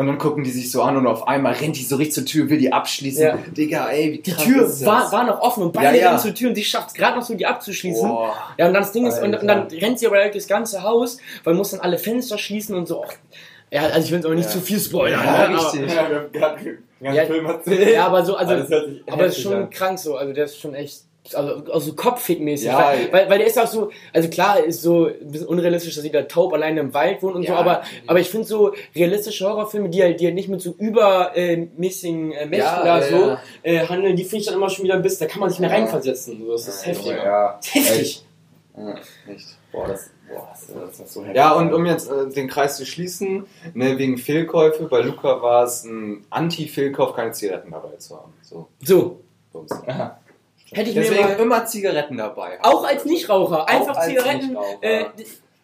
Und 0.01 0.07
dann 0.07 0.17
gucken 0.17 0.45
die 0.45 0.51
sich 0.53 0.71
so 0.71 0.83
an 0.83 0.97
und 0.97 1.09
auf 1.09 1.27
einmal 1.27 1.55
rennt 1.55 1.77
die 1.77 1.83
so 1.83 1.97
richtig 1.97 2.15
zur 2.15 2.25
Tür, 2.25 2.49
will 2.49 2.59
die 2.59 2.73
abschließen. 2.73 3.21
Ja. 3.21 3.37
Digga, 3.57 3.89
ey, 3.91 4.13
wie 4.13 4.19
Die 4.19 4.33
Tür 4.33 4.65
ist 4.65 4.81
das? 4.81 4.87
war, 4.87 5.11
war 5.11 5.25
noch 5.25 5.41
offen 5.41 5.65
und 5.65 5.73
beide 5.73 5.97
Ja, 5.97 6.03
ja. 6.03 6.09
rennen 6.11 6.21
zur 6.21 6.33
Tür 6.35 6.51
und 6.51 6.55
sie 6.55 6.63
schafft 6.63 6.91
es 6.91 6.95
gerade 6.95 7.17
noch 7.19 7.25
so, 7.25 7.35
die 7.35 7.45
abzuschließen. 7.45 8.09
Boah. 8.09 8.33
Ja, 8.57 8.69
und 8.69 8.75
dann 8.75 8.83
das 8.85 8.93
Ding 8.93 9.09
ist, 9.09 9.21
und, 9.21 9.35
und 9.35 9.45
dann 9.49 9.67
rennt 9.67 9.99
sie 9.99 10.07
aber 10.07 10.19
halt 10.19 10.37
das 10.37 10.47
ganze 10.47 10.85
Haus, 10.85 11.19
weil 11.43 11.55
man 11.55 11.59
muss 11.59 11.73
dann 11.73 11.81
alle 11.81 11.99
Fenster 11.99 12.39
schließen 12.39 12.77
und 12.77 12.87
so. 12.87 13.05
Ja, 13.73 13.83
also 13.89 13.99
ich 14.05 14.11
will 14.13 14.19
jetzt 14.19 14.27
auch 14.27 14.35
nicht 14.35 14.45
Ja. 14.45 14.51
zu 14.53 14.61
viel 14.61 14.79
spoilern. 14.79 15.21
Ja, 15.25 15.49
ne, 15.49 15.57
richtig. 15.59 15.93
Ja, 15.93 16.09
wir 16.09 16.17
haben 16.17 16.33
gerade 16.33 16.79
Ja. 17.01 17.25
Film 17.27 17.47
Aber, 17.47 17.55
erzählt. 17.57 17.93
ja, 17.93 18.07
aber 18.07 18.25
so, 18.25 18.37
also, 18.37 18.53
Aber 18.55 18.85
aber 19.09 19.27
ist 19.27 19.41
schon 19.41 19.55
an. 19.55 19.71
krank 19.71 19.99
so, 19.99 20.15
also 20.17 20.33
der 20.33 20.45
ist 20.45 20.61
schon 20.61 20.75
echt, 20.77 21.01
also, 21.35 21.73
also 21.73 21.93
kopfhickmäßig. 21.95 22.67
Ja, 22.67 22.79
weil, 22.79 23.13
weil, 23.13 23.31
weil 23.31 23.39
der 23.39 23.47
ist 23.47 23.59
auch 23.59 23.67
so, 23.67 23.91
also 24.13 24.29
klar, 24.29 24.61
ist 24.63 24.83
so 24.83 25.07
ein 25.07 25.31
bisschen 25.31 25.47
unrealistisch, 25.49 25.95
dass 25.95 26.03
sie 26.05 26.11
da 26.11 26.23
taub 26.23 26.53
alleine 26.53 26.81
im 26.81 26.95
Wald 26.95 27.23
wohnt 27.23 27.37
und 27.37 27.43
so, 27.45 27.53
Ja, 27.53 27.59
aber, 27.59 27.73
natürlich. 27.79 28.03
aber 28.11 28.21
ich 28.21 28.29
finde 28.31 28.47
so 28.47 28.73
realistische 28.95 29.47
Horrorfilme, 29.49 29.89
die 29.89 30.03
halt, 30.03 30.21
die 30.21 30.27
halt 30.27 30.35
nicht 30.35 30.49
mit 30.49 30.61
so 30.61 30.75
übermäßigen 30.79 32.33
äh, 32.33 32.47
Mächten 32.47 32.59
Ja, 32.59 32.85
da 32.85 32.99
ja, 33.01 33.03
so 33.09 33.17
ja. 33.29 33.41
Äh, 33.63 33.87
handeln, 33.87 34.17
die 34.17 34.25
finde 34.25 34.39
ich 34.39 34.47
dann 34.47 34.55
immer 34.55 34.71
schon 34.71 34.85
wieder 34.85 34.95
ein 34.95 35.03
bisschen, 35.03 35.27
da 35.27 35.33
kann 35.33 35.41
man 35.41 35.51
sich 35.51 35.59
mehr 35.59 35.71
Ja. 35.71 35.77
reinversetzen. 35.77 36.39
So, 36.45 36.53
das 36.53 36.69
ist 36.69 36.85
Ja, 36.87 36.93
heftig. 36.93 37.13
Ja, 37.13 37.61
Heftig. 37.73 38.25
Ja, 38.77 38.95
echt. 39.33 39.47
Boah, 39.73 39.87
das, 39.89 40.11
boah, 40.29 40.49
das, 40.87 41.01
ist 41.01 41.13
so 41.13 41.21
heftig. 41.23 41.37
Ja, 41.37 41.53
und 41.53 41.73
um 41.75 41.85
jetzt 41.85 42.11
äh, 42.11 42.29
den 42.31 42.49
Kreis 42.49 42.77
zu 42.77 42.87
schließen, 42.87 43.45
ne, 43.75 43.99
wegen 43.99 44.17
Fehlkäufe, 44.17 44.85
bei 44.85 45.01
Luca 45.01 45.43
war 45.43 45.65
es 45.65 45.85
ein 45.85 46.25
Anti-Fehlkauf, 46.31 47.15
keine 47.15 47.33
Zigaretten 47.33 47.71
dabei 47.71 47.97
zu 47.99 48.17
haben. 48.17 48.33
So, 48.43 48.69
So, 48.83 49.21
bums. 49.53 49.73
Aha. 49.87 50.19
Hätte 50.73 50.91
ich 50.91 50.97
mir 50.97 51.03
Deswegen 51.03 51.23
mal, 51.25 51.33
immer 51.41 51.67
Zigaretten 51.67 52.17
dabei. 52.17 52.59
auch 52.63 52.85
als 52.85 53.05
Nichtraucher, 53.05 53.69
einfach 53.69 53.97
als 53.97 54.07
Zigaretten, 54.09 54.47
Nichtraucher. 54.49 54.83
äh, 54.83 55.05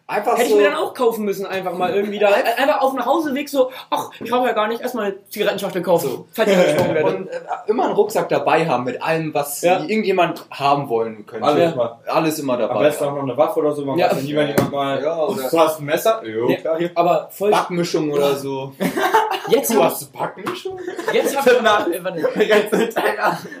Einfach 0.07 0.33
Hätte 0.33 0.43
ich 0.43 0.49
so, 0.51 0.57
mir 0.57 0.65
dann 0.69 0.75
auch 0.75 0.93
kaufen 0.93 1.25
müssen, 1.25 1.47
einfach 1.47 1.73
mal 1.73 1.91
irgendwie 1.95 2.19
da. 2.19 2.27
Einfach 2.29 2.79
auf 2.81 2.91
dem 2.91 2.99
Nachhauseweg 2.99 3.49
so, 3.49 3.71
ach, 3.89 4.11
ich 4.23 4.31
rauche 4.31 4.45
ja 4.47 4.53
gar 4.53 4.67
nicht, 4.67 4.79
erstmal 4.79 5.05
eine 5.05 5.27
Zigarettenschachtel 5.29 5.81
kaufen. 5.81 6.09
So. 6.09 6.27
Falls 6.31 6.51
ich 6.51 6.55
angesprochen 6.57 6.93
werde. 6.93 7.15
und 7.15 7.27
äh, 7.27 7.39
immer 7.65 7.85
einen 7.85 7.93
Rucksack 7.93 8.29
dabei 8.29 8.67
haben 8.67 8.83
mit 8.83 9.01
allem, 9.01 9.33
was 9.33 9.61
Ja. 9.63 9.79
irgendjemand 9.79 10.45
haben 10.51 10.89
wollen 10.89 11.25
könnte. 11.25 11.43
Alles 11.47 11.71
Ja. 11.71 11.75
mal. 11.75 11.99
Alles 12.05 12.37
immer 12.37 12.53
Am 12.53 12.59
dabei. 12.59 12.83
besten 12.83 13.03
auch 13.05 13.15
noch 13.15 13.23
eine 13.23 13.35
Waffe 13.35 13.59
oder 13.61 13.71
so. 13.71 13.83
Man 13.83 13.97
Ja. 13.97 14.11
weiß 14.11 14.17
ja 14.17 14.21
nie, 14.21 14.35
wenn 14.35 14.47
jemand 14.49 14.71
mal. 14.71 15.01
Ja, 15.03 15.23
oder- 15.25 15.49
du 15.49 15.59
hast 15.59 15.79
ein 15.79 15.85
Messer? 15.85 16.21
Jo, 16.23 16.49
Ja. 16.49 16.57
klar, 16.57 16.77
hier. 16.77 16.91
Aber 16.93 17.27
voll. 17.31 17.49
Backmischung 17.49 18.11
oder 18.11 18.35
so. 18.35 18.73
Jetzt 19.47 19.73
Du 19.73 19.83
hast 19.83 20.01
eine 20.03 20.11
Backmischung? 20.11 20.79
jetzt 21.13 21.35
hab 21.37 21.45
ich. 21.47 21.53
Äh, 21.53 22.03
warte. 22.03 22.27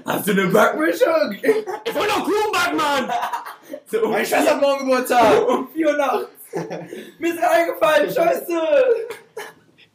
Hast 0.05 0.27
du 0.27 0.31
eine 0.31 0.47
Backmischung? 0.47 1.31
Ich 1.33 1.95
wollte 1.95 2.07
noch 2.09 2.23
Kuchen 2.23 2.51
backen, 2.51 2.77
Mann! 2.77 3.11
So, 3.85 3.99
um, 4.01 4.11
Meine 4.11 4.25
Schwester 4.25 4.51
hat 4.55 4.61
morgen 4.61 4.79
Geburtstag. 4.89 5.47
um 5.47 5.67
4 5.73 5.87
Uhr 5.87 5.97
nachts. 5.97 6.25
Mir 7.19 7.33
ist 7.33 7.43
eingefallen, 7.43 8.11
scheiße. 8.11 8.53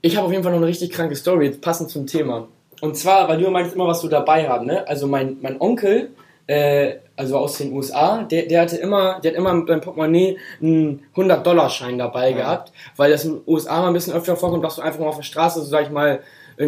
Ich 0.03 0.17
habe 0.17 0.27
auf 0.27 0.33
jeden 0.33 0.43
Fall 0.43 0.53
noch 0.53 0.59
eine 0.59 0.67
richtig 0.67 0.91
kranke 0.91 1.17
Story, 1.17 1.51
passend 1.51 1.91
zum 1.91 2.07
Thema. 2.07 2.49
Und 2.81 2.97
zwar, 2.97 3.29
weil 3.29 3.39
du 3.39 3.51
meinst 3.51 3.75
immer, 3.75 3.87
was 3.87 4.01
du 4.01 4.09
dabei 4.09 4.49
haben, 4.49 4.67
ne? 4.67 4.87
Also 4.89 5.07
mein, 5.07 5.37
mein 5.43 5.61
Onkel, 5.61 6.11
äh, 6.47 6.97
also 7.17 7.37
aus 7.37 7.59
den 7.59 7.73
USA, 7.73 8.23
der, 8.23 8.47
der 8.47 8.63
hatte 8.63 8.77
immer, 8.77 9.21
der 9.21 9.33
hat 9.33 9.39
immer 9.39 9.61
beim 9.63 9.81
Portemonnaie 9.81 10.39
einen 10.61 11.03
100-Dollar-Schein 11.15 11.99
dabei 11.99 12.33
gehabt, 12.33 12.73
weil 12.97 13.11
das 13.11 13.25
in 13.25 13.35
den 13.35 13.43
USA 13.47 13.81
mal 13.81 13.89
ein 13.89 13.93
bisschen 13.93 14.15
öfter 14.15 14.37
vorkommt, 14.37 14.65
dass 14.65 14.77
du 14.77 14.83
einfach 14.83 15.01
mal 15.01 15.09
auf 15.09 15.17
der 15.17 15.23
Straße, 15.23 15.61
so 15.61 15.67
sag 15.67 15.85
ich 15.85 15.91
mal, 15.91 16.21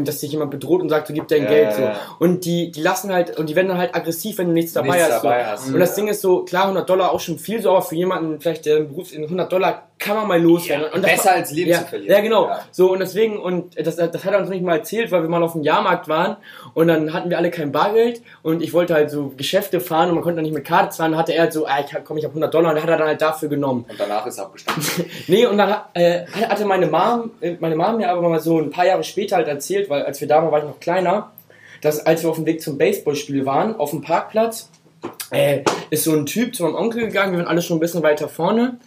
dass 0.04 0.18
dich 0.20 0.32
jemand 0.32 0.50
bedroht 0.50 0.80
und 0.82 0.88
sagt, 0.88 1.08
du 1.08 1.12
gib 1.12 1.28
dein 1.28 1.44
Ja, 1.44 1.48
Geld 1.48 1.74
so. 1.74 1.82
Und 2.18 2.44
die, 2.44 2.70
die 2.72 2.80
lassen 2.82 3.12
halt, 3.12 3.38
und 3.38 3.48
die 3.48 3.54
werden 3.56 3.68
dann 3.68 3.78
halt 3.78 3.94
aggressiv, 3.94 4.38
wenn 4.38 4.48
du 4.48 4.52
nichts 4.52 4.72
dabei 4.72 4.96
Nichts 4.96 5.12
hast. 5.12 5.24
dabei 5.24 5.44
so. 5.44 5.50
hast. 5.50 5.68
Und 5.68 5.80
das 5.80 5.94
Ding 5.94 6.08
ist 6.08 6.20
so, 6.20 6.44
klar, 6.44 6.64
100 6.64 6.88
Dollar 6.88 7.12
auch 7.12 7.20
schon 7.20 7.38
viel, 7.38 7.60
so, 7.62 7.70
aber 7.70 7.82
für 7.82 7.94
jemanden, 7.94 8.40
vielleicht 8.40 8.66
der 8.66 8.78
im 8.78 8.88
Beruf, 8.88 9.12
100 9.14 9.52
Dollar 9.52 9.88
kann 10.02 10.16
man 10.16 10.26
mal 10.28 10.40
loswerden. 10.42 10.86
und 10.92 11.02
das 11.02 11.10
Besser 11.12 11.24
war- 11.30 11.36
als 11.36 11.50
Leben 11.52 11.70
ja, 11.70 11.78
zu 11.78 11.86
verlieren. 11.86 12.12
Ja, 12.14 12.20
genau. 12.20 12.46
Ja. 12.48 12.60
So, 12.70 12.92
und 12.92 12.98
deswegen, 12.98 13.38
und 13.38 13.78
das, 13.78 13.96
das 13.96 14.24
hat 14.24 14.32
er 14.32 14.38
uns 14.40 14.48
nicht 14.48 14.62
mal 14.62 14.76
erzählt, 14.78 15.10
weil 15.12 15.22
wir 15.22 15.28
mal 15.28 15.42
auf 15.42 15.52
dem 15.52 15.62
Jahrmarkt 15.62 16.08
waren 16.08 16.36
und 16.74 16.88
dann 16.88 17.12
hatten 17.12 17.30
wir 17.30 17.38
alle 17.38 17.50
kein 17.50 17.72
Bargeld 17.72 18.20
und 18.42 18.62
ich 18.62 18.72
wollte 18.72 18.94
halt 18.94 19.10
so 19.10 19.32
Geschäfte 19.36 19.80
fahren 19.80 20.08
und 20.08 20.14
man 20.16 20.24
konnte 20.24 20.36
dann 20.36 20.44
nicht 20.44 20.54
mit 20.54 20.64
Karte 20.64 20.90
zahlen. 20.96 21.12
Dann 21.12 21.20
hatte 21.20 21.32
er 21.34 21.42
halt 21.42 21.52
so, 21.52 21.66
ah, 21.66 21.78
ich 21.80 21.94
komm, 22.04 22.16
ich 22.18 22.24
habe 22.24 22.32
100 22.32 22.52
Dollar 22.52 22.70
und 22.70 22.74
der 22.76 22.82
hat 22.82 22.90
er 22.90 22.96
dann 22.98 23.06
halt 23.08 23.22
dafür 23.22 23.48
genommen. 23.48 23.84
Und 23.88 23.98
danach 24.00 24.26
ist 24.26 24.38
abgestanden. 24.38 24.84
Nee, 25.28 25.46
und 25.46 25.56
dann 25.58 25.74
äh, 25.94 26.26
hatte 26.48 26.64
meine 26.64 26.86
Mom, 26.86 27.30
äh, 27.40 27.54
meine 27.60 27.76
Mom 27.76 27.96
mir 27.98 28.10
aber 28.10 28.28
mal 28.28 28.40
so 28.40 28.58
ein 28.58 28.70
paar 28.70 28.86
Jahre 28.86 29.04
später 29.04 29.36
halt 29.36 29.48
erzählt, 29.48 29.88
weil 29.88 30.02
als 30.02 30.20
wir 30.20 30.28
da 30.28 30.42
waren, 30.42 30.50
war 30.50 30.58
ich 30.58 30.64
noch 30.64 30.80
kleiner, 30.80 31.30
dass 31.80 32.04
als 32.04 32.22
wir 32.22 32.30
auf 32.30 32.36
dem 32.36 32.46
Weg 32.46 32.60
zum 32.62 32.78
Baseballspiel 32.78 33.46
waren, 33.46 33.76
auf 33.76 33.90
dem 33.90 34.02
Parkplatz, 34.02 34.68
äh, 35.30 35.60
ist 35.90 36.04
so 36.04 36.12
ein 36.12 36.26
Typ 36.26 36.54
zu 36.54 36.62
meinem 36.64 36.76
Onkel 36.76 37.06
gegangen, 37.06 37.32
wir 37.32 37.38
waren 37.40 37.48
alle 37.48 37.62
schon 37.62 37.78
ein 37.78 37.80
bisschen 37.80 38.02
weiter 38.02 38.28
vorne. 38.28 38.78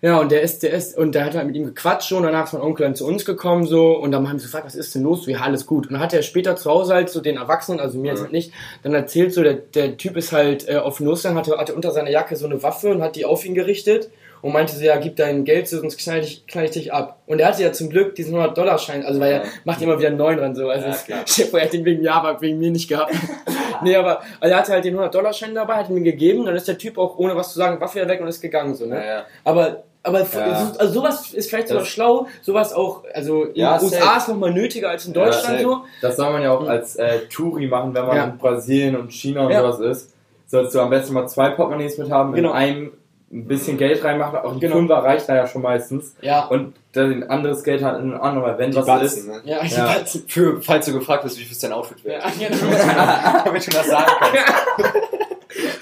Ja, 0.00 0.20
und 0.20 0.30
der 0.30 0.42
ist, 0.42 0.62
der 0.62 0.70
ist, 0.72 0.96
und 0.96 1.14
der 1.14 1.24
hat 1.24 1.34
halt 1.34 1.48
mit 1.48 1.56
ihm 1.56 1.64
gequatscht 1.64 2.08
schon, 2.08 2.22
danach 2.22 2.44
ist 2.44 2.52
mein 2.52 2.62
Onkel 2.62 2.84
dann 2.84 2.94
zu 2.94 3.04
uns 3.04 3.24
gekommen 3.24 3.66
so, 3.66 3.96
und 3.96 4.12
dann 4.12 4.28
haben 4.28 4.38
sie 4.38 4.46
gefragt, 4.46 4.64
was 4.64 4.76
ist 4.76 4.94
denn 4.94 5.02
los? 5.02 5.26
Ja, 5.26 5.40
alles 5.40 5.66
gut. 5.66 5.88
Und 5.88 5.94
dann 5.94 6.00
hat 6.00 6.12
er 6.12 6.22
später 6.22 6.54
zu 6.54 6.70
Hause 6.70 6.94
halt 6.94 7.10
so 7.10 7.20
den 7.20 7.36
Erwachsenen, 7.36 7.80
also 7.80 7.98
mir 7.98 8.12
jetzt 8.12 8.22
halt 8.22 8.32
nicht, 8.32 8.52
dann 8.84 8.94
erzählt 8.94 9.34
so, 9.34 9.42
der, 9.42 9.54
der 9.54 9.96
Typ 9.96 10.16
ist 10.16 10.30
halt 10.30 10.68
äh, 10.68 10.76
auf 10.76 11.00
Nusseln, 11.00 11.34
hatte, 11.34 11.58
hatte 11.58 11.74
unter 11.74 11.90
seiner 11.90 12.10
Jacke 12.10 12.36
so 12.36 12.46
eine 12.46 12.62
Waffe 12.62 12.90
und 12.90 13.02
hat 13.02 13.16
die 13.16 13.24
auf 13.24 13.44
ihn 13.44 13.54
gerichtet 13.54 14.08
und 14.40 14.52
meinte 14.52 14.76
so, 14.76 14.84
ja, 14.84 14.96
gib 14.98 15.16
dein 15.16 15.44
Geld, 15.44 15.68
so, 15.68 15.78
sonst 15.80 15.98
knall 15.98 16.20
ich, 16.20 16.46
knall 16.46 16.66
ich 16.66 16.70
dich 16.70 16.92
ab. 16.92 17.20
Und 17.26 17.40
er 17.40 17.48
hatte 17.48 17.62
ja 17.62 17.72
zum 17.72 17.90
Glück 17.90 18.14
diesen 18.14 18.36
100-Dollar-Schein, 18.36 19.04
also 19.04 19.18
weil 19.20 19.32
er 19.32 19.42
macht 19.64 19.82
immer 19.82 19.98
wieder 19.98 20.08
einen 20.08 20.16
neuen 20.16 20.38
dran, 20.38 20.54
so, 20.54 20.68
also 20.68 20.86
Ja. 21.08 21.26
Chef, 21.26 21.52
er 21.52 21.62
hat 21.62 21.72
den 21.72 21.84
wegen 21.84 22.02
Java, 22.02 22.40
wegen 22.40 22.58
mir 22.58 22.70
nicht 22.70 22.88
gehabt. 22.88 23.12
nee, 23.82 23.96
aber 23.96 24.20
also 24.40 24.52
er 24.52 24.58
hatte 24.58 24.72
halt 24.72 24.84
den 24.84 24.96
100-Dollar-Schein 24.96 25.54
dabei, 25.54 25.74
hat 25.74 25.88
ihn 25.88 25.94
mir 25.94 26.02
gegeben, 26.02 26.46
dann 26.46 26.54
ist 26.54 26.68
der 26.68 26.78
Typ 26.78 26.98
auch 26.98 27.18
ohne 27.18 27.34
was 27.34 27.52
zu 27.52 27.58
sagen, 27.58 27.80
Waffe 27.80 28.06
weg 28.06 28.20
und 28.20 28.28
ist 28.28 28.40
gegangen, 28.40 28.74
so, 28.74 28.86
ne? 28.86 28.96
Ja, 28.96 29.04
ja. 29.04 29.26
Aber, 29.44 29.84
aber 30.08 30.20
Ja. 30.20 30.66
so- 30.72 30.78
also 30.78 30.92
sowas 30.94 31.32
ist 31.32 31.48
vielleicht 31.50 31.68
sogar 31.68 31.82
Das- 31.82 31.88
schlau, 31.92 32.26
sowas 32.42 32.72
auch, 32.72 33.04
also 33.14 33.44
in 33.44 33.54
Ja, 33.54 33.78
den 33.78 33.84
USA 33.84 34.00
safe. 34.04 34.18
ist 34.18 34.28
nochmal 34.28 34.52
nötiger 34.52 34.90
als 34.90 35.06
in 35.06 35.14
Ja, 35.14 35.24
Deutschland 35.24 35.44
safe. 35.58 35.62
so. 35.62 35.80
Das 36.02 36.16
soll 36.16 36.32
man 36.32 36.42
ja 36.42 36.52
auch 36.52 36.62
Mhm. 36.62 36.68
als 36.68 36.96
äh, 36.96 37.20
Touri 37.32 37.66
machen, 37.68 37.94
wenn 37.94 38.06
man 38.06 38.16
Ja. 38.16 38.24
in 38.24 38.38
Brasilien 38.38 38.96
und 38.96 39.12
China 39.12 39.46
und 39.46 39.52
Ja. 39.52 39.60
sowas 39.60 39.80
ist. 39.80 40.14
Sollst 40.46 40.74
du 40.74 40.80
am 40.80 40.90
besten 40.90 41.12
mal 41.14 41.28
zwei 41.28 41.50
Portemonnaies 41.50 41.98
mit 41.98 42.10
haben, 42.10 42.32
Genau. 42.32 42.50
in 42.50 42.56
einem 42.56 42.92
ein 43.30 43.46
bisschen 43.46 43.76
Geld 43.76 44.02
reinmachen, 44.02 44.38
auch 44.38 44.52
ein 44.52 44.58
Genau. 44.60 44.76
Fünfer 44.76 44.94
reicht 45.04 45.28
da 45.28 45.36
ja 45.36 45.46
schon 45.46 45.60
meistens. 45.60 46.14
Ja. 46.22 46.46
Und 46.46 46.72
dann 46.92 47.12
ein 47.12 47.28
anderes 47.28 47.62
Geld 47.62 47.82
hat 47.84 47.96
in 48.00 48.12
einem 48.12 48.20
anderen, 48.22 48.56
wenn 48.56 48.70
Die 48.70 48.76
was 48.78 48.86
Batzen, 48.86 49.18
ist. 49.18 49.26
ne? 49.28 49.40
Ja, 49.44 49.62
Ja. 49.62 49.96
Für, 50.26 50.62
falls 50.62 50.86
du 50.86 50.94
gefragt 50.94 51.24
hast, 51.24 51.38
wie 51.38 51.44
viel 51.44 51.56
dein 51.60 51.72
Outfit 51.74 51.98
Ja, 52.04 52.10
wert 52.12 52.22
ja, 52.40 52.48
Damit 53.44 53.66
du 53.66 53.70
das 53.70 53.86
sagen 53.86 54.10
kannst. 54.18 54.94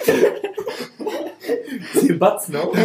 Die 1.94 2.12
Batzen 2.12 2.56
auch. 2.56 2.74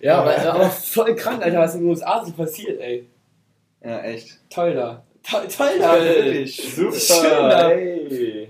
Ja, 0.00 0.20
aber, 0.20 0.38
aber 0.38 0.70
voll 0.70 1.14
krank, 1.14 1.42
Alter, 1.42 1.58
was 1.58 1.74
in 1.74 1.82
den 1.82 1.90
USA 1.90 2.24
so 2.24 2.32
passiert, 2.32 2.80
ey. 2.80 3.06
Ja, 3.84 4.00
echt. 4.00 4.38
Toll 4.48 4.72
da. 4.72 5.02
Toll, 5.22 5.42
toll 5.54 5.78
da. 5.78 5.94
Wirklich. 6.00 6.54
Schön 6.56 6.90
da. 7.22 7.68
Hey. 7.68 8.48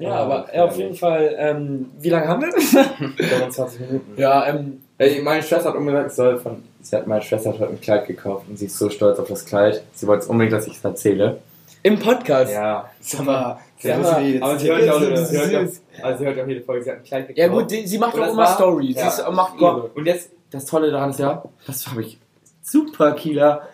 Ja, 0.00 0.14
aber 0.14 0.48
ja, 0.52 0.64
auf 0.64 0.76
jeden 0.76 0.96
Fall, 0.96 1.36
ähm, 1.38 1.90
wie 2.00 2.08
lange 2.08 2.26
haben 2.26 2.42
wir? 2.42 2.52
25 3.28 3.80
Minuten. 3.80 4.20
ja, 4.20 4.48
ähm, 4.48 4.82
Ey, 4.98 5.20
meine 5.22 5.42
Schwester 5.42 5.68
hat 5.70 5.76
unbedingt 5.76 6.12
soll 6.12 6.38
von. 6.38 6.62
Sie 6.80 6.96
hat, 6.96 7.06
meine 7.06 7.22
Schwester 7.22 7.50
hat 7.50 7.60
heute 7.60 7.72
ein 7.72 7.80
Kleid 7.80 8.06
gekauft 8.06 8.46
und 8.48 8.56
sie 8.58 8.66
ist 8.66 8.78
so 8.78 8.90
stolz 8.90 9.20
auf 9.20 9.28
das 9.28 9.44
Kleid. 9.44 9.82
Sie 9.94 10.06
wollte 10.08 10.26
unbedingt, 10.26 10.52
dass 10.52 10.66
ich 10.66 10.74
es 10.76 10.84
erzähle. 10.84 11.40
Im 11.82 11.98
Podcast. 11.98 12.52
Ja. 12.52 12.88
Sag 13.00 13.24
mal, 13.24 13.58
Sag 13.78 14.00
mal, 14.00 14.38
Aber 14.40 14.58
sie 14.58 14.70
hört 14.70 14.82
ja 14.84 14.92
auch, 14.92 15.00
sie 15.00 15.38
hört 15.38 15.70
also 16.02 16.18
sie 16.18 16.24
hört 16.26 16.48
jede 16.48 16.60
Folge, 16.62 16.84
sie 16.84 16.90
hat 16.90 16.98
ein 16.98 17.04
Kleid 17.04 17.28
gekauft. 17.28 17.38
Ja 17.38 17.48
gut, 17.48 17.70
die, 17.70 17.86
sie 17.86 17.98
macht 17.98 18.14
Und 18.14 18.22
auch 18.22 18.28
immer 18.32 18.42
war- 18.42 18.54
Stories. 18.54 18.96
Ja. 18.96 19.10
Sie 19.10 19.22
ist, 19.22 19.30
macht 19.32 19.60
ihre. 19.60 19.82
Und 19.94 20.06
jetzt, 20.06 20.30
das 20.50 20.66
Tolle 20.66 20.90
daran 20.90 21.10
ist 21.10 21.18
ja, 21.18 21.42
das 21.66 21.86
habe 21.88 22.02
ich 22.02 22.18
super 22.62 23.12
Kieler. 23.12 23.68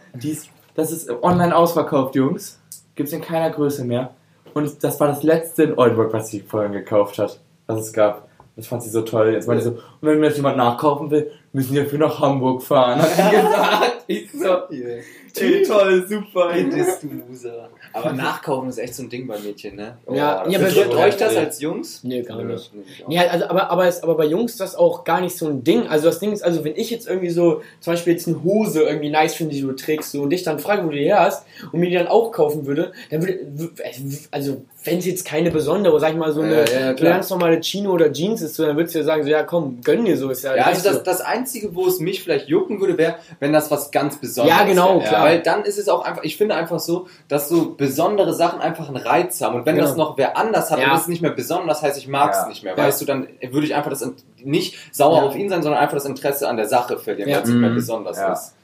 Das 0.74 0.92
ist 0.92 1.10
online 1.22 1.54
ausverkauft, 1.54 2.14
Jungs. 2.14 2.58
Gibt's 2.94 3.12
in 3.12 3.20
keiner 3.20 3.50
Größe 3.50 3.84
mehr. 3.84 4.10
Und 4.54 4.82
das 4.82 4.98
war 4.98 5.08
das 5.08 5.22
letzte 5.22 5.64
in 5.64 5.78
Oldenburg, 5.78 6.12
was 6.12 6.28
sie 6.28 6.40
vorhin 6.40 6.72
gekauft 6.72 7.18
hat, 7.18 7.38
was 7.66 7.80
es 7.80 7.92
gab. 7.92 8.28
Das 8.56 8.66
fand 8.66 8.82
sie 8.82 8.90
so 8.90 9.02
toll. 9.02 9.32
Jetzt 9.34 9.46
meinte 9.46 9.62
sie 9.62 9.70
so, 9.70 9.78
und 10.00 10.08
wenn 10.08 10.20
mir 10.20 10.26
jetzt 10.26 10.37
jemand 10.37 10.56
nachkaufen 10.56 11.11
will, 11.11 11.30
müssen 11.52 11.74
wir 11.74 11.84
dafür 11.84 11.98
nach 11.98 12.18
Hamburg 12.20 12.62
fahren. 12.62 13.00
Hat 13.00 13.08
sie 13.16 13.37
gesagt. 13.37 13.94
Ich 14.11 14.32
so, 14.32 14.48
ey, 14.70 15.62
toll, 15.64 16.06
super. 16.08 16.54
Bist 16.54 17.02
du 17.02 17.08
Loser. 17.28 17.68
Aber 17.92 18.14
nachkaufen 18.14 18.70
ist 18.70 18.78
echt 18.78 18.94
so 18.94 19.02
ein 19.02 19.11
Ding 19.11 19.26
bei 19.26 19.38
Mädchen, 19.38 19.76
ne? 19.76 19.98
Ja, 20.11 20.44
Oh, 20.46 20.48
ja, 20.50 20.58
aber 20.58 20.70
Stört 20.70 20.92
so- 20.92 20.98
euch 20.98 21.16
das 21.18 21.37
als 21.37 21.61
Jungs? 21.61 22.02
Nee, 22.04 22.22
gar 22.22 22.42
nicht. 22.42 22.70
Nee. 22.74 23.14
Ja, 23.14 23.26
also, 23.28 23.44
aber, 23.50 23.70
aber, 23.70 23.87
ist, 23.87 24.02
aber 24.02 24.14
bei 24.16 24.24
Jungs 24.24 24.52
ist 24.52 24.61
das 24.61 24.76
auch 24.76 25.04
gar 25.04 25.20
nicht 25.20 25.37
so 25.37 25.46
ein 25.48 25.62
Ding. 25.62 25.87
Also 25.88 26.06
das 26.06 26.20
Ding 26.20 26.32
ist, 26.32 26.42
also 26.42 26.64
wenn 26.64 26.74
ich 26.76 26.88
jetzt 26.88 27.06
irgendwie 27.06 27.28
so, 27.28 27.61
zum 27.80 27.92
Beispiel 27.92 28.14
jetzt 28.14 28.26
eine 28.26 28.42
Hose 28.42 28.84
irgendwie 28.84 29.11
nice 29.11 29.34
finde, 29.34 29.54
die 29.54 29.61
du 29.61 29.72
trägst, 29.72 30.12
so, 30.12 30.22
und 30.22 30.30
dich 30.30 30.42
dann 30.44 30.58
frage, 30.61 30.84
wo 30.87 30.88
du 30.88 30.96
die 30.96 31.04
her 31.04 31.20
hast, 31.20 31.44
und 31.70 31.78
mir 31.78 31.90
die 31.90 31.96
dann 31.96 32.08
auch 32.08 32.32
kaufen 32.32 32.64
würde, 32.64 32.92
dann 33.11 33.20
würde, 33.20 33.40
also 34.30 34.62
wenn 34.84 34.98
es 34.98 35.04
jetzt 35.06 35.26
keine 35.26 35.50
besondere, 35.50 36.00
sag 36.00 36.12
ich 36.12 36.16
mal, 36.16 36.32
so 36.32 36.40
eine 36.40 36.61
Ja, 36.64 36.64
ja, 36.64 36.80
ja, 36.87 36.92
ganz 36.94 37.28
normale 37.28 37.61
Chino 37.61 37.92
oder 37.92 38.11
Jeans 38.11 38.40
ist, 38.40 38.54
so, 38.54 38.64
dann 38.64 38.76
würdest 38.76 38.94
du 38.94 39.00
ja 39.00 39.04
sagen, 39.04 39.22
so, 39.22 39.28
ja 39.28 39.42
komm, 39.42 39.80
gönn 39.88 40.05
dir 40.05 40.16
so, 40.18 40.29
ist 40.31 40.44
ja, 40.44 40.55
Ja, 40.55 40.64
also 40.66 40.83
das, 40.83 40.98
so. 40.98 41.03
das 41.03 41.20
Einzige, 41.22 41.74
wo 41.74 41.87
es 41.87 41.98
mich 42.01 42.22
vielleicht 42.22 42.48
jucken 42.48 42.81
würde, 42.81 42.98
wäre, 42.98 43.14
wenn 43.40 43.53
das 43.53 43.70
was 43.70 43.90
ganz 43.90 44.18
Besonderes 44.20 44.59
Ja, 44.61 44.66
genau, 44.66 45.01
wäre. 45.01 45.09
klar. 45.09 45.24
Weil 45.24 45.40
dann 45.42 45.64
ist 45.64 45.79
es 45.79 45.88
auch 45.88 46.05
einfach, 46.05 46.22
ich 46.24 46.37
finde 46.37 46.55
einfach 46.57 46.79
so, 46.79 47.09
dass 47.29 47.48
so 47.48 47.74
besondere 47.74 48.35
Sachen 48.35 48.61
einfach 48.61 48.88
einen 48.88 48.98
Reiz 48.98 49.40
haben. 49.40 49.57
Und 49.57 49.66
wenn 49.66 49.77
Genau. 49.77 49.87
das 49.87 49.96
noch 49.96 50.18
wer 50.18 50.37
anders 50.37 50.70
hat 50.70 50.79
Ja. 50.81 50.92
und 50.92 50.98
es 51.01 51.09
nicht 51.09 51.22
mehr 51.22 51.31
besonders, 51.31 51.81
heißt, 51.83 51.96
ich 51.96 52.07
mag 52.09 52.33
es 52.33 52.38
Ja. 52.42 52.48
nicht 52.48 52.62
mehr. 52.64 52.77
Ja. 52.77 52.85
Weißt 52.85 53.01
du, 53.01 53.07
dann 53.07 53.29
würde 53.51 53.66
ich 53.66 53.74
einfach 53.74 53.90
das 53.90 54.07
nicht 54.44 54.77
sauer 54.94 55.16
Ja. 55.18 55.22
auf 55.24 55.35
ihn 55.37 55.48
sein, 55.48 55.62
sondern 55.62 55.81
einfach 55.81 55.94
das 55.94 56.05
Interesse 56.05 56.48
an 56.48 56.57
der 56.59 56.66
Sache 56.68 56.98
verlieren, 56.98 57.31
Ja. 57.31 57.37
weil 57.37 57.42
es 57.44 57.48
nicht 57.48 57.59
mehr 57.61 57.70
Mhm. 57.70 57.74
besonders 57.77 58.18
Ja. 58.18 58.33
ist. 58.33 58.55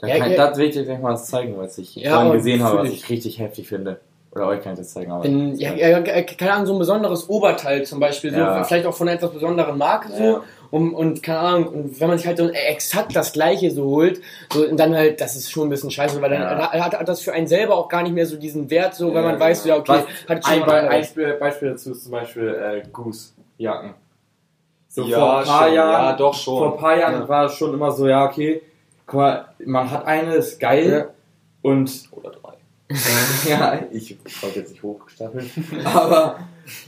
Da 0.00 0.06
Ja, 0.08 0.18
kann, 0.18 0.30
ja. 0.32 0.36
Das 0.48 0.58
will 0.58 0.66
ich 0.68 0.74
dir 0.74 0.84
gleich 0.84 1.00
mal 1.00 1.16
zeigen, 1.16 1.56
was 1.58 1.78
ich 1.78 1.94
Ja, 1.96 2.14
vorhin 2.16 2.32
gesehen 2.34 2.62
habe, 2.62 2.78
was 2.78 2.88
ich 2.90 3.08
richtig 3.08 3.38
heftig 3.38 3.68
finde. 3.68 4.00
Oder 4.34 4.48
euch 4.48 4.62
kann 4.62 4.72
ich 4.72 4.80
das 4.80 4.92
zeigen. 4.92 5.12
Aber 5.12 5.22
Denn, 5.22 5.54
ja, 5.54 5.72
ja, 5.74 5.88
ja, 6.00 6.22
keine 6.22 6.52
Ahnung, 6.52 6.66
so 6.66 6.72
ein 6.72 6.78
besonderes 6.80 7.28
Oberteil 7.28 7.84
zum 7.84 8.00
Beispiel, 8.00 8.32
so, 8.32 8.38
Ja. 8.38 8.64
vielleicht 8.64 8.84
auch 8.86 8.94
von 8.94 9.06
einer 9.08 9.16
etwas 9.16 9.30
besonderen 9.32 9.78
Marke 9.78 10.08
so. 10.12 10.22
Ja. 10.24 10.40
Und, 10.72 10.92
und 10.92 11.22
keine 11.22 11.38
Ahnung, 11.38 11.68
und 11.68 12.00
wenn 12.00 12.08
man 12.08 12.18
sich 12.18 12.26
halt 12.26 12.38
so 12.38 12.48
exakt 12.48 13.14
das 13.14 13.32
gleiche 13.32 13.70
so 13.70 13.84
holt, 13.84 14.20
so, 14.52 14.66
und 14.66 14.76
dann 14.76 14.92
halt, 14.96 15.20
das 15.20 15.36
ist 15.36 15.52
schon 15.52 15.68
ein 15.68 15.70
bisschen 15.70 15.92
scheiße, 15.92 16.20
weil 16.20 16.30
dann 16.30 16.42
Ja. 16.42 16.72
hat, 16.72 16.98
hat 16.98 17.08
das 17.08 17.20
für 17.20 17.32
einen 17.32 17.46
selber 17.46 17.76
auch 17.76 17.88
gar 17.88 18.02
nicht 18.02 18.12
mehr 18.12 18.26
so 18.26 18.36
diesen 18.36 18.68
Wert, 18.70 18.94
so, 18.94 19.14
weil 19.14 19.22
Ja, 19.22 19.30
man 19.30 19.38
weiß, 19.38 19.62
so, 19.62 19.68
ja, 19.68 19.76
okay, 19.76 20.02
Was, 20.26 20.28
hat 20.28 20.44
schon 20.44 20.52
ein, 20.54 20.62
anderes. 20.64 20.90
ein 20.90 21.04
Spiel, 21.04 21.32
Beispiel 21.34 21.68
dazu 21.70 21.92
ist 21.92 22.02
zum 22.02 22.10
Beispiel 22.12 22.48
äh, 22.48 22.88
Goose-Jacken. 22.92 23.94
So 24.88 25.04
Ja, 25.04 25.18
vor 25.18 25.38
ein 25.38 25.44
paar 25.44 25.66
schon. 25.66 25.74
Jahren, 25.76 25.92
Ja, 26.06 26.12
doch 26.16 26.34
schon. 26.34 26.58
Vor 26.58 26.72
ein 26.72 26.78
paar 26.80 26.98
Jahren 26.98 27.20
Ja. 27.20 27.28
war 27.28 27.44
es 27.44 27.52
schon 27.54 27.72
immer 27.72 27.92
so, 27.92 28.08
ja, 28.08 28.24
okay, 28.24 28.60
guck 29.06 29.20
mal, 29.20 29.44
man 29.64 29.88
hat 29.92 30.06
eine, 30.06 30.34
ist 30.34 30.58
geil 30.58 30.90
Ja. 31.06 31.14
und. 31.70 32.08
ja, 33.48 33.80
ich 33.92 34.14
wollte 34.42 34.60
jetzt 34.60 34.72
nicht 34.72 34.82
hochstapeln, 34.82 35.50
aber, 35.84 36.38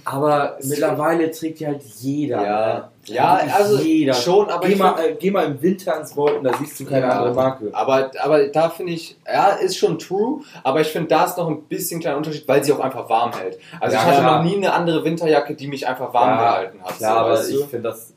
aber 0.05 0.59
mittlerweile 0.63 1.31
trägt 1.31 1.61
die 1.61 1.67
halt 1.67 1.83
jeder. 1.83 2.43
Ja, 2.45 2.91
ne? 3.09 3.15
ja 3.15 3.35
also 3.55 3.79
jeder. 3.79 4.13
schon, 4.13 4.51
aber 4.51 4.67
geh, 4.67 4.75
ich 4.75 4.79
mal, 4.79 4.95
äh, 5.01 5.17
geh 5.19 5.31
mal 5.31 5.47
im 5.47 5.63
Winter 5.63 5.99
ins 5.99 6.13
und 6.13 6.45
da 6.45 6.53
siehst 6.59 6.79
du 6.81 6.85
keine 6.85 7.07
Ja. 7.07 7.13
andere 7.13 7.35
Marke. 7.35 7.71
Aber, 7.73 8.11
aber 8.21 8.49
da 8.49 8.69
finde 8.69 8.93
ich, 8.93 9.17
ja, 9.27 9.53
ist 9.53 9.79
schon 9.79 9.99
true, 9.99 10.43
aber 10.63 10.83
ich 10.83 10.89
finde, 10.89 11.09
da 11.09 11.25
ist 11.25 11.39
noch 11.39 11.49
ein 11.49 11.63
bisschen 11.63 11.99
kleiner 12.01 12.19
Unterschied, 12.19 12.47
weil 12.47 12.63
sie 12.63 12.73
auch 12.75 12.81
einfach 12.81 13.09
warm 13.09 13.33
hält. 13.33 13.59
Also 13.81 13.97
Ja, 13.97 14.03
ich 14.03 14.09
hatte 14.09 14.23
noch 14.23 14.43
nie 14.43 14.57
eine 14.57 14.75
andere 14.75 15.03
Winterjacke, 15.03 15.55
die 15.55 15.67
mich 15.67 15.87
einfach 15.89 16.13
warm 16.13 16.29
Ja, 16.29 16.37
gehalten 16.43 16.83
hat. 16.83 16.99
Klar, 16.99 17.15
so, 17.15 17.21
aber 17.21 17.31
weißt 17.39 17.51
ich 17.51 17.57
du? 17.57 17.67
finde 17.69 17.89
das 17.89 18.13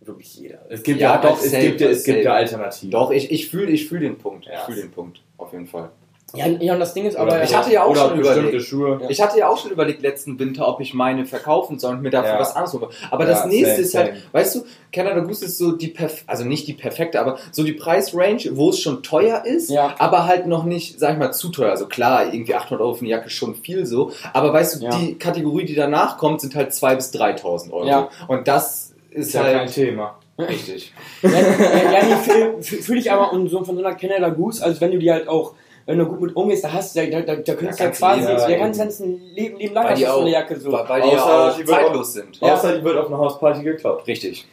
wirklich 0.00 0.34
jeder. 0.34 0.58
Es 0.68 0.82
gibt 0.82 1.00
Ja, 1.00 1.14
ja, 1.14 1.20
doch, 1.20 1.38
es 1.40 1.52
safe, 1.52 1.62
gibt, 1.62 1.80
es 1.80 2.02
gibt 2.02 2.24
ja 2.24 2.32
Alternativen. 2.32 2.90
Doch, 2.90 3.12
ich, 3.12 3.30
ich 3.30 3.48
fühle 3.48 3.70
ich 3.70 3.88
fühl 3.88 4.00
den 4.00 4.18
Punkt. 4.18 4.46
Ja. 4.46 4.54
Ich 4.54 4.60
fühle 4.62 4.80
den 4.82 4.90
Punkt, 4.90 5.22
auf 5.38 5.52
jeden 5.52 5.68
Fall. 5.68 5.90
Ja, 6.34 6.46
ja, 6.46 6.74
und 6.74 6.80
das 6.80 6.94
Ding 6.94 7.06
ist 7.06 7.14
Oder 7.18 7.22
aber, 7.34 7.42
ich 7.42 7.54
hatte 7.56 7.72
ja 7.72 7.82
auch 7.84 7.90
oder 7.90 8.08
schon 8.10 8.20
überlegt. 8.20 8.62
Schuhe. 8.62 9.00
Ich 9.08 9.20
hatte 9.20 9.38
ja 9.38 9.48
auch 9.48 9.58
schon 9.58 9.70
überlegt 9.70 10.00
letzten 10.02 10.38
Winter, 10.38 10.68
ob 10.68 10.80
ich 10.80 10.94
meine 10.94 11.26
verkaufen 11.26 11.78
soll 11.78 11.94
und 11.96 12.02
mir 12.02 12.10
dafür 12.10 12.34
Ja. 12.34 12.38
was 12.40 12.54
anderes 12.54 12.74
hole. 12.74 12.88
Aber 13.10 13.24
Ja, 13.24 13.30
das 13.30 13.46
nächste 13.46 13.70
same, 13.74 13.82
ist 13.82 13.94
halt, 13.94 14.06
same. 14.08 14.20
weißt 14.32 14.54
du, 14.54 14.64
Canada 14.92 15.20
Goose 15.20 15.44
ist 15.46 15.58
so 15.58 15.72
die 15.72 15.88
perf 15.88 16.22
also 16.26 16.44
nicht 16.44 16.68
die 16.68 16.74
perfekte, 16.74 17.20
aber 17.20 17.38
so 17.50 17.62
die 17.64 17.72
Preisrange, 17.72 18.50
wo 18.52 18.70
es 18.70 18.78
schon 18.80 19.02
teuer 19.02 19.44
ist, 19.44 19.70
Ja. 19.70 19.94
aber 19.98 20.26
halt 20.26 20.46
noch 20.46 20.64
nicht, 20.64 20.98
sag 21.00 21.12
ich 21.14 21.18
mal, 21.18 21.32
zu 21.32 21.48
teuer. 21.48 21.70
Also 21.70 21.86
klar, 21.86 22.32
irgendwie 22.32 22.54
800 22.54 22.80
Euro 22.80 22.94
für 22.94 23.00
eine 23.00 23.10
Jacke 23.10 23.26
ist 23.26 23.32
schon 23.32 23.54
viel 23.56 23.84
so, 23.86 24.12
aber 24.32 24.52
weißt 24.52 24.80
du, 24.80 24.84
Ja. 24.84 24.90
die 24.96 25.16
Kategorie, 25.18 25.64
die 25.64 25.74
danach 25.74 26.16
kommt, 26.18 26.40
sind 26.40 26.54
halt 26.54 26.72
2.000 26.72 26.96
bis 26.96 27.10
3.000 27.12 27.72
Euro. 27.72 27.86
Ja. 27.86 28.08
Und 28.28 28.46
das 28.46 28.92
ist 29.10 29.28
Ist 29.28 29.34
ja 29.34 29.42
kein 29.42 29.58
halt 29.60 29.74
Thema. 29.74 30.14
richtig. 30.38 30.92
ja, 31.22 31.30
ja, 31.30 31.38
ja 31.40 32.04
nee, 32.04 32.14
fühle 32.62 32.62
fühl 32.62 32.98
ich 32.98 33.10
aber 33.12 33.32
und 33.32 33.48
so 33.48 33.62
von 33.64 33.76
so 33.76 33.84
einer 33.84 33.94
Canada 33.96 34.28
Goose, 34.30 34.64
also 34.64 34.80
wenn 34.80 34.92
du 34.92 34.98
die 34.98 35.10
halt 35.10 35.28
auch, 35.28 35.54
wenn 35.90 35.98
du 35.98 36.06
gut 36.06 36.20
mit 36.20 36.36
umgehst, 36.36 36.62
da 36.62 36.72
hast 36.72 36.94
du, 36.94 37.10
da, 37.10 37.20
da, 37.20 37.34
da 37.34 37.54
könntest 37.54 37.80
du 37.80 37.84
ja 37.84 37.88
kannst 37.90 38.00
du 38.00 38.06
quasi, 38.06 38.22
ja, 38.22 38.48
ja, 38.48 38.58
ganz, 38.58 38.78
ganz 38.78 39.00
ein 39.00 39.20
Leben, 39.34 39.58
Leben 39.58 39.74
lang 39.74 39.88
hast 39.88 40.00
du 40.00 40.06
so 40.06 40.12
auch- 40.12 40.20
eine 40.20 40.30
Jacke 40.30 40.60
so. 40.60 40.70
Weil 40.72 41.02
die 41.02 41.08
Außer 41.08 41.54
die 41.58 41.66
wird 41.66 41.68
zeitlos 41.80 42.12
sind. 42.12 42.40
Ja. 42.40 42.54
Außer 42.54 42.78
die 42.78 42.84
wird 42.84 42.96
auf 42.96 43.06
einer 43.08 43.18
Hausparty 43.18 43.64
geklaut. 43.64 44.06
Richtig. 44.06 44.46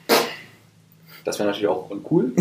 Das 1.24 1.38
wäre 1.38 1.50
natürlich 1.50 1.68
auch 1.68 1.90
cool. 2.10 2.32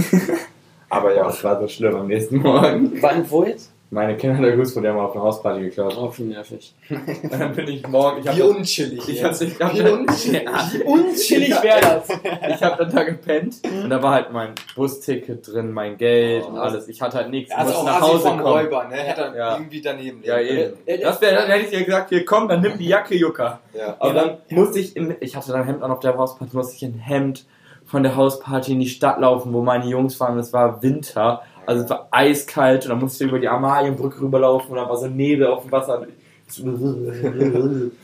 Aber 0.89 1.15
ja, 1.15 1.29
es 1.29 1.45
war 1.45 1.61
so 1.61 1.69
schlimm 1.69 1.95
am 1.97 2.07
nächsten 2.07 2.39
Morgen. 2.39 2.93
Wann, 3.03 3.31
wo 3.31 3.45
jetzt? 3.45 3.71
Meine 3.89 4.17
Kinder 4.17 4.43
der 4.43 4.57
Guss 4.57 4.75
wurde 4.75 4.89
ja 4.89 4.95
mal 4.95 5.05
auf 5.05 5.15
einer 5.15 5.23
Hausparty 5.23 5.61
geklaut. 5.61 5.97
Oh, 5.97 6.13
wie 6.17 6.25
nervig. 6.25 6.75
Dann 7.31 7.55
bin 7.55 7.69
ich 7.69 7.87
morgen. 7.87 8.19
Ich 8.19 8.25
Wie 8.37 8.43
hab, 8.43 8.49
unchillig. 8.57 9.09
ich 9.09 9.23
hab, 9.23 9.41
ich 9.41 9.61
hab, 9.61 9.75
Wie 9.75 9.81
unchillig. 9.89 10.43
Ja. 10.43 10.61
Unchillig 10.85 11.63
wäre 11.63 11.81
das. 11.81 12.09
ich 12.57 12.63
hab 12.65 12.79
dann 12.79 12.91
da 12.93 13.05
gepennt 13.05 13.57
und 13.65 13.89
da 13.89 14.03
war 14.03 14.13
halt 14.13 14.33
mein 14.33 14.51
Busticket 14.75 15.47
drin, 15.47 15.71
mein 15.71 15.97
Geld 15.97 16.43
Oh, 16.47 16.51
und 16.51 16.59
alles. 16.59 16.89
Ich 16.89 17.01
hatte 17.01 17.17
halt 17.19 17.31
nichts. 17.31 17.53
Ich 17.53 17.57
Also 17.57 17.75
auch 17.75 17.85
nach 17.85 18.01
Hause 18.01 18.19
vom 18.21 18.41
kommen. 18.41 18.53
Räuber, 18.65 18.85
ne? 18.89 18.97
Hätte 18.97 19.21
er 19.21 19.37
Ja. 19.37 19.53
irgendwie 19.57 19.81
daneben 19.81 20.21
Ja, 20.25 20.41
eben. 20.41 20.75
Das 21.03 21.21
wäre, 21.21 21.37
dann 21.37 21.49
hätte 21.49 21.65
ich 21.67 21.71
dir 21.71 21.85
gesagt, 21.85 22.09
hier 22.09 22.25
komm, 22.25 22.49
dann 22.49 22.63
nimm 22.63 22.77
die 22.79 22.89
Jacke, 22.89 23.15
Jucker. 23.15 23.61
Ja. 23.73 23.95
Aber 24.01 24.13
dann 24.15 24.39
musste 24.51 24.81
ich, 24.81 24.97
im, 24.97 25.15
ich 25.21 25.37
hatte 25.37 25.53
dann 25.53 25.61
ein 25.61 25.67
Hemd 25.67 25.83
an 25.85 25.93
auf 25.93 26.01
der 26.01 26.17
Hausparty, 26.19 26.57
musste 26.57 26.75
ich 26.75 26.83
ein 26.85 26.99
Hemd 26.99 27.45
von 27.85 28.03
der 28.03 28.17
Hausparty 28.17 28.73
in 28.73 28.81
die 28.81 28.89
Stadt 28.89 29.21
laufen, 29.21 29.53
wo 29.53 29.63
meine 29.63 29.87
Jungs 29.87 30.19
waren. 30.19 30.37
Es 30.41 30.53
war 30.53 30.83
Winter, 30.83 31.43
also 31.67 31.85
es 31.85 31.91
war 31.91 32.09
eiskalt 32.11 32.85
und 32.85 32.91
dann 32.91 33.01
musste 33.01 33.25
ich 33.25 33.31
über 33.31 33.39
die 33.39 33.49
Amalienbrücke 33.49 34.21
rüberlaufen 34.21 34.71
und 34.71 34.77
da 34.77 34.89
war 34.89 34.97
so 34.97 35.07
Nebel 35.07 35.49
auf 35.49 35.63
dem 35.63 35.73
Wasser. 35.73 36.07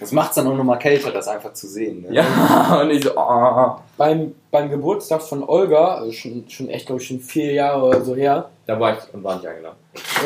Das 0.00 0.10
macht 0.10 0.30
es 0.30 0.34
dann 0.34 0.48
auch 0.48 0.56
nochmal 0.56 0.78
kälter, 0.78 1.12
das 1.12 1.28
einfach 1.28 1.52
zu 1.52 1.68
sehen. 1.68 2.02
Ne? 2.02 2.16
ja, 2.16 2.80
und 2.82 2.90
ich 2.90 3.04
so, 3.04 3.12
oh. 3.16 3.76
Beim, 3.96 4.34
beim 4.50 4.68
Geburtstag 4.68 5.22
von 5.22 5.44
Olga, 5.44 5.94
also 5.94 6.10
schon, 6.10 6.44
schon 6.48 6.68
echt, 6.68 6.86
glaube 6.86 7.00
ich, 7.00 7.06
schon 7.06 7.20
vier 7.20 7.52
Jahre 7.52 7.84
oder 7.84 8.00
so 8.00 8.16
her. 8.16 8.50
Da 8.66 8.80
war 8.80 8.94
ich 8.94 9.14
und 9.14 9.22
war 9.22 9.36
nicht 9.36 9.46
eingeladen. 9.46 9.76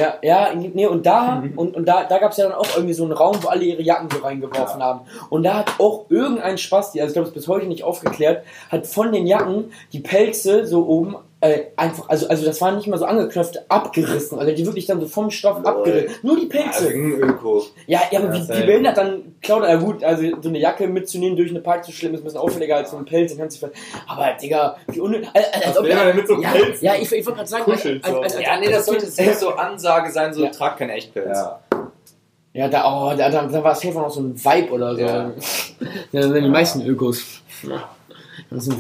Ja, 0.01 0.15
ja, 0.23 0.55
nee, 0.55 0.87
und 0.87 1.05
da, 1.05 1.43
und, 1.57 1.77
und 1.77 1.87
da, 1.87 2.05
da 2.05 2.19
gab 2.19 2.31
es 2.31 2.39
ja 2.39 2.49
dann 2.49 2.57
auch 2.57 2.69
irgendwie 2.75 2.95
so 2.95 3.03
einen 3.03 3.13
Raum, 3.13 3.37
wo 3.43 3.49
alle 3.49 3.65
ihre 3.65 3.83
Jacken 3.83 4.09
so 4.11 4.19
reingeworfen 4.19 4.83
haben. 4.83 5.01
Und 5.29 5.43
da 5.43 5.59
hat 5.59 5.79
auch 5.79 6.07
irgendein 6.09 6.57
Spasti, 6.57 7.01
also 7.01 7.11
ich 7.11 7.15
glaube, 7.15 7.29
es 7.29 7.31
ist 7.31 7.35
bis 7.35 7.49
heute 7.49 7.67
nicht 7.67 7.85
aufgeklärt, 7.85 8.45
hat 8.71 8.87
von 8.87 9.13
den 9.13 9.27
Jacken 9.27 9.73
die 9.93 10.01
Pelze 10.01 10.65
so 10.67 10.87
oben 10.87 11.17
äh, 11.51 11.67
einfach, 11.77 12.09
also, 12.09 12.29
also 12.29 12.45
das 12.45 12.61
war 12.61 12.73
nicht 12.73 12.87
mal 12.87 12.99
so 12.99 13.05
angeknöpft, 13.05 13.71
abgerissen. 13.71 14.39
Also 14.39 14.53
die 14.53 14.65
wirklich 14.67 14.87
dann 14.87 15.01
so 15.01 15.07
vom 15.07 15.31
Stoff 15.31 15.59
Lol. 15.59 15.67
abgerissen. 15.67 16.17
Nur 16.23 16.37
die 16.37 16.51
Also 16.53 16.87
Pelze. 16.87 16.95
ein 16.95 17.13
Öko. 17.21 17.65
Ja, 17.87 18.01
ja, 18.11 18.21
aber 18.21 18.35
Ja, 18.35 18.43
wie, 18.49 18.49
wie 18.61 18.67
behindert 18.67 18.97
dann 18.97 19.35
Klaut, 19.43 19.63
ja 19.65 19.77
gut, 19.77 20.03
also 20.05 20.23
so 20.41 20.49
eine 20.49 20.59
Jacke 20.59 20.87
mitzunehmen, 20.89 21.37
durch 21.37 21.51
eine 21.51 21.61
Party 21.61 21.91
zu 21.91 21.97
schleppen, 21.97 22.17
ist 22.17 22.23
ein 22.23 22.25
bisschen 22.25 22.41
auffälliger 22.41 22.77
als 22.77 22.91
so 22.91 22.97
ein 22.97 23.05
Pelz, 23.05 23.33
den 23.33 23.39
kannst 23.41 23.63
du 23.63 23.71
Aber 24.07 24.33
Digga, 24.41 24.77
wie 24.89 25.01
unnötig. 25.01 25.29
Als, 25.35 25.67
als, 25.67 25.79
ob 25.79 25.85
denn 25.87 26.17
mit 26.17 26.27
so 26.27 26.35
einem 26.35 26.43
ja, 26.43 26.51
Pelz? 26.51 26.81
ja, 26.81 26.95
ich, 26.95 27.13
ich 27.13 27.25
wollte 27.27 27.37
gerade 27.39 27.49
sagen, 27.49 27.65
Kuscheln 27.65 28.01
als, 28.03 28.15
als, 28.15 28.35
als, 28.37 28.45
Ja, 28.45 28.59
nee, 28.59 28.71
das 28.71 28.87
sollte 28.87 29.07
safe 29.07 29.35
so 29.35 29.51
Ansage 29.51 30.11
sein, 30.11 30.33
so 30.35 30.45
Ja. 30.45 30.51
trag 30.51 30.77
kein 30.79 30.91
Echtpelz. 30.91 31.29
Ja. 31.39 31.61
Ja, 32.53 32.69
da, 32.69 32.85
oh, 32.91 33.15
da, 33.15 33.29
da, 33.29 33.47
da 33.47 33.63
war 33.63 33.75
safe 33.75 33.91
auch 33.99 34.03
noch 34.05 34.11
so 34.11 34.21
ein 34.21 34.35
Vibe 34.35 34.73
oder 34.73 34.95
so. 34.95 35.01
Ja. 35.03 35.33
Ja, 36.13 36.21
das 36.23 36.31
sind 36.31 36.43
die 36.45 36.49
meisten 36.49 36.87
Ökos. 36.87 37.43
Das 38.51 38.65
sind 38.65 38.79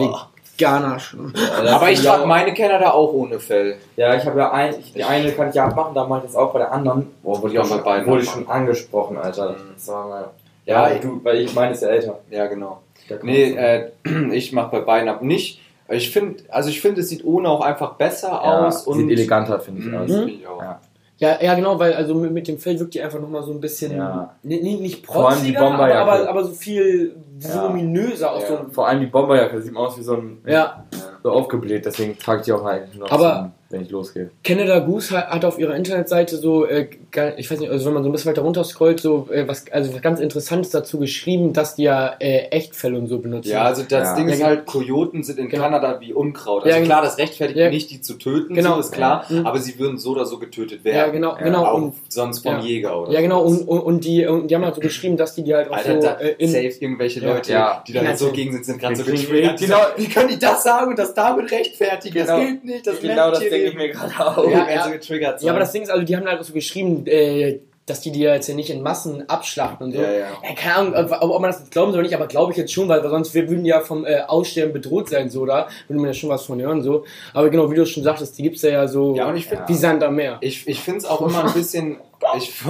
Veganer 0.58 0.98
schon. 0.98 1.32
Aber 1.68 1.90
ich 1.90 2.02
ja 2.02 2.12
trage 2.14 2.26
meine 2.26 2.54
Kenner 2.54 2.78
da 2.78 2.90
auch 2.92 3.12
ohne 3.12 3.38
Fell. 3.38 3.76
Ja, 3.96 4.14
ich 4.14 4.24
habe 4.24 4.38
ja 4.38 4.50
ein, 4.52 4.74
ich, 4.80 4.92
die 4.92 5.04
eine 5.04 5.30
kann 5.32 5.48
ich 5.50 5.54
ja 5.54 5.66
abmachen, 5.66 5.94
da 5.94 6.06
mache 6.06 6.20
ich 6.20 6.26
das 6.32 6.36
auch 6.36 6.52
bei 6.52 6.60
der 6.60 6.72
anderen. 6.72 7.08
Boah, 7.22 7.38
wurde 7.42 7.48
ich 7.48 7.54
Ja, 7.54 7.60
auch 7.62 7.64
bei 7.68 7.74
schon, 7.76 7.84
beiden 7.84 8.06
wurde 8.06 8.22
ich 8.22 8.30
schon 8.30 8.48
angesprochen, 8.48 9.18
Alter. 9.18 9.50
Mhm. 9.50 9.56
Das 9.74 9.88
war 9.88 10.08
mal, 10.08 10.24
Ja, 10.64 10.88
ja, 10.88 10.94
ich- 10.94 11.00
du, 11.02 11.20
weil 11.22 11.40
ich 11.40 11.54
meine 11.54 11.72
ist 11.72 11.82
ja 11.82 11.88
älter. 11.88 12.18
Ja, 12.30 12.46
genau. 12.46 12.80
Nee, 13.22 13.52
äh, 13.54 13.90
ich 14.32 14.52
mache 14.52 14.70
bei 14.70 14.80
beiden 14.80 15.08
ab. 15.08 15.22
Nicht, 15.22 15.60
Ich 15.88 16.10
finde, 16.10 16.42
also 16.48 16.68
ich 16.68 16.80
finde, 16.80 17.02
es 17.02 17.08
sieht 17.10 17.24
ohne 17.24 17.48
auch 17.48 17.60
einfach 17.60 17.92
besser 17.94 18.28
Ja, 18.30 18.66
aus 18.66 18.86
und 18.88 18.98
sieht 18.98 19.10
eleganter, 19.10 19.60
finde 19.60 19.80
ich, 19.82 19.86
Mhm, 19.86 19.94
aus. 19.94 20.10
Ja. 20.60 20.80
Ja, 21.18 21.40
ja, 21.40 21.54
genau, 21.54 21.78
weil 21.78 21.94
also 21.94 22.14
mit, 22.14 22.30
mit 22.32 22.46
dem 22.46 22.58
Fell 22.58 22.78
wirkt 22.78 22.92
die 22.92 23.00
einfach 23.00 23.18
nochmal 23.18 23.42
so 23.42 23.50
ein 23.52 23.60
bisschen, 23.60 23.96
Ja. 23.96 24.34
nicht, 24.42 24.62
nicht 24.80 25.02
protziger, 25.02 25.62
aber, 25.62 25.94
aber, 25.94 26.28
aber 26.28 26.44
so 26.44 26.52
viel 26.52 27.16
Ja. 27.40 27.62
voluminöser 27.62 28.32
auch 28.32 28.40
Ja. 28.42 28.46
so. 28.48 28.58
Vor 28.70 28.86
allem 28.86 29.00
die 29.00 29.06
Bomberjacke 29.06 29.60
sieht 29.62 29.74
aus 29.74 29.96
wie 29.98 30.02
so 30.02 30.14
ein 30.14 30.38
Ja, 30.46 30.84
so 31.22 31.30
aufgebläht, 31.30 31.86
deswegen 31.86 32.18
trage 32.18 32.40
ich 32.40 32.44
die 32.46 32.52
auch 32.52 32.64
eigentlich 32.64 32.98
noch, 32.98 33.10
Aber- 33.10 33.52
wenn 33.70 33.82
ich 33.82 33.90
losgehe. 33.90 34.30
Canada 34.44 34.78
Goose 34.78 35.16
hat, 35.16 35.28
hat 35.28 35.44
auf 35.44 35.58
ihrer 35.58 35.74
Internetseite 35.74 36.36
so, 36.36 36.66
äh, 36.66 36.86
ich 37.36 37.50
weiß 37.50 37.58
nicht, 37.60 37.70
also 37.70 37.86
wenn 37.86 37.94
man 37.94 38.02
so 38.04 38.08
ein 38.08 38.12
bisschen 38.12 38.30
weiter 38.30 38.42
runter 38.42 38.62
scrollt, 38.64 39.00
so 39.00 39.28
äh, 39.32 39.46
was, 39.48 39.64
also 39.72 39.92
was 39.94 40.02
ganz 40.02 40.20
Interessantes 40.20 40.70
dazu 40.70 40.98
geschrieben, 40.98 41.52
dass 41.52 41.74
die 41.74 41.82
ja 41.84 42.14
äh, 42.20 42.48
Echtfälle 42.50 42.96
und 42.98 43.08
so 43.08 43.18
benutzen. 43.18 43.48
Ja, 43.50 43.62
also 43.64 43.82
das 43.82 44.08
Ja. 44.10 44.14
Ding 44.16 44.28
Ja, 44.28 44.32
ist 44.34 44.38
genau. 44.38 44.48
halt, 44.50 44.66
Kojoten 44.66 45.22
sind 45.24 45.38
in 45.38 45.48
Genau. 45.48 45.64
Kanada 45.64 46.00
wie 46.00 46.12
Unkraut. 46.12 46.64
Also 46.64 46.78
Ja, 46.78 46.84
klar, 46.84 47.02
das 47.02 47.18
rechtfertigt 47.18 47.58
ja. 47.58 47.70
nicht, 47.70 47.90
die 47.90 48.00
zu 48.00 48.14
töten, 48.14 48.54
Genau. 48.54 48.74
so 48.74 48.80
ist 48.80 48.92
klar, 48.92 49.24
Ja. 49.28 49.40
Mhm. 49.40 49.46
aber 49.46 49.58
sie 49.58 49.78
würden 49.78 49.98
so 49.98 50.10
oder 50.12 50.26
so 50.26 50.38
getötet 50.38 50.80
ja, 50.84 50.92
werden. 50.92 51.12
genau, 51.12 51.36
Ja, 51.36 51.42
genau. 51.42 51.64
auch 51.64 51.74
Und, 51.74 51.94
sonst 52.08 52.40
vom 52.40 52.52
ja. 52.56 52.60
Jäger 52.60 53.02
oder 53.02 53.12
ja, 53.12 53.20
genau. 53.20 53.42
Und, 53.42 53.66
und, 53.66 53.80
und, 53.80 54.04
die, 54.04 54.26
und 54.26 54.48
die 54.48 54.54
haben 54.54 54.64
halt 54.64 54.74
so 54.76 54.80
geschrieben, 54.80 55.16
dass 55.16 55.34
die 55.34 55.42
die 55.42 55.54
halt 55.54 55.68
auch 55.70 55.76
Alter, 55.76 55.94
so 55.94 56.00
da 56.06 56.14
äh, 56.20 56.34
in, 56.38 56.48
safe 56.50 56.66
irgendwelche. 56.80 57.20
Leute, 57.20 57.52
Ja. 57.52 57.82
die 57.86 57.92
da 57.92 58.02
Ja, 58.02 58.10
jetzt 58.10 58.20
so 58.20 58.30
gegen 58.30 58.52
sind, 58.52 58.64
sind 58.64 58.78
gerade 58.78 58.96
so 58.96 59.02
Genau. 59.04 59.16
getriggert. 59.18 59.58
Genau. 59.58 59.78
Wie 59.96 60.06
können 60.08 60.28
die 60.28 60.38
das 60.38 60.62
sagen 60.62 60.90
und 60.90 60.98
das 60.98 61.14
damit 61.14 61.50
rechtfertigen? 61.50 62.14
Genau. 62.24 62.36
Das 62.38 62.46
gilt 62.46 62.64
nicht, 62.64 62.86
das 62.86 63.00
genau 63.00 63.30
das 63.30 63.40
Menschenleben. 63.40 63.55
Denke 63.56 63.68
ich 63.70 63.74
mir 63.74 63.88
gerade 63.90 64.26
auch. 64.26 64.50
Ja, 64.50 64.68
Ja, 64.74 64.84
so 64.84 64.90
getriggert 64.90 65.42
Ja, 65.42 65.50
aber 65.52 65.60
das 65.60 65.72
Ding 65.72 65.82
ist, 65.82 65.90
also 65.90 66.04
die 66.04 66.16
haben 66.16 66.26
halt 66.26 66.44
so 66.44 66.52
geschrieben, 66.52 67.06
äh, 67.06 67.58
dass 67.86 68.00
die 68.00 68.10
die 68.10 68.20
jetzt 68.20 68.48
ja 68.48 68.54
nicht 68.54 68.68
in 68.70 68.82
Massen 68.82 69.28
abschlachten 69.28 69.86
und 69.86 69.92
so. 69.92 70.00
Ja, 70.00 70.10
ja. 70.10 70.26
Ja, 70.42 70.54
keine 70.56 70.74
Ahnung, 70.74 70.94
ob, 70.94 71.22
ob 71.22 71.40
man 71.40 71.52
das 71.52 71.70
glauben 71.70 71.92
soll 71.92 72.00
oder 72.00 72.08
nicht, 72.08 72.16
aber 72.16 72.26
glaube 72.26 72.50
ich 72.50 72.58
jetzt 72.58 72.72
schon, 72.72 72.88
weil 72.88 73.00
sonst 73.08 73.32
wir 73.32 73.48
würden 73.48 73.64
ja 73.64 73.80
vom 73.80 74.04
äh, 74.04 74.22
Aussterben 74.26 74.72
bedroht 74.72 75.08
sein, 75.08 75.30
so 75.30 75.46
da, 75.46 75.68
würde 75.86 76.00
man 76.00 76.08
ja 76.08 76.14
schon 76.14 76.28
was 76.28 76.44
von 76.44 76.60
hören, 76.60 76.82
so. 76.82 77.04
Aber 77.32 77.48
genau, 77.48 77.70
wie 77.70 77.76
du 77.76 77.86
schon 77.86 78.02
sagtest, 78.02 78.36
die 78.38 78.42
gibt's 78.42 78.62
ja, 78.62 78.70
ja 78.70 78.88
so 78.88 79.14
Ja, 79.14 79.28
und 79.28 79.36
ich 79.36 79.46
finde, 79.46 79.64
wie 79.68 79.74
Sand 79.74 80.02
am 80.02 80.16
Meer. 80.16 80.38
ich, 80.40 80.66
ich 80.66 80.80
finde 80.80 80.98
es 80.98 81.04
auch 81.04 81.20
immer 81.20 81.44
ein 81.44 81.52
bisschen. 81.52 81.98
ich, 82.36 82.52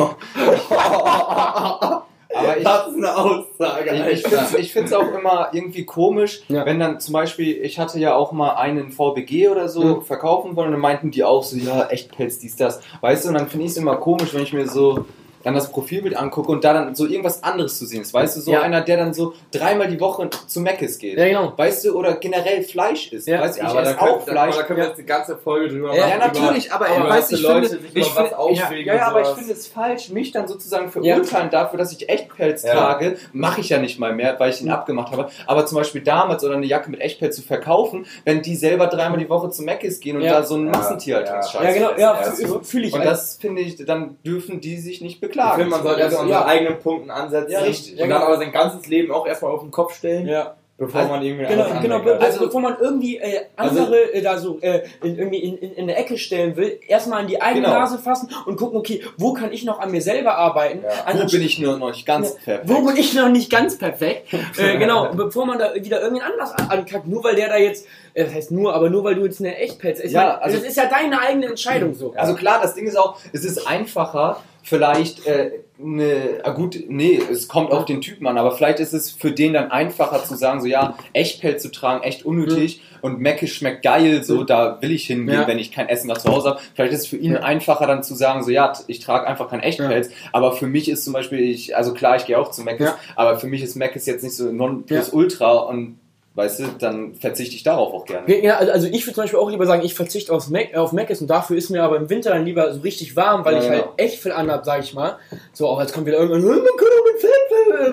aber 2.34 2.56
ich, 2.58 2.64
Das 2.64 2.88
ist 2.88 2.96
eine 2.96 3.16
Aussage, 3.16 4.10
Ich, 4.12 4.24
ich 4.58 4.72
finde 4.72 4.88
es 4.88 4.92
auch 4.92 5.12
immer 5.12 5.48
irgendwie 5.52 5.84
komisch, 5.84 6.42
Ja. 6.48 6.64
wenn 6.66 6.80
dann 6.80 7.00
zum 7.00 7.12
Beispiel, 7.12 7.56
ich 7.62 7.78
hatte 7.78 7.98
ja 7.98 8.14
auch 8.14 8.32
mal 8.32 8.54
einen 8.54 8.90
VBG 8.90 9.48
oder 9.48 9.68
so 9.68 9.82
Mhm. 9.84 10.02
verkaufen 10.02 10.56
wollen 10.56 10.66
und 10.68 10.72
dann 10.72 10.80
meinten 10.80 11.10
die 11.10 11.24
auch 11.24 11.42
so, 11.44 11.56
ja, 11.56 11.86
echt 11.88 12.14
Pelz, 12.16 12.38
dies, 12.38 12.56
das. 12.56 12.80
Weißt 13.00 13.24
du, 13.24 13.28
und 13.28 13.34
dann 13.34 13.48
finde 13.48 13.66
ich 13.66 13.72
es 13.72 13.76
immer 13.76 13.96
komisch, 13.96 14.34
wenn 14.34 14.42
ich 14.42 14.52
mir 14.52 14.66
so 14.68 15.04
dann 15.46 15.54
das 15.54 15.70
Profilbild 15.70 16.16
angucke 16.16 16.50
und 16.50 16.64
da 16.64 16.72
dann 16.72 16.94
so 16.96 17.06
irgendwas 17.06 17.42
anderes 17.44 17.78
zu 17.78 17.86
sehen 17.86 18.02
ist. 18.02 18.12
Weißt 18.12 18.36
du, 18.36 18.40
so 18.40 18.50
Ja. 18.50 18.62
einer, 18.62 18.80
der 18.80 18.96
dann 18.96 19.14
so 19.14 19.34
dreimal 19.52 19.86
die 19.86 20.00
Woche 20.00 20.28
zu 20.48 20.60
Meckes 20.60 20.98
geht. 20.98 21.16
Ja, 21.16 21.26
genau. 21.26 21.52
Weißt 21.56 21.84
du, 21.84 21.92
oder 21.94 22.14
generell 22.16 22.62
Fleisch 22.64 23.12
isst. 23.12 23.28
Ja. 23.28 23.40
Weißt 23.40 23.56
du, 23.56 23.62
Ja, 23.62 23.68
ich 23.68 23.72
da 23.74 23.82
esse 23.82 23.94
können, 23.94 24.10
auch 24.10 24.22
Fleisch. 24.22 24.56
Da 24.56 24.62
können 24.64 24.78
wir 24.80 24.86
jetzt 24.86 24.98
eine 24.98 25.06
ganze 25.06 25.36
Folge 25.36 25.68
drüber 25.68 25.94
Ja, 25.94 26.08
Ja, 26.08 26.16
machen. 26.18 26.32
natürlich, 26.34 26.72
aber, 26.72 26.88
aber 26.88 27.08
weißt, 27.08 27.32
ich 27.32 27.42
Leute 27.42 27.68
finde, 27.68 27.88
sich 27.90 27.96
ich 27.96 28.34
aufregen 28.34 28.86
ja, 28.86 28.94
ja, 28.96 29.06
aber 29.08 29.22
ich 29.22 29.28
finde 29.28 29.52
es 29.52 29.66
falsch, 29.66 30.10
mich 30.10 30.32
dann 30.32 30.48
sozusagen 30.48 30.86
Ja. 30.86 30.90
verurteilen 31.14 31.50
dafür, 31.50 31.78
dass 31.78 31.92
ich 31.92 32.08
Echtpelz 32.08 32.62
Ja. 32.64 32.72
trage, 32.74 33.16
mache 33.32 33.60
ich 33.60 33.68
ja 33.68 33.78
nicht 33.78 33.98
mal 33.98 34.12
mehr, 34.14 34.38
weil 34.40 34.50
ich 34.50 34.60
ihn 34.60 34.70
abgemacht 34.70 35.12
habe. 35.12 35.28
Aber 35.46 35.64
zum 35.66 35.76
Beispiel 35.78 36.02
damals 36.02 36.42
oder 36.44 36.56
eine 36.56 36.66
Jacke 36.66 36.90
mit 36.90 37.00
Echtpelz 37.00 37.36
zu 37.36 37.42
verkaufen, 37.42 38.06
wenn 38.24 38.42
die 38.42 38.56
selber 38.56 38.88
dreimal 38.88 39.18
die 39.18 39.28
Woche 39.28 39.50
zu 39.50 39.62
Meckes 39.62 40.00
gehen 40.00 40.16
und 40.16 40.22
Ja. 40.22 40.32
da 40.34 40.42
so 40.42 40.56
ein 40.56 40.66
Ja. 40.66 40.72
Massentierhaltungsscheiß 40.72 41.62
Ja, 41.62 41.72
genau, 41.72 42.14
fressen, 42.14 42.48
ja, 42.52 42.60
fühle 42.62 42.86
ich 42.88 42.92
Und 42.92 43.00
halt. 43.00 43.10
das 43.10 43.36
finde 43.40 43.62
ich, 43.62 43.76
dann 43.84 44.16
dürfen 44.24 44.60
die 44.60 44.78
sich 44.78 45.00
nicht 45.00 45.16
Ich 45.16 45.20
beklagen. 45.36 45.54
finde, 45.62 45.70
man 45.76 45.82
sollte 45.82 46.00
erst 46.00 46.18
an 46.18 46.28
Ja. 46.28 46.38
seinen 46.40 46.48
eigenen 46.48 46.78
Punkten 46.80 47.10
ansetzen. 47.10 47.50
Ja, 47.52 47.60
richtig. 47.60 47.92
Und 47.92 47.98
Ja, 47.98 48.04
dann 48.06 48.18
genau. 48.18 48.26
aber 48.26 48.36
sein 48.38 48.52
ganzes 48.52 48.86
Leben 48.88 49.12
auch 49.12 49.26
erstmal 49.26 49.52
auf 49.52 49.60
den 49.60 49.70
Kopf 49.70 49.94
stellen, 49.96 50.26
ja. 50.26 50.54
bevor 50.78 51.04
man 51.06 51.22
irgendwie 51.22 51.46
Genau, 51.46 51.64
genau, 51.80 51.98
be 52.00 52.18
Also- 52.20 52.44
bevor 52.44 52.60
man 52.60 52.76
irgendwie 52.78 53.16
äh, 53.16 53.46
Also- 53.56 53.80
andere 53.80 54.12
äh, 54.12 54.20
da 54.20 54.36
so 54.36 54.58
äh, 54.60 54.82
in, 55.02 55.16
irgendwie 55.18 55.38
in, 55.38 55.56
in, 55.56 55.72
in 55.72 55.86
der 55.86 55.98
Ecke 55.98 56.18
stellen 56.18 56.54
will, 56.56 56.78
erstmal 56.86 57.20
an 57.20 57.28
die 57.28 57.40
eigene 57.40 57.66
Genau. 57.66 57.78
Nase 57.80 57.98
fassen 57.98 58.28
und 58.44 58.56
gucken, 58.58 58.76
okay, 58.78 59.02
wo 59.16 59.32
kann 59.32 59.52
ich 59.52 59.64
noch 59.64 59.80
an 59.80 59.90
mir 59.90 60.02
selber 60.02 60.36
arbeiten? 60.36 60.82
Ja. 60.82 61.04
An, 61.06 61.18
Wo 61.18 61.26
bin 61.32 61.40
ich 61.40 61.58
nur 61.58 61.78
noch 61.78 61.88
nicht 61.92 62.04
ganz 62.04 62.34
perfekt? 62.34 62.68
Wo 62.68 62.82
bin 62.82 62.94
ich 62.98 63.14
noch 63.14 63.30
nicht 63.30 63.50
ganz 63.50 63.78
perfekt? 63.78 64.26
äh, 64.58 64.76
genau, 64.76 65.12
bevor 65.14 65.46
man 65.46 65.58
da 65.58 65.74
wieder 65.74 66.02
irgendwen 66.02 66.24
anders 66.30 66.52
an- 66.52 66.68
ankackt, 66.68 67.06
nur 67.06 67.24
weil 67.24 67.36
der 67.36 67.48
da 67.48 67.56
jetzt, 67.56 67.86
äh, 68.12 68.24
das 68.24 68.34
heißt 68.34 68.50
nur, 68.50 68.74
aber 68.74 68.90
nur 68.90 69.02
weil 69.02 69.14
du 69.14 69.24
jetzt 69.24 69.40
eine 69.40 69.56
Echtpelz 69.56 69.98
ist. 70.00 70.12
Ja, 70.12 70.22
Ja, 70.24 70.38
also- 70.40 70.58
das 70.58 70.66
ist 70.66 70.76
ja 70.76 70.84
deine 70.90 71.18
eigene 71.18 71.46
Entscheidung 71.46 71.94
so. 71.94 72.12
Also 72.14 72.34
klar, 72.34 72.60
das 72.60 72.74
Ding 72.74 72.86
ist 72.86 72.98
auch, 72.98 73.16
es 73.32 73.46
ist 73.46 73.66
einfacher, 73.66 74.42
vielleicht 74.68 75.24
äh, 75.26 75.52
ne, 75.78 76.40
ah 76.42 76.50
gut, 76.50 76.76
nee, 76.88 77.20
es 77.30 77.46
kommt 77.46 77.70
auf 77.70 77.84
den 77.84 78.00
Typen 78.00 78.26
an, 78.26 78.36
aber 78.36 78.50
vielleicht 78.50 78.80
ist 78.80 78.92
es 78.92 79.12
für 79.12 79.30
den 79.30 79.52
dann 79.52 79.70
einfacher 79.70 80.24
zu 80.24 80.34
sagen, 80.34 80.60
so 80.60 80.66
ja, 80.66 80.98
Echtpelz 81.12 81.62
zu 81.62 81.70
tragen, 81.70 82.02
echt 82.02 82.24
unnötig 82.24 82.82
und 83.00 83.20
Mecke 83.20 83.46
schmeckt 83.46 83.84
geil, 83.84 84.24
so 84.24 84.42
da 84.42 84.78
will 84.82 84.90
ich 84.90 85.06
hingehen, 85.06 85.34
Ja. 85.42 85.46
wenn 85.46 85.60
ich 85.60 85.70
kein 85.70 85.88
Essen 85.88 86.08
nach 86.08 86.18
zu 86.18 86.30
Hause 86.32 86.48
habe. 86.50 86.60
Vielleicht 86.74 86.92
ist 86.94 87.00
es 87.02 87.06
für 87.06 87.16
ihn 87.16 87.34
Ja. 87.34 87.40
einfacher 87.40 87.86
dann 87.86 88.02
zu 88.02 88.14
sagen, 88.16 88.42
so 88.42 88.50
ja, 88.50 88.72
ich 88.88 88.98
trage 88.98 89.26
einfach 89.28 89.48
kein 89.48 89.60
Echtpelz, 89.60 90.10
aber 90.32 90.52
für 90.52 90.66
mich 90.66 90.88
ist 90.88 91.04
zum 91.04 91.12
Beispiel, 91.12 91.38
ich, 91.38 91.76
also 91.76 91.94
klar, 91.94 92.16
ich 92.16 92.26
gehe 92.26 92.36
auch 92.36 92.50
zu 92.50 92.62
Meckes, 92.62 92.86
Ja. 92.88 92.96
aber 93.14 93.38
für 93.38 93.46
mich 93.46 93.62
ist 93.62 93.76
Meckes 93.76 94.04
jetzt 94.06 94.24
nicht 94.24 94.34
so 94.34 94.50
non 94.50 94.84
plus 94.84 95.08
Ja. 95.08 95.12
ultra 95.14 95.52
und 95.52 96.00
weißt 96.36 96.60
du, 96.60 96.64
dann 96.78 97.14
verzichte 97.14 97.56
ich 97.56 97.62
darauf 97.64 97.92
auch 97.92 98.04
gerne. 98.04 98.42
Ja, 98.44 98.58
also 98.58 98.72
also 98.72 98.86
ich 98.86 99.04
würde 99.06 99.14
zum 99.14 99.24
Beispiel 99.24 99.40
auch 99.40 99.50
lieber 99.50 99.66
sagen, 99.66 99.82
ich 99.84 99.94
verzichte 99.94 100.32
aufs 100.32 100.48
Mac, 100.50 100.74
auf 100.76 100.92
Mc's 100.92 101.20
und 101.20 101.28
dafür 101.28 101.56
ist 101.56 101.70
mir 101.70 101.82
aber 101.82 101.96
im 101.96 102.08
Winter 102.10 102.30
dann 102.30 102.44
lieber 102.44 102.72
so 102.72 102.80
richtig 102.80 103.16
warm, 103.16 103.44
weil 103.44 103.54
Ja, 103.54 103.60
ich 103.62 103.66
genau. 103.68 103.78
halt 103.86 103.88
echt 103.96 104.20
viel 104.22 104.32
anhab, 104.32 104.64
sag 104.64 104.80
ich 104.84 104.94
mal. 104.94 105.16
So, 105.52 105.66
auch 105.66 105.80
jetzt 105.80 105.92
kommt 105.94 106.06
wieder 106.06 106.18
irgendwann, 106.18 106.42
"Hm, 106.42 106.48
man 106.48 106.58
kann 106.58 106.88
auch 106.88 107.04
mit 107.12 107.16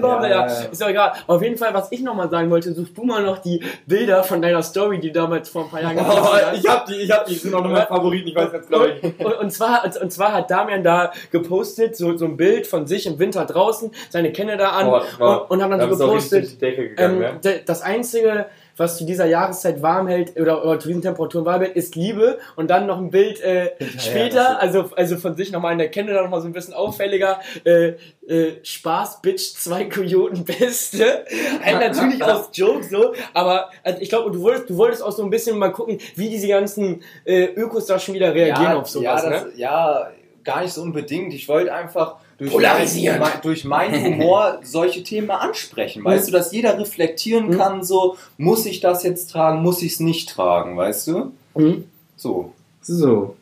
warm, 0.02 0.24
Ja, 0.24 0.30
ja, 0.30 0.36
ja, 0.36 0.48
ja. 0.48 0.62
ist 0.72 0.82
doch 0.82 0.88
egal. 0.90 1.14
Aber 1.26 1.36
auf 1.38 1.42
jeden 1.42 1.58
Fall, 1.58 1.74
was 1.74 1.92
ich 1.92 2.02
nochmal 2.02 2.30
sagen 2.30 2.50
wollte, 2.50 2.74
suchst 2.74 2.98
du 2.98 3.04
mal 3.04 3.24
noch 3.24 3.40
die 3.40 3.62
Bilder 3.86 4.24
von 4.24 4.42
deiner 4.42 4.62
Story, 4.62 5.00
die 5.00 5.12
damals 5.12 5.50
vor 5.50 5.64
ein 5.66 5.70
paar 5.70 5.82
Jahren 5.82 5.96
gemacht 5.96 6.18
Oh, 6.22 6.34
hast. 6.34 6.58
ich 6.64 6.70
hab 6.70 6.86
die, 6.86 6.96
ich 6.96 7.12
hab 7.12 7.26
die, 7.26 7.36
sind 7.36 7.52
noch 7.52 7.64
meine 7.64 7.86
Favoriten, 7.86 8.28
ich 8.28 8.36
weiß 8.36 8.50
jetzt, 8.54 8.70
glaube 8.70 8.94
ich. 9.02 9.26
Und, 9.26 9.34
und, 9.40 9.52
zwar, 9.52 9.84
und, 10.02 10.12
zwar 10.12 10.34
hat 10.34 10.52
Damian 10.52 10.84
da 10.84 11.12
gepostet, 11.32 11.96
so, 11.96 12.16
so 12.18 12.26
ein 12.26 12.38
Bild 12.38 12.68
von 12.68 12.88
sich 12.88 13.06
im 13.08 13.20
Winter 13.20 13.46
draußen, 13.46 13.92
seine 14.10 14.32
Kinder 14.32 14.58
da 14.58 14.70
an 14.70 14.88
Oh, 14.88 14.92
war- 15.20 15.42
und, 15.44 15.52
und 15.52 15.64
haben 15.64 15.72
dann 15.72 15.80
Da 15.80 15.96
so 15.96 16.06
gepostet, 16.08 16.60
gegangen, 16.60 17.24
ähm, 17.24 17.40
ne? 17.44 17.62
das 17.66 17.82
einzige, 17.82 18.33
was 18.76 18.98
zu 18.98 19.06
dieser 19.06 19.26
Jahreszeit 19.26 19.82
warm 19.82 20.08
hält 20.08 20.40
oder, 20.40 20.66
oder 20.66 20.80
zu 20.80 20.88
diesen 20.88 21.02
Temperaturen 21.02 21.46
warm 21.46 21.62
hält, 21.62 21.76
ist 21.76 21.96
Liebe. 21.96 22.40
Und 22.56 22.70
dann 22.70 22.88
noch 22.88 22.98
ein 22.98 23.12
Bild 23.12 23.40
äh, 23.42 23.72
später, 23.98 24.60
also, 24.60 24.90
also 24.96 25.18
von 25.18 25.36
sich 25.36 25.52
nochmal 25.52 25.74
in 25.74 25.78
der 25.78 25.90
Kenne, 25.90 26.14
noch 26.14 26.30
mal 26.30 26.42
so 26.42 26.48
ein 26.48 26.54
bisschen 26.54 26.74
auffälliger. 26.74 27.40
Äh, 27.66 27.94
äh, 28.28 28.64
Spaß, 28.64 29.22
Bitch, 29.22 29.54
zwei 29.56 29.86
Kojoten, 29.86 30.46
Beste. 30.60 31.26
Halt 31.64 31.80
natürlich 31.80 32.24
aus 32.24 32.50
Joke 32.54 32.84
so, 32.84 33.14
aber 33.34 33.70
also 33.84 34.02
ich 34.02 34.10
glaube, 34.10 34.32
du 34.32 34.42
wolltest, 34.42 34.70
du 34.70 34.78
wolltest 34.78 35.04
auch 35.04 35.12
so 35.12 35.24
ein 35.24 35.30
bisschen 35.30 35.58
mal 35.58 35.72
gucken, 35.72 36.00
wie 36.16 36.30
diese 36.30 36.48
ganzen 36.48 37.04
äh, 37.26 37.46
Ökos 37.46 37.86
da 37.86 38.00
schon 38.00 38.16
wieder 38.16 38.34
reagieren 38.34 38.74
auf 38.74 38.88
sowas. 38.88 39.24
ja, 39.24 39.30
ne? 39.30 39.36
das, 39.36 39.58
ja, 39.58 40.12
gar 40.44 40.62
nicht 40.62 40.74
so 40.74 40.82
unbedingt. 40.82 41.34
Ich 41.34 41.48
wollte 41.48 41.74
einfach 41.74 42.18
durch, 42.38 42.52
Polarisieren. 42.52 43.20
mein, 43.20 43.32
durch 43.42 43.64
meinen 43.66 44.04
Humor 44.04 44.60
solche 44.64 45.04
Themen 45.04 45.32
ansprechen. 45.32 46.04
Weißt 46.04 46.28
du, 46.28 46.32
dass 46.32 46.52
jeder 46.52 46.78
reflektieren 46.80 47.48
Mhm. 47.50 47.58
kann, 47.58 47.84
so, 47.84 48.18
muss 48.38 48.66
ich 48.66 48.80
das 48.80 49.04
jetzt 49.04 49.32
tragen, 49.32 49.62
muss 49.62 49.82
ich 49.82 49.94
es 49.94 50.00
nicht 50.00 50.30
tragen, 50.30 50.76
weißt 50.78 51.08
du? 51.08 51.32
Mhm. 51.56 51.86
So. 52.16 52.54
So. 52.82 53.36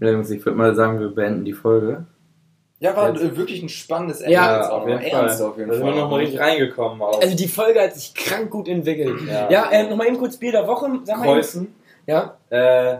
Ja, 0.00 0.10
Jungs, 0.10 0.30
ich 0.30 0.44
würde 0.44 0.56
mal 0.58 0.74
sagen, 0.74 0.98
wir 1.00 1.08
beenden 1.14 1.44
die 1.44 1.52
Folge. 1.52 2.04
Ja, 2.78 2.96
war 2.96 3.14
Jetzt- 3.14 3.36
wirklich 3.36 3.62
ein 3.62 3.68
spannendes 3.68 4.20
Ende. 4.22 4.32
Ja, 4.32 4.56
jetzt 4.58 4.70
auch 4.70 4.86
noch. 4.86 4.98
Ernst 5.00 5.42
auf 5.42 5.58
jeden 5.58 5.68
Da 5.68 5.76
sind 5.76 5.84
wir 5.84 5.92
Fall. 5.92 6.00
noch 6.00 6.10
mal 6.10 6.16
richtig 6.20 6.40
reingekommen. 6.40 7.02
Auch. 7.02 7.20
Also 7.20 7.36
die 7.36 7.48
Folge 7.48 7.78
hat 7.82 7.94
sich 7.94 8.14
krank 8.14 8.48
gut 8.50 8.68
entwickelt. 8.68 9.20
Ja. 9.28 9.50
Ja, 9.50 9.70
äh, 9.70 9.86
nochmal 9.86 10.06
eben 10.06 10.16
kurz 10.16 10.38
Bier 10.38 10.52
der 10.52 10.66
Woche. 10.66 10.88
Sag 11.04 11.18
mal 11.18 11.24
eben. 11.26 11.34
Kreuzen. 11.34 11.74
Ja. 12.06 12.36
Äh, 12.48 12.98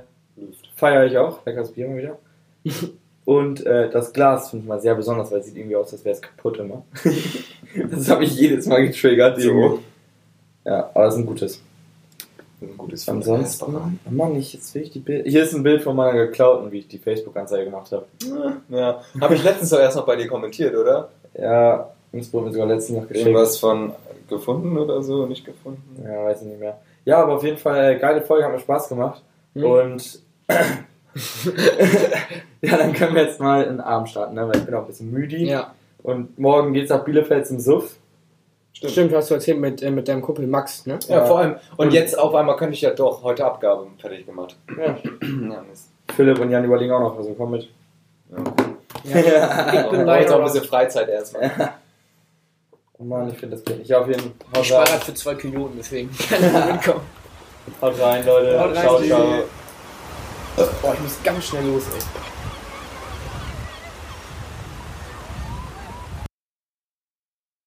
feiere 0.76 1.06
ich 1.06 1.16
auch. 1.16 1.44
Leckeres 1.46 1.72
Bier 1.72 1.88
mal 1.88 1.96
wieder. 1.96 2.18
Und 3.30 3.64
äh, 3.64 3.88
das 3.88 4.12
Glas 4.12 4.50
finde 4.50 4.64
ich 4.64 4.68
mal 4.68 4.80
sehr 4.80 4.96
besonders, 4.96 5.30
weil 5.30 5.38
es 5.38 5.46
sieht 5.46 5.56
irgendwie 5.56 5.76
aus, 5.76 5.92
als 5.92 6.04
wäre 6.04 6.16
es 6.16 6.20
kaputt 6.20 6.58
immer. 6.58 6.82
das 7.88 8.10
habe 8.10 8.24
ich 8.24 8.34
jedes 8.34 8.66
Mal 8.66 8.84
getriggert. 8.84 9.40
So. 9.40 9.78
Ja, 10.64 10.90
aber 10.92 11.06
es 11.06 11.14
ist 11.14 11.20
ein 11.20 11.26
gutes. 11.26 11.62
Ein 12.60 12.76
gutes 12.76 13.08
Ansonsten, 13.08 13.76
oh 13.76 14.10
Mann, 14.10 14.34
ich, 14.34 14.54
jetzt 14.54 14.74
will 14.74 14.82
ich 14.82 14.90
die 14.90 14.98
Bild. 14.98 15.28
Hier 15.28 15.44
ist 15.44 15.54
ein 15.54 15.62
Bild 15.62 15.82
von 15.82 15.94
meiner 15.94 16.26
geklauten, 16.26 16.72
wie 16.72 16.78
ich 16.78 16.88
die 16.88 16.98
Facebook-Anzeige 16.98 17.66
gemacht 17.66 17.92
habe. 17.92 18.06
Ja, 18.68 19.00
habe 19.20 19.36
ich 19.36 19.44
letztens 19.44 19.70
doch 19.70 19.78
erst 19.78 19.96
noch 19.96 20.06
bei 20.06 20.16
dir 20.16 20.26
kommentiert, 20.26 20.74
oder? 20.74 21.10
Ja, 21.38 21.88
Innsbruck 22.10 22.46
mir 22.46 22.52
sogar 22.52 22.66
letztens 22.66 22.98
noch 22.98 23.06
geschickt. 23.06 23.28
Irgendwas 23.28 23.58
von 23.58 23.92
gefunden 24.28 24.76
oder 24.76 25.04
so, 25.04 25.26
nicht 25.26 25.44
gefunden? 25.44 26.02
Ja, 26.02 26.24
weiß 26.24 26.42
ich 26.42 26.48
nicht 26.48 26.58
mehr. 26.58 26.80
Ja, 27.04 27.22
aber 27.22 27.36
auf 27.36 27.44
jeden 27.44 27.58
Fall 27.58 27.92
äh, 27.92 27.96
geile 27.96 28.22
Folge, 28.22 28.44
hat 28.44 28.52
mir 28.52 28.58
Spaß 28.58 28.88
gemacht. 28.88 29.22
Mhm. 29.54 29.64
Und 29.64 30.18
ja, 32.62 32.76
dann 32.76 32.92
können 32.92 33.14
wir 33.14 33.24
jetzt 33.24 33.40
mal 33.40 33.62
in 33.64 33.70
den 33.76 33.80
Abend 33.80 34.08
starten, 34.10 34.34
ne? 34.34 34.46
weil 34.48 34.56
ich 34.56 34.64
bin 34.64 34.74
auch 34.74 34.82
ein 34.82 34.86
bisschen 34.86 35.10
müde. 35.10 35.36
Ja. 35.38 35.72
Und 36.02 36.38
morgen 36.38 36.72
geht's 36.72 36.90
nach 36.90 37.04
Bielefeld 37.04 37.46
zum 37.46 37.60
Suff. 37.60 37.96
Stimmt, 38.72 39.12
hast 39.12 39.30
du 39.30 39.34
erzählt 39.34 39.58
mit, 39.58 39.82
äh, 39.82 39.90
mit 39.90 40.08
deinem 40.08 40.22
Kumpel 40.22 40.46
Max, 40.46 40.86
ne? 40.86 40.98
Ja, 41.08 41.18
Ja. 41.18 41.26
vor 41.26 41.40
allem. 41.40 41.56
Und 41.76 41.92
jetzt 41.92 42.18
auf 42.18 42.34
einmal 42.34 42.56
könnte 42.56 42.74
ich 42.74 42.80
ja 42.80 42.90
doch 42.90 43.22
heute 43.22 43.44
Abgabe 43.44 43.86
fertig 43.98 44.24
gemacht. 44.26 44.56
Ja. 44.78 44.96
Ja. 45.50 45.62
Philipp 46.16 46.38
und 46.40 46.50
Jan 46.50 46.64
überlegen 46.64 46.92
auch 46.92 47.00
noch, 47.00 47.16
also 47.18 47.34
komm 47.34 47.52
mit. 47.52 47.68
Ich 49.04 49.12
bin 49.90 50.04
leider 50.04 50.34
auch 50.34 50.38
ein 50.40 50.44
bisschen 50.44 50.64
Freizeit 50.64 51.08
erstmal. 51.08 51.50
Oh 52.98 53.04
Mann, 53.04 53.28
ich 53.30 53.38
finde 53.38 53.56
das 53.56 53.64
geht 53.64 53.78
nicht. 53.78 53.88
Ja, 53.88 54.00
auf 54.00 54.08
jeden 54.08 54.20
Fall. 54.20 54.30
Ich 54.60 54.68
spare 54.68 54.90
halt 54.90 55.04
für 55.04 55.14
zwei 55.14 55.34
Kojoten, 55.34 55.76
deswegen 55.78 56.10
kann 56.28 56.38
ich 56.42 56.52
nicht 56.52 56.66
mitkommen. 56.72 57.00
Haut 57.80 58.00
rein, 58.00 58.26
Leute. 58.26 58.58
Haut 58.60 58.74
rein, 58.76 58.82
ciao, 58.82 59.00
ciao. 59.02 59.44
Boah, 60.56 60.94
ich 60.94 61.00
muss 61.00 61.12
ganz 61.22 61.44
schnell 61.46 61.66
los, 61.66 61.84
ey. 61.94 62.00